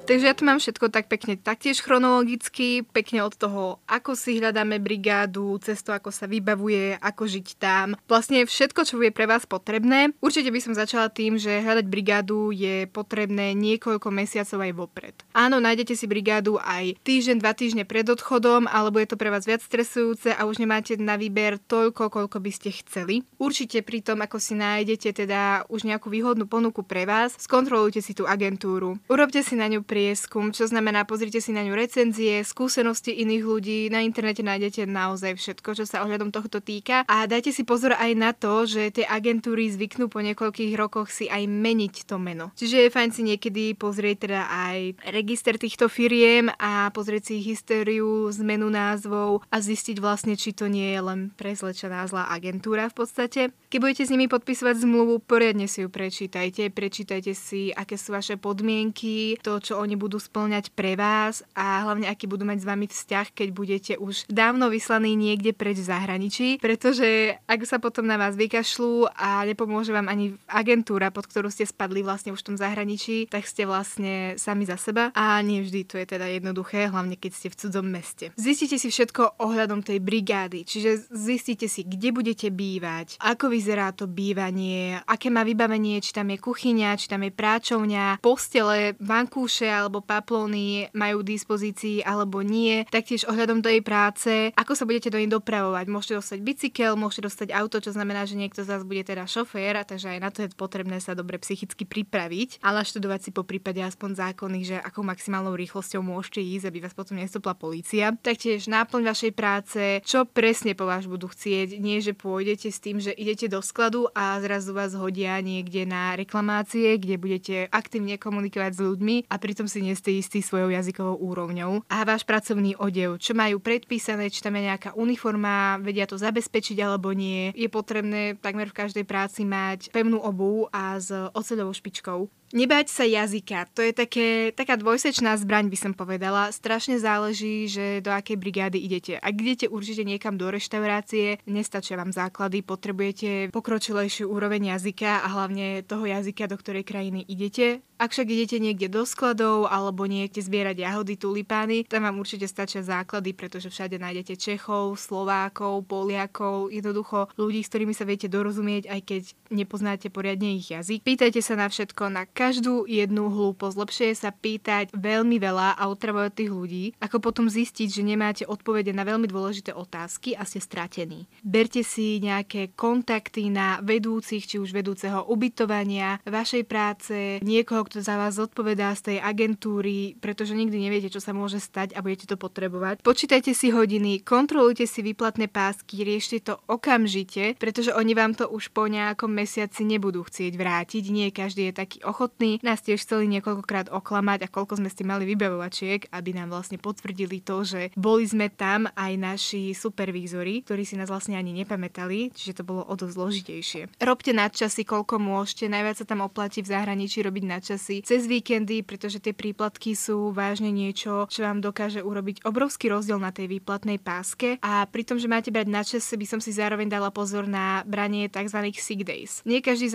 Takže 0.08 0.24
ja 0.24 0.32
tu 0.32 0.48
mám 0.48 0.56
všetko 0.56 0.88
tak 0.88 1.12
pekne 1.12 1.36
taktiež 1.36 1.84
chronologicky, 1.84 2.80
pekne 2.80 3.28
od 3.28 3.36
toho, 3.36 3.76
ako 3.84 4.16
si 4.16 4.40
hľadáme 4.40 4.80
brigádu, 4.80 5.60
cez 5.60 5.84
ako 5.84 6.08
sa 6.08 6.24
vybavuje, 6.24 6.96
ako 6.96 7.28
žiť 7.28 7.48
tam. 7.60 7.92
Vlastne 8.08 8.48
všetko, 8.48 8.88
čo 8.88 8.96
bude 8.96 9.12
pre 9.12 9.28
vás 9.28 9.44
potrebné. 9.44 10.16
Určite 10.24 10.48
by 10.48 10.64
som 10.64 10.72
začala 10.72 11.12
tým, 11.12 11.36
že 11.36 11.60
hľadať 11.60 11.84
brigádu 11.92 12.56
je 12.56 12.88
potrebné 12.88 13.52
niekoľko 13.52 14.08
mesiacov 14.08 14.64
aj 14.64 14.72
vopred. 14.72 15.14
Áno, 15.36 15.60
nájdete 15.60 15.92
si 15.92 16.08
brigádu 16.08 16.56
aj 16.56 16.96
týždeň, 17.04 17.44
dva 17.44 17.52
týždne 17.52 17.84
pred 17.84 18.08
odchodom, 18.08 18.64
alebo 18.64 18.96
je 19.04 19.12
to 19.12 19.20
pre 19.20 19.28
vás 19.28 19.44
viac 19.44 19.60
stresujúce 19.60 20.32
a 20.32 20.48
už 20.48 20.56
nemáte 20.56 20.96
na 20.96 21.20
výber 21.20 21.60
toľko, 21.60 22.08
koľko 22.08 22.40
by 22.40 22.48
ste 22.48 22.72
chceli. 22.80 23.28
Určite 23.36 23.84
pri 23.84 24.00
tom, 24.00 24.24
ako 24.24 24.40
si 24.40 24.56
nájdete 24.56 25.28
teda 25.28 25.68
už 25.68 25.84
nejakú 25.84 26.08
výhodnú 26.08 26.48
ponuku 26.48 26.80
pre 26.80 27.04
vás, 27.04 27.36
skontrolujte 27.36 28.00
si 28.00 28.16
tú 28.16 28.24
agentúru. 28.24 28.96
Urobte 29.12 29.44
si 29.44 29.52
na 29.52 29.68
ňu 29.68 29.84
pri 29.84 29.97
prieskum, 29.98 30.54
čo 30.54 30.70
znamená, 30.70 31.02
pozrite 31.02 31.42
si 31.42 31.50
na 31.50 31.66
ňu 31.66 31.74
recenzie, 31.74 32.46
skúsenosti 32.46 33.10
iných 33.10 33.42
ľudí, 33.42 33.80
na 33.90 34.06
internete 34.06 34.46
nájdete 34.46 34.86
naozaj 34.86 35.34
všetko, 35.34 35.74
čo 35.74 35.90
sa 35.90 36.06
ohľadom 36.06 36.30
tohto 36.30 36.62
týka 36.62 37.02
a 37.10 37.26
dajte 37.26 37.50
si 37.50 37.66
pozor 37.66 37.98
aj 37.98 38.14
na 38.14 38.30
to, 38.30 38.62
že 38.62 38.94
tie 38.94 39.02
agentúry 39.02 39.66
zvyknú 39.66 40.06
po 40.06 40.22
niekoľkých 40.22 40.78
rokoch 40.78 41.10
si 41.10 41.26
aj 41.26 41.50
meniť 41.50 42.06
to 42.06 42.14
meno. 42.22 42.54
Čiže 42.54 42.86
je 42.86 42.94
fajn 42.94 43.10
si 43.10 43.22
niekedy 43.26 43.74
pozrieť 43.74 44.30
teda 44.30 44.42
aj 44.46 44.78
register 45.10 45.58
týchto 45.58 45.90
firiem 45.90 46.46
a 46.62 46.94
pozrieť 46.94 47.34
si 47.34 47.42
ich 47.42 47.58
históriu, 47.58 48.30
zmenu 48.30 48.70
názvov 48.70 49.42
a 49.50 49.56
zistiť 49.58 49.98
vlastne, 49.98 50.38
či 50.38 50.54
to 50.54 50.70
nie 50.70 50.94
je 50.94 51.00
len 51.02 51.20
prezlečená 51.34 52.06
zlá 52.06 52.30
agentúra 52.30 52.86
v 52.86 53.02
podstate. 53.02 53.40
Keď 53.72 53.78
budete 53.82 54.02
s 54.06 54.12
nimi 54.14 54.30
podpisovať 54.30 54.78
zmluvu, 54.78 55.26
poriadne 55.26 55.66
si 55.66 55.82
ju 55.82 55.90
prečítajte, 55.90 56.70
prečítajte 56.70 57.32
si, 57.34 57.74
aké 57.74 57.98
sú 57.98 58.14
vaše 58.14 58.36
podmienky, 58.36 59.40
to, 59.40 59.58
čo 59.58 59.80
oni 59.80 59.87
budú 59.94 60.18
splňať 60.20 60.74
pre 60.74 60.98
vás 60.98 61.46
a 61.54 61.86
hlavne, 61.86 62.10
aký 62.10 62.26
budú 62.26 62.44
mať 62.44 62.64
s 62.64 62.68
vami 62.68 62.86
vzťah, 62.90 63.26
keď 63.32 63.48
budete 63.54 63.92
už 63.96 64.26
dávno 64.28 64.68
vyslaní 64.68 65.14
niekde 65.14 65.54
preč 65.54 65.80
v 65.80 65.88
zahraničí, 65.88 66.48
pretože 66.58 67.38
ak 67.46 67.60
sa 67.64 67.78
potom 67.78 68.04
na 68.04 68.18
vás 68.18 68.34
vykašľú 68.34 69.14
a 69.14 69.46
nepomôže 69.46 69.94
vám 69.94 70.10
ani 70.10 70.34
agentúra, 70.50 71.14
pod 71.14 71.30
ktorú 71.30 71.48
ste 71.48 71.64
spadli 71.64 72.02
vlastne 72.02 72.34
už 72.34 72.42
v 72.42 72.48
tom 72.52 72.56
zahraničí, 72.58 73.30
tak 73.30 73.46
ste 73.46 73.64
vlastne 73.64 74.34
sami 74.40 74.66
za 74.66 74.76
seba 74.76 75.14
a 75.14 75.38
nie 75.44 75.62
vždy 75.62 75.80
to 75.86 75.96
je 75.96 76.06
teda 76.08 76.26
jednoduché, 76.28 76.90
hlavne 76.90 77.14
keď 77.14 77.32
ste 77.32 77.48
v 77.52 77.58
cudzom 77.60 77.86
meste. 77.86 78.34
Zistite 78.34 78.80
si 78.80 78.88
všetko 78.90 79.38
ohľadom 79.38 79.86
tej 79.86 80.02
brigády, 80.02 80.66
čiže 80.66 81.08
zistite 81.12 81.70
si, 81.70 81.84
kde 81.86 82.10
budete 82.10 82.48
bývať, 82.50 83.20
ako 83.20 83.52
vyzerá 83.52 83.92
to 83.92 84.08
bývanie, 84.08 84.98
aké 85.04 85.28
má 85.28 85.44
vybavenie, 85.44 86.00
či 86.02 86.10
tam 86.10 86.32
je 86.32 86.38
kuchyňa, 86.40 86.98
či 86.98 87.06
tam 87.06 87.22
je 87.22 87.32
práčovňa, 87.32 88.18
postele, 88.24 88.98
vankúše 88.98 89.68
alebo 89.78 90.02
paplóny 90.02 90.90
majú 90.90 91.22
k 91.22 91.38
dispozícii 91.38 92.02
alebo 92.02 92.42
nie. 92.42 92.82
Taktiež 92.90 93.30
ohľadom 93.30 93.62
tej 93.62 93.80
práce, 93.86 94.50
ako 94.58 94.72
sa 94.74 94.84
budete 94.88 95.14
do 95.14 95.22
nej 95.22 95.30
dopravovať. 95.30 95.86
Môžete 95.86 96.18
dostať 96.18 96.38
bicykel, 96.42 96.98
môžete 96.98 97.30
dostať 97.30 97.48
auto, 97.54 97.78
čo 97.78 97.94
znamená, 97.94 98.26
že 98.26 98.34
niekto 98.34 98.66
z 98.66 98.74
vás 98.74 98.82
bude 98.82 99.06
teda 99.06 99.28
šofér, 99.28 99.86
takže 99.86 100.16
aj 100.16 100.18
na 100.18 100.30
to 100.34 100.42
je 100.44 100.48
potrebné 100.56 100.98
sa 100.98 101.14
dobre 101.14 101.38
psychicky 101.38 101.86
pripraviť 101.86 102.58
a 102.64 102.74
naštudovať 102.74 103.20
si 103.28 103.30
po 103.30 103.46
prípade 103.46 103.78
aspoň 103.78 104.18
zákony, 104.18 104.58
že 104.66 104.76
akou 104.80 105.06
maximálnou 105.06 105.54
rýchlosťou 105.54 106.02
môžete 106.02 106.42
ísť, 106.42 106.66
aby 106.72 106.78
vás 106.82 106.96
potom 106.96 107.20
nestopla 107.20 107.54
polícia. 107.54 108.10
Taktiež 108.18 108.66
náplň 108.66 109.02
vašej 109.06 109.32
práce, 109.36 109.82
čo 110.02 110.26
presne 110.26 110.74
po 110.74 110.88
vás 110.88 111.06
budú 111.06 111.30
chcieť. 111.30 111.78
Nie, 111.78 112.02
že 112.02 112.16
pôjdete 112.16 112.72
s 112.72 112.82
tým, 112.82 112.98
že 112.98 113.14
idete 113.14 113.46
do 113.46 113.62
skladu 113.62 114.08
a 114.16 114.40
zrazu 114.42 114.72
vás 114.72 114.96
hodia 114.96 115.38
niekde 115.44 115.84
na 115.84 116.16
reklamácie, 116.16 116.96
kde 116.98 117.20
budete 117.20 117.56
aktívne 117.70 118.16
komunikovať 118.16 118.72
s 118.74 118.80
ľuďmi 118.80 119.16
a 119.28 119.34
pritom 119.38 119.67
si 119.68 119.84
neste 119.84 120.10
istý 120.10 120.40
svojou 120.40 120.72
jazykovou 120.72 121.20
úrovňou. 121.20 121.86
A 121.92 122.02
váš 122.02 122.24
pracovný 122.24 122.74
odev, 122.80 123.20
čo 123.20 123.36
majú 123.36 123.60
predpísané, 123.60 124.32
či 124.32 124.40
tam 124.40 124.56
je 124.56 124.66
nejaká 124.72 124.96
uniforma, 124.96 125.78
vedia 125.78 126.08
to 126.08 126.16
zabezpečiť 126.16 126.80
alebo 126.80 127.12
nie. 127.12 127.52
Je 127.52 127.68
potrebné 127.68 128.40
takmer 128.40 128.72
v 128.72 128.78
každej 128.80 129.04
práci 129.04 129.44
mať 129.44 129.92
pevnú 129.92 130.18
obu 130.18 130.66
a 130.72 130.96
s 130.96 131.12
oceľovou 131.12 131.76
špičkou. 131.76 132.20
Nebať 132.48 132.86
sa 132.88 133.04
jazyka, 133.04 133.68
to 133.76 133.84
je 133.84 133.92
také, 133.92 134.56
taká 134.56 134.80
dvojsečná 134.80 135.36
zbraň, 135.36 135.68
by 135.68 135.78
som 135.78 135.92
povedala. 135.92 136.48
Strašne 136.48 136.96
záleží, 136.96 137.68
že 137.68 138.00
do 138.00 138.08
akej 138.08 138.40
brigády 138.40 138.80
idete. 138.80 139.20
Ak 139.20 139.36
idete 139.36 139.68
určite 139.68 140.00
niekam 140.08 140.40
do 140.40 140.48
reštaurácie, 140.48 141.44
nestačia 141.44 142.00
vám 142.00 142.08
základy, 142.08 142.64
potrebujete 142.64 143.52
pokročilejšiu 143.52 144.32
úroveň 144.32 144.72
jazyka 144.72 145.20
a 145.20 145.28
hlavne 145.28 145.84
toho 145.84 146.08
jazyka, 146.08 146.48
do 146.48 146.56
ktorej 146.56 146.88
krajiny 146.88 147.20
idete. 147.28 147.84
Ak 147.98 148.14
však 148.14 148.30
idete 148.30 148.62
niekde 148.62 148.86
do 148.86 149.02
skladov 149.02 149.66
alebo 149.66 150.06
niekde 150.06 150.38
zbierať 150.38 150.86
jahody, 150.86 151.18
tulipány, 151.18 151.82
tam 151.82 152.06
vám 152.06 152.22
určite 152.22 152.46
stačia 152.46 152.78
základy, 152.78 153.34
pretože 153.34 153.74
všade 153.74 153.98
nájdete 153.98 154.38
Čechov, 154.38 154.94
Slovákov, 154.94 155.82
Poliakov, 155.90 156.70
jednoducho 156.70 157.26
ľudí, 157.34 157.58
s 157.66 157.68
ktorými 157.74 157.90
sa 157.90 158.06
viete 158.06 158.30
dorozumieť, 158.30 158.86
aj 158.86 159.00
keď 159.02 159.22
nepoznáte 159.50 160.06
poriadne 160.14 160.54
ich 160.54 160.70
jazyk. 160.70 161.02
Pýtajte 161.02 161.42
sa 161.42 161.58
na 161.58 161.66
všetko, 161.66 162.06
na 162.06 162.22
každú 162.38 162.86
jednu 162.86 163.34
hlúposť. 163.34 163.74
Lepšie 163.74 164.06
je 164.14 164.16
sa 164.22 164.30
pýtať 164.30 164.94
veľmi 164.94 165.42
veľa 165.42 165.74
a 165.74 165.90
otravovať 165.90 166.32
tých 166.38 166.50
ľudí, 166.54 166.84
ako 167.02 167.18
potom 167.18 167.50
zistiť, 167.50 167.90
že 167.90 168.06
nemáte 168.06 168.44
odpovede 168.46 168.94
na 168.94 169.02
veľmi 169.02 169.26
dôležité 169.26 169.74
otázky 169.74 170.38
a 170.38 170.46
ste 170.46 170.62
stratení. 170.62 171.26
Berte 171.42 171.82
si 171.82 172.22
nejaké 172.22 172.70
kontakty 172.78 173.50
na 173.50 173.82
vedúcich, 173.82 174.46
či 174.46 174.62
už 174.62 174.70
vedúceho 174.70 175.26
ubytovania, 175.26 176.22
vašej 176.22 176.62
práce, 176.62 177.42
niekoho, 177.42 177.82
kto 177.90 178.06
za 178.06 178.14
vás 178.14 178.38
zodpovedá 178.38 178.94
z 178.94 179.10
tej 179.10 179.18
agentúry, 179.18 180.14
pretože 180.22 180.54
nikdy 180.54 180.78
neviete, 180.78 181.10
čo 181.10 181.18
sa 181.18 181.34
môže 181.34 181.58
stať 181.58 181.98
a 181.98 182.06
budete 182.06 182.30
to 182.30 182.38
potrebovať. 182.38 183.02
Počítajte 183.02 183.50
si 183.50 183.74
hodiny, 183.74 184.22
kontrolujte 184.22 184.86
si 184.86 185.02
výplatné 185.02 185.50
pásky, 185.50 186.06
riešte 186.06 186.38
to 186.38 186.54
okamžite, 186.70 187.58
pretože 187.58 187.90
oni 187.90 188.14
vám 188.14 188.38
to 188.38 188.46
už 188.46 188.70
po 188.70 188.86
nejakom 188.86 189.34
mesiaci 189.34 189.82
nebudú 189.82 190.22
chcieť 190.22 190.54
vrátiť. 190.54 191.04
Nie 191.10 191.34
každý 191.34 191.72
je 191.72 191.74
taký 191.74 191.98
ochotný. 192.06 192.27
Nás 192.60 192.84
tiež 192.84 193.00
chceli 193.02 193.30
niekoľkokrát 193.32 193.88
oklamať 193.88 194.44
a 194.44 194.52
koľko 194.52 194.82
sme 194.82 194.92
ste 194.92 195.06
mali 195.06 195.24
vybavovačiek, 195.24 196.10
aby 196.12 196.30
nám 196.34 196.52
vlastne 196.52 196.76
potvrdili 196.76 197.40
to, 197.40 197.64
že 197.64 197.94
boli 197.94 198.26
sme 198.26 198.52
tam 198.52 198.90
aj 198.92 199.12
naši 199.16 199.72
supervízori, 199.72 200.66
ktorí 200.66 200.82
si 200.84 200.98
nás 200.98 201.08
vlastne 201.08 201.38
ani 201.38 201.54
nepamätali, 201.54 202.34
čiže 202.34 202.60
to 202.60 202.68
bolo 202.68 202.82
o 202.84 202.94
dosť 202.98 203.14
zložitejšie. 203.14 203.82
Robte 204.02 204.36
nadčasy, 204.36 204.84
koľko 204.84 205.16
môžete, 205.16 205.70
najviac 205.70 206.02
sa 206.02 206.06
tam 206.06 206.26
oplatí 206.26 206.60
v 206.60 206.70
zahraničí 206.74 207.24
robiť 207.24 207.44
nadčasy 207.46 207.96
cez 208.04 208.26
víkendy, 208.28 208.82
pretože 208.82 209.22
tie 209.22 209.32
príplatky 209.32 209.96
sú 209.96 210.34
vážne 210.34 210.68
niečo, 210.74 211.30
čo 211.30 211.46
vám 211.46 211.62
dokáže 211.64 212.04
urobiť 212.04 212.44
obrovský 212.44 212.92
rozdiel 212.92 213.16
na 213.22 213.32
tej 213.32 213.48
výplatnej 213.48 214.02
páske 214.02 214.58
a 214.60 214.84
pri 214.84 215.02
tom, 215.06 215.16
že 215.16 215.30
máte 215.30 215.54
brať 215.54 215.68
na 215.70 215.86
čase, 215.86 216.18
by 216.18 216.26
som 216.26 216.40
si 216.42 216.52
zároveň 216.52 216.90
dala 216.90 217.14
pozor 217.14 217.46
na 217.46 217.86
branie 217.86 218.26
tzv. 218.28 218.58
sick 218.74 219.06
days. 219.06 219.40
Nie 219.46 219.62
každý 219.62 219.88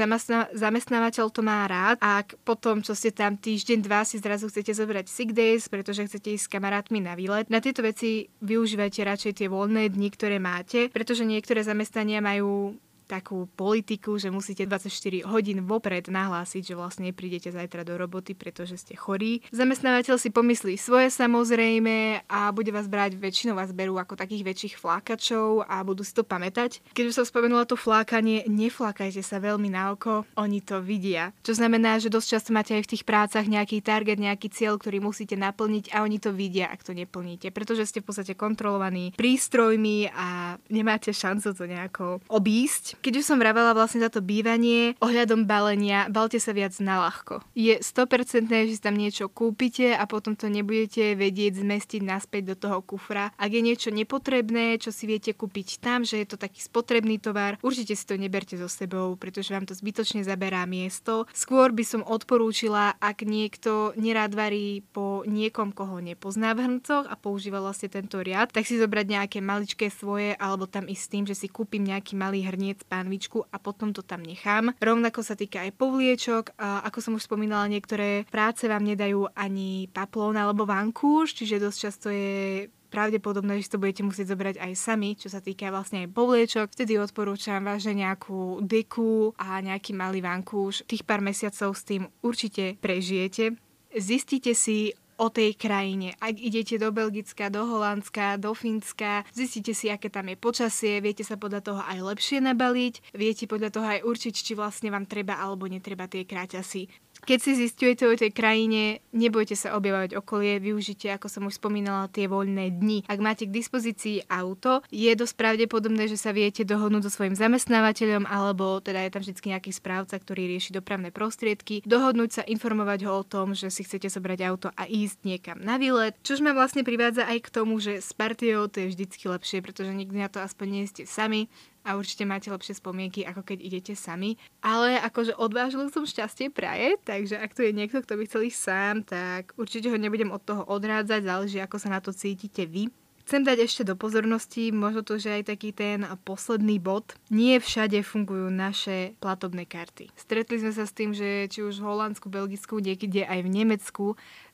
zamestnávateľ 0.56 1.26
to 1.30 1.42
má 1.44 1.68
rád 1.68 2.00
a 2.00 2.23
ak 2.24 2.40
potom, 2.48 2.80
čo 2.80 2.96
ste 2.96 3.12
tam 3.12 3.36
týždeň, 3.36 3.84
dva, 3.84 4.08
si 4.08 4.24
zrazu 4.24 4.48
chcete 4.48 4.72
zobrať 4.72 5.06
sick 5.12 5.36
days, 5.36 5.68
pretože 5.68 6.08
chcete 6.08 6.40
ísť 6.40 6.48
s 6.48 6.52
kamarátmi 6.56 7.04
na 7.04 7.20
výlet. 7.20 7.52
Na 7.52 7.60
tieto 7.60 7.84
veci 7.84 8.32
využívajte 8.40 9.04
radšej 9.04 9.34
tie 9.44 9.48
voľné 9.52 9.92
dni, 9.92 10.10
ktoré 10.16 10.40
máte, 10.40 10.88
pretože 10.88 11.28
niektoré 11.28 11.60
zamestnania 11.68 12.24
majú 12.24 12.80
takú 13.14 13.45
politiku, 13.53 14.18
že 14.18 14.34
musíte 14.34 14.66
24 14.66 15.30
hodín 15.30 15.61
vopred 15.70 16.09
nahlásiť, 16.09 16.74
že 16.74 16.78
vlastne 16.78 17.14
neprídete 17.14 17.53
zajtra 17.53 17.86
do 17.86 17.93
roboty, 17.93 18.34
pretože 18.34 18.82
ste 18.82 18.97
chorí. 18.97 19.45
Zamestnávateľ 19.53 20.18
si 20.18 20.34
pomyslí 20.34 20.82
svoje 20.82 21.14
samozrejme 21.14 22.26
a 22.26 22.49
bude 22.49 22.74
vás 22.74 22.89
brať, 22.89 23.22
väčšinou 23.22 23.53
vás 23.53 23.70
berú 23.70 24.01
ako 24.01 24.18
takých 24.18 24.41
väčších 24.41 24.76
flákačov 24.82 25.70
a 25.70 25.86
budú 25.86 26.01
si 26.01 26.18
to 26.18 26.26
pamätať. 26.26 26.82
Keď 26.97 27.03
už 27.14 27.18
som 27.22 27.26
spomenula 27.30 27.70
to 27.70 27.78
flákanie, 27.78 28.49
neflákajte 28.49 29.22
sa 29.22 29.38
veľmi 29.38 29.70
na 29.70 29.93
oko, 29.93 30.26
oni 30.34 30.66
to 30.66 30.82
vidia. 30.82 31.30
Čo 31.45 31.61
znamená, 31.61 32.01
že 32.01 32.09
dosť 32.09 32.28
často 32.34 32.49
máte 32.49 32.74
aj 32.74 32.89
v 32.89 32.91
tých 32.97 33.03
prácach 33.05 33.45
nejaký 33.45 33.86
target, 33.86 34.18
nejaký 34.18 34.49
cieľ, 34.49 34.82
ktorý 34.82 35.03
musíte 35.03 35.38
naplniť 35.38 35.93
a 35.93 36.01
oni 36.01 36.18
to 36.18 36.34
vidia, 36.34 36.72
ak 36.72 36.82
to 36.82 36.97
neplníte, 36.97 37.53
pretože 37.53 37.93
ste 37.93 38.01
v 38.01 38.09
podstate 38.09 38.34
kontrolovaní 38.34 39.14
prístrojmi 39.14 40.09
a 40.09 40.57
nemáte 40.74 41.14
šancu 41.14 41.53
to 41.53 41.66
nejako 41.70 42.05
obísť. 42.32 43.03
Keď 43.04 43.20
už 43.20 43.28
som 43.28 43.36
vravela 43.36 43.76
vlastne 43.76 43.99
za 43.99 44.08
to 44.08 44.24
bývanie, 44.24 44.95
ohľadom 45.04 45.43
balenia, 45.43 46.08
balte 46.08 46.39
sa 46.39 46.56
viac 46.56 46.72
na 46.80 47.04
ľahko. 47.04 47.43
Je 47.51 47.76
100% 47.76 48.47
že 48.47 48.80
si 48.80 48.80
tam 48.80 48.95
niečo 48.95 49.28
kúpite 49.28 49.91
a 49.91 50.08
potom 50.08 50.39
to 50.39 50.47
nebudete 50.47 51.12
vedieť 51.20 51.60
zmestiť 51.60 51.99
naspäť 51.99 52.56
do 52.56 52.56
toho 52.56 52.80
kufra. 52.80 53.36
Ak 53.36 53.51
je 53.51 53.60
niečo 53.60 53.91
nepotrebné, 53.91 54.80
čo 54.80 54.95
si 54.95 55.04
viete 55.04 55.36
kúpiť 55.36 55.84
tam, 55.84 56.08
že 56.08 56.24
je 56.24 56.32
to 56.32 56.39
taký 56.39 56.64
spotrebný 56.64 57.20
tovar, 57.20 57.60
určite 57.60 57.91
si 57.91 58.08
to 58.08 58.16
neberte 58.16 58.56
so 58.56 58.72
sebou, 58.72 59.20
pretože 59.20 59.51
vám 59.51 59.68
to 59.68 59.76
zbytočne 59.76 60.24
zaberá 60.24 60.64
miesto. 60.64 61.28
Skôr 61.36 61.76
by 61.76 61.84
som 61.84 62.08
odporúčila, 62.08 62.95
ak 63.04 63.28
niekto 63.28 63.91
nerád 63.99 64.32
varí 64.32 64.80
po 64.95 65.28
niekom, 65.28 65.76
koho 65.76 65.99
nepozná 65.99 66.56
v 66.56 66.72
hrncoch 66.72 67.12
a 67.12 67.20
používa 67.20 67.60
vlastne 67.60 67.91
tento 67.91 68.24
riad, 68.24 68.47
tak 68.47 68.64
si 68.64 68.80
zobrať 68.80 69.06
nejaké 69.12 69.43
maličké 69.43 69.91
svoje 69.91 70.39
alebo 70.39 70.72
tam 70.72 70.88
ísť 70.88 71.04
s 71.04 71.12
tým, 71.12 71.24
že 71.28 71.36
si 71.36 71.51
kúpim 71.51 71.84
nejaký 71.84 72.16
malý 72.16 72.47
hrniec 72.47 72.83
pánvičku 72.86 73.48
a 73.50 73.58
potom 73.58 73.96
to 73.96 74.04
tam 74.04 74.22
nechám. 74.22 74.76
Rovnako 74.78 75.24
sa 75.24 75.34
týka 75.34 75.64
aj 75.64 75.74
povliečok. 75.80 76.60
Ako 76.60 77.00
som 77.00 77.16
už 77.18 77.26
spomínala, 77.26 77.72
niektoré 77.72 78.28
práce 78.30 78.68
vám 78.70 78.84
nedajú 78.84 79.32
ani 79.34 79.88
paplón 79.90 80.36
alebo 80.36 80.68
vankúš, 80.68 81.34
čiže 81.34 81.64
dosť 81.64 81.78
často 81.80 82.08
je 82.12 82.68
pravdepodobné, 82.94 83.58
že 83.58 83.74
to 83.74 83.82
budete 83.82 84.06
musieť 84.06 84.38
zobrať 84.38 84.56
aj 84.62 84.72
sami, 84.78 85.18
čo 85.18 85.26
sa 85.26 85.42
týka 85.42 85.74
vlastne 85.74 86.06
aj 86.06 86.14
povliečok. 86.14 86.70
Vtedy 86.78 87.02
odporúčam 87.02 87.66
vážne 87.66 88.06
nejakú 88.06 88.62
deku 88.62 89.34
a 89.34 89.58
nejaký 89.66 89.98
malý 89.98 90.22
vankúš. 90.22 90.86
Tých 90.86 91.02
pár 91.02 91.26
mesiacov 91.26 91.74
s 91.74 91.82
tým 91.82 92.06
určite 92.22 92.78
prežijete. 92.78 93.58
Zistite 93.98 94.54
si, 94.54 94.94
o 95.18 95.28
tej 95.30 95.53
krajine. 95.57 96.18
Ak 96.18 96.36
idete 96.38 96.82
do 96.82 96.89
Belgicka, 96.89 97.49
do 97.49 97.66
Holandska, 97.66 98.41
do 98.41 98.53
Fínska, 98.53 99.28
zistíte 99.34 99.74
si, 99.78 99.89
aké 99.89 100.09
tam 100.09 100.30
je 100.30 100.38
počasie, 100.38 101.01
viete 101.03 101.22
sa 101.22 101.38
podľa 101.38 101.61
toho 101.61 101.82
aj 101.84 101.99
lepšie 102.01 102.41
nabaliť, 102.41 103.14
viete 103.14 103.45
podľa 103.45 103.70
toho 103.70 103.88
aj 103.88 104.01
určiť, 104.03 104.34
či 104.34 104.53
vlastne 104.57 104.89
vám 104.89 105.05
treba 105.05 105.38
alebo 105.38 105.70
netreba 105.70 106.09
tie 106.09 106.26
kráťasy. 106.26 106.89
Keď 107.24 107.40
si 107.40 107.52
zistujete 107.56 108.04
o 108.04 108.12
tej 108.14 108.36
krajine, 108.36 109.00
nebojte 109.16 109.56
sa 109.56 109.80
objavovať 109.80 110.20
okolie, 110.20 110.60
využite, 110.60 111.08
ako 111.08 111.32
som 111.32 111.48
už 111.48 111.56
spomínala, 111.56 112.12
tie 112.12 112.28
voľné 112.28 112.76
dni. 112.76 113.08
Ak 113.08 113.24
máte 113.24 113.48
k 113.48 113.56
dispozícii 113.56 114.28
auto, 114.28 114.84
je 114.92 115.08
dosť 115.16 115.36
pravdepodobné, 115.40 116.12
že 116.12 116.20
sa 116.20 116.36
viete 116.36 116.68
dohodnúť 116.68 117.08
so 117.08 117.12
svojím 117.16 117.40
zamestnávateľom, 117.40 118.28
alebo 118.28 118.84
teda 118.84 119.08
je 119.08 119.14
tam 119.16 119.22
vždy 119.24 119.34
nejaký 119.56 119.72
správca, 119.72 120.20
ktorý 120.20 120.52
rieši 120.52 120.76
dopravné 120.76 121.16
prostriedky, 121.16 121.80
dohodnúť 121.88 122.32
sa, 122.32 122.44
informovať 122.44 123.08
ho 123.08 123.24
o 123.24 123.24
tom, 123.24 123.56
že 123.56 123.72
si 123.72 123.88
chcete 123.88 124.12
zobrať 124.12 124.40
auto 124.44 124.68
a 124.76 124.84
ísť 124.84 125.24
niekam 125.24 125.58
na 125.64 125.80
výlet, 125.80 126.20
čož 126.28 126.44
ma 126.44 126.52
vlastne 126.52 126.84
privádza 126.84 127.24
aj 127.24 127.40
k 127.40 127.54
tomu, 127.56 127.80
že 127.80 128.04
s 128.04 128.12
partiou 128.12 128.68
to 128.68 128.84
je 128.84 128.92
vždycky 128.92 129.32
lepšie, 129.32 129.64
pretože 129.64 129.96
nikdy 129.96 130.20
na 130.20 130.28
to 130.28 130.44
aspoň 130.44 130.68
nie 130.68 130.86
ste 130.92 131.08
sami 131.08 131.48
a 131.84 132.00
určite 132.00 132.24
máte 132.24 132.48
lepšie 132.50 132.80
spomienky, 132.80 133.28
ako 133.28 133.44
keď 133.44 133.58
idete 133.60 133.94
sami. 133.94 134.40
Ale 134.64 134.98
akože 135.04 135.36
odvážil 135.36 135.92
som 135.92 136.08
šťastie 136.08 136.50
praje, 136.50 136.96
takže 137.04 137.38
ak 137.38 137.52
tu 137.54 137.62
je 137.68 137.76
niekto, 137.76 138.00
kto 138.00 138.16
by 138.16 138.24
chcel 138.26 138.42
ísť 138.48 138.60
sám, 138.60 138.96
tak 139.04 139.52
určite 139.60 139.92
ho 139.92 139.98
nebudem 140.00 140.32
od 140.32 140.42
toho 140.42 140.64
odrádzať, 140.66 141.22
záleží, 141.28 141.60
ako 141.60 141.78
sa 141.78 141.92
na 141.92 142.00
to 142.00 142.16
cítite 142.16 142.64
vy. 142.64 142.88
Chcem 143.24 143.48
dať 143.48 143.64
ešte 143.64 143.88
do 143.88 143.96
pozornosti, 143.96 144.76
možno 144.76 145.00
to, 145.00 145.16
že 145.16 145.40
aj 145.40 145.56
taký 145.56 145.72
ten 145.72 146.04
posledný 146.28 146.76
bod. 146.76 147.16
Nie 147.32 147.64
všade 147.64 148.04
fungujú 148.04 148.52
naše 148.52 149.16
platobné 149.24 149.64
karty. 149.64 150.12
Stretli 150.20 150.60
sme 150.60 150.76
sa 150.76 150.84
s 150.84 150.92
tým, 150.92 151.16
že 151.16 151.48
či 151.48 151.64
už 151.64 151.80
v 151.80 151.88
Holandsku, 151.88 152.28
Belgicku, 152.28 152.84
niekde 152.84 153.24
aj 153.24 153.40
v 153.48 153.50
Nemecku 153.50 154.06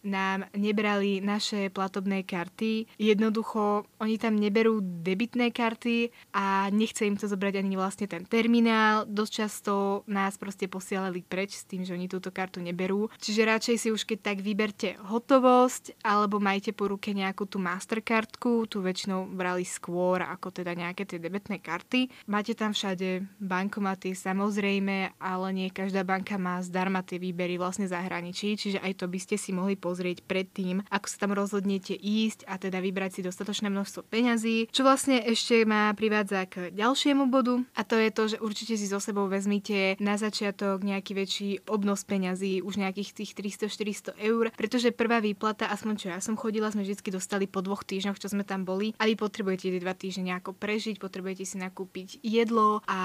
nám 0.04 0.48
nebrali 0.56 1.20
naše 1.20 1.68
platobné 1.70 2.24
karty. 2.24 2.88
Jednoducho, 2.96 3.86
oni 4.00 4.16
tam 4.16 4.40
neberú 4.40 4.80
debitné 4.82 5.52
karty 5.52 6.12
a 6.36 6.72
nechce 6.72 7.04
im 7.04 7.20
to 7.20 7.28
zobrať 7.28 7.60
ani 7.60 7.76
vlastne 7.76 8.08
ten 8.08 8.24
terminál. 8.24 9.04
Dosť 9.04 9.32
často 9.32 9.74
nás 10.08 10.40
proste 10.40 10.72
posielali 10.72 11.24
preč 11.26 11.60
s 11.60 11.68
tým, 11.68 11.84
že 11.84 11.96
oni 11.96 12.08
túto 12.08 12.32
kartu 12.32 12.64
neberú. 12.64 13.12
Čiže 13.20 13.48
radšej 13.48 13.76
si 13.76 13.88
už 13.92 14.08
keď 14.08 14.20
tak 14.24 14.38
vyberte 14.40 14.96
hotovosť 15.04 16.00
alebo 16.04 16.40
majte 16.40 16.72
po 16.72 16.88
ruke 16.88 17.12
nejakú 17.12 17.46
tú 17.46 17.60
masterkartku, 17.60 18.72
tu 18.72 18.80
väčšinou 18.80 19.28
brali 19.30 19.68
skôr 19.68 20.24
ako 20.24 20.52
teda 20.52 20.76
nejaké 20.76 21.04
tie 21.04 21.20
debetné 21.20 21.60
karty. 21.60 22.08
Máte 22.32 22.56
tam 22.56 22.72
všade 22.72 23.28
bankomaty 23.40 24.16
samozrejme, 24.16 25.20
ale 25.20 25.48
nie 25.52 25.70
každá 25.70 26.08
banka 26.08 26.40
má 26.40 26.62
zdarma 26.64 27.04
tie 27.04 27.20
výbery 27.20 27.60
vlastne 27.60 27.86
zahraničí, 27.86 28.56
čiže 28.56 28.80
aj 28.80 29.04
to 29.04 29.06
by 29.10 29.20
ste 29.20 29.36
si 29.36 29.52
mohli 29.52 29.76
pozrieť 29.90 30.22
predtým, 30.30 30.86
ako 30.94 31.08
sa 31.10 31.18
tam 31.26 31.34
rozhodnete 31.34 31.98
ísť 31.98 32.46
a 32.46 32.62
teda 32.62 32.78
vybrať 32.78 33.20
si 33.20 33.22
dostatočné 33.26 33.74
množstvo 33.74 34.06
peňazí. 34.06 34.70
Čo 34.70 34.86
vlastne 34.86 35.18
ešte 35.26 35.66
ma 35.66 35.90
privádza 35.98 36.46
k 36.46 36.70
ďalšiemu 36.70 37.26
bodu 37.26 37.66
a 37.74 37.82
to 37.82 37.98
je 37.98 38.10
to, 38.14 38.24
že 38.30 38.38
určite 38.38 38.78
si 38.78 38.86
so 38.86 39.02
sebou 39.02 39.26
vezmite 39.26 39.98
na 39.98 40.22
začiatok 40.22 40.86
nejaký 40.86 41.18
väčší 41.18 41.50
obnos 41.66 42.06
peňazí, 42.06 42.62
už 42.62 42.78
nejakých 42.78 43.18
tých 43.18 43.32
300-400 43.34 44.22
eur, 44.22 44.54
pretože 44.54 44.94
prvá 44.94 45.18
výplata, 45.18 45.66
aspoň 45.74 45.94
čo 45.98 46.08
ja 46.14 46.22
som 46.22 46.38
chodila, 46.38 46.70
sme 46.70 46.86
vždy 46.86 47.10
dostali 47.10 47.50
po 47.50 47.66
dvoch 47.66 47.82
týždňoch, 47.82 48.22
čo 48.22 48.30
sme 48.30 48.46
tam 48.46 48.62
boli 48.62 48.94
a 49.02 49.10
vy 49.10 49.18
potrebujete 49.18 49.74
tie 49.74 49.82
dva 49.82 49.98
týždne 49.98 50.30
nejako 50.30 50.54
prežiť, 50.54 51.02
potrebujete 51.02 51.50
si 51.50 51.58
nakúpiť 51.58 52.22
jedlo 52.22 52.86
a 52.86 53.00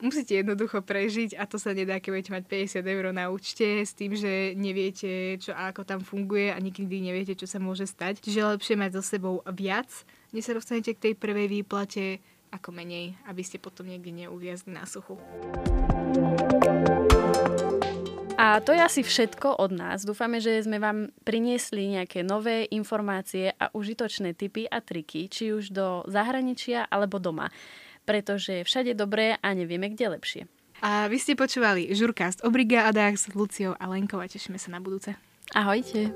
musíte 0.00 0.40
jednoducho 0.40 0.80
prežiť 0.80 1.36
a 1.36 1.44
to 1.44 1.60
sa 1.60 1.76
nedá, 1.76 2.00
keď 2.00 2.10
budete 2.16 2.32
mať 2.32 2.44
50 2.80 2.94
eur 2.96 3.04
na 3.12 3.28
účte 3.28 3.84
s 3.84 3.92
tým, 3.92 4.16
že 4.16 4.54
neviete, 4.56 5.36
čo 5.42 5.50
a 5.50 5.74
ako 5.74 5.82
tam 5.82 6.00
funguje 6.00 6.29
funguje 6.30 6.54
a 6.54 6.62
nikdy 6.62 7.02
neviete, 7.02 7.34
čo 7.34 7.50
sa 7.50 7.58
môže 7.58 7.90
stať. 7.90 8.22
Čiže 8.22 8.54
lepšie 8.54 8.78
mať 8.78 8.94
so 8.94 9.02
sebou 9.02 9.42
viac, 9.50 9.90
než 10.30 10.46
sa 10.46 10.54
dostanete 10.54 10.94
k 10.94 11.10
tej 11.10 11.14
prvej 11.18 11.50
výplate 11.50 12.22
ako 12.54 12.70
menej, 12.70 13.18
aby 13.26 13.42
ste 13.42 13.58
potom 13.58 13.90
niekde 13.90 14.14
neuviazli 14.14 14.70
na 14.70 14.86
suchu. 14.86 15.18
A 18.38 18.62
to 18.62 18.70
je 18.70 18.78
asi 18.78 19.02
všetko 19.02 19.58
od 19.58 19.74
nás. 19.74 20.06
Dúfame, 20.06 20.38
že 20.38 20.62
sme 20.62 20.78
vám 20.78 21.10
priniesli 21.26 21.98
nejaké 21.98 22.22
nové 22.22 22.70
informácie 22.70 23.50
a 23.58 23.66
užitočné 23.74 24.38
tipy 24.38 24.70
a 24.70 24.78
triky, 24.78 25.26
či 25.26 25.50
už 25.50 25.74
do 25.74 26.06
zahraničia 26.06 26.86
alebo 26.86 27.18
doma. 27.18 27.50
Pretože 28.06 28.62
všade 28.62 28.94
dobré 28.94 29.34
a 29.34 29.50
nevieme, 29.50 29.90
kde 29.90 30.14
lepšie. 30.14 30.42
A 30.78 31.10
vy 31.10 31.18
ste 31.18 31.34
počúvali 31.34 31.90
Žurkast 31.90 32.46
Obriga 32.46 32.86
a 32.86 32.94
Dax 32.94 33.28
s 33.28 33.34
Luciou 33.34 33.74
a 33.74 33.84
Lenkou 33.90 34.22
a 34.22 34.30
tešíme 34.30 34.62
sa 34.62 34.70
na 34.70 34.78
budúce. 34.78 35.18
Ahojte. 35.50 36.14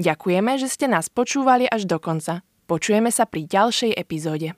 Ďakujeme, 0.00 0.56
že 0.56 0.72
ste 0.72 0.88
nás 0.88 1.12
počúvali 1.12 1.68
až 1.68 1.84
do 1.84 2.00
konca. 2.00 2.40
Počujeme 2.64 3.12
sa 3.12 3.28
pri 3.28 3.44
ďalšej 3.44 3.92
epizóde. 4.00 4.48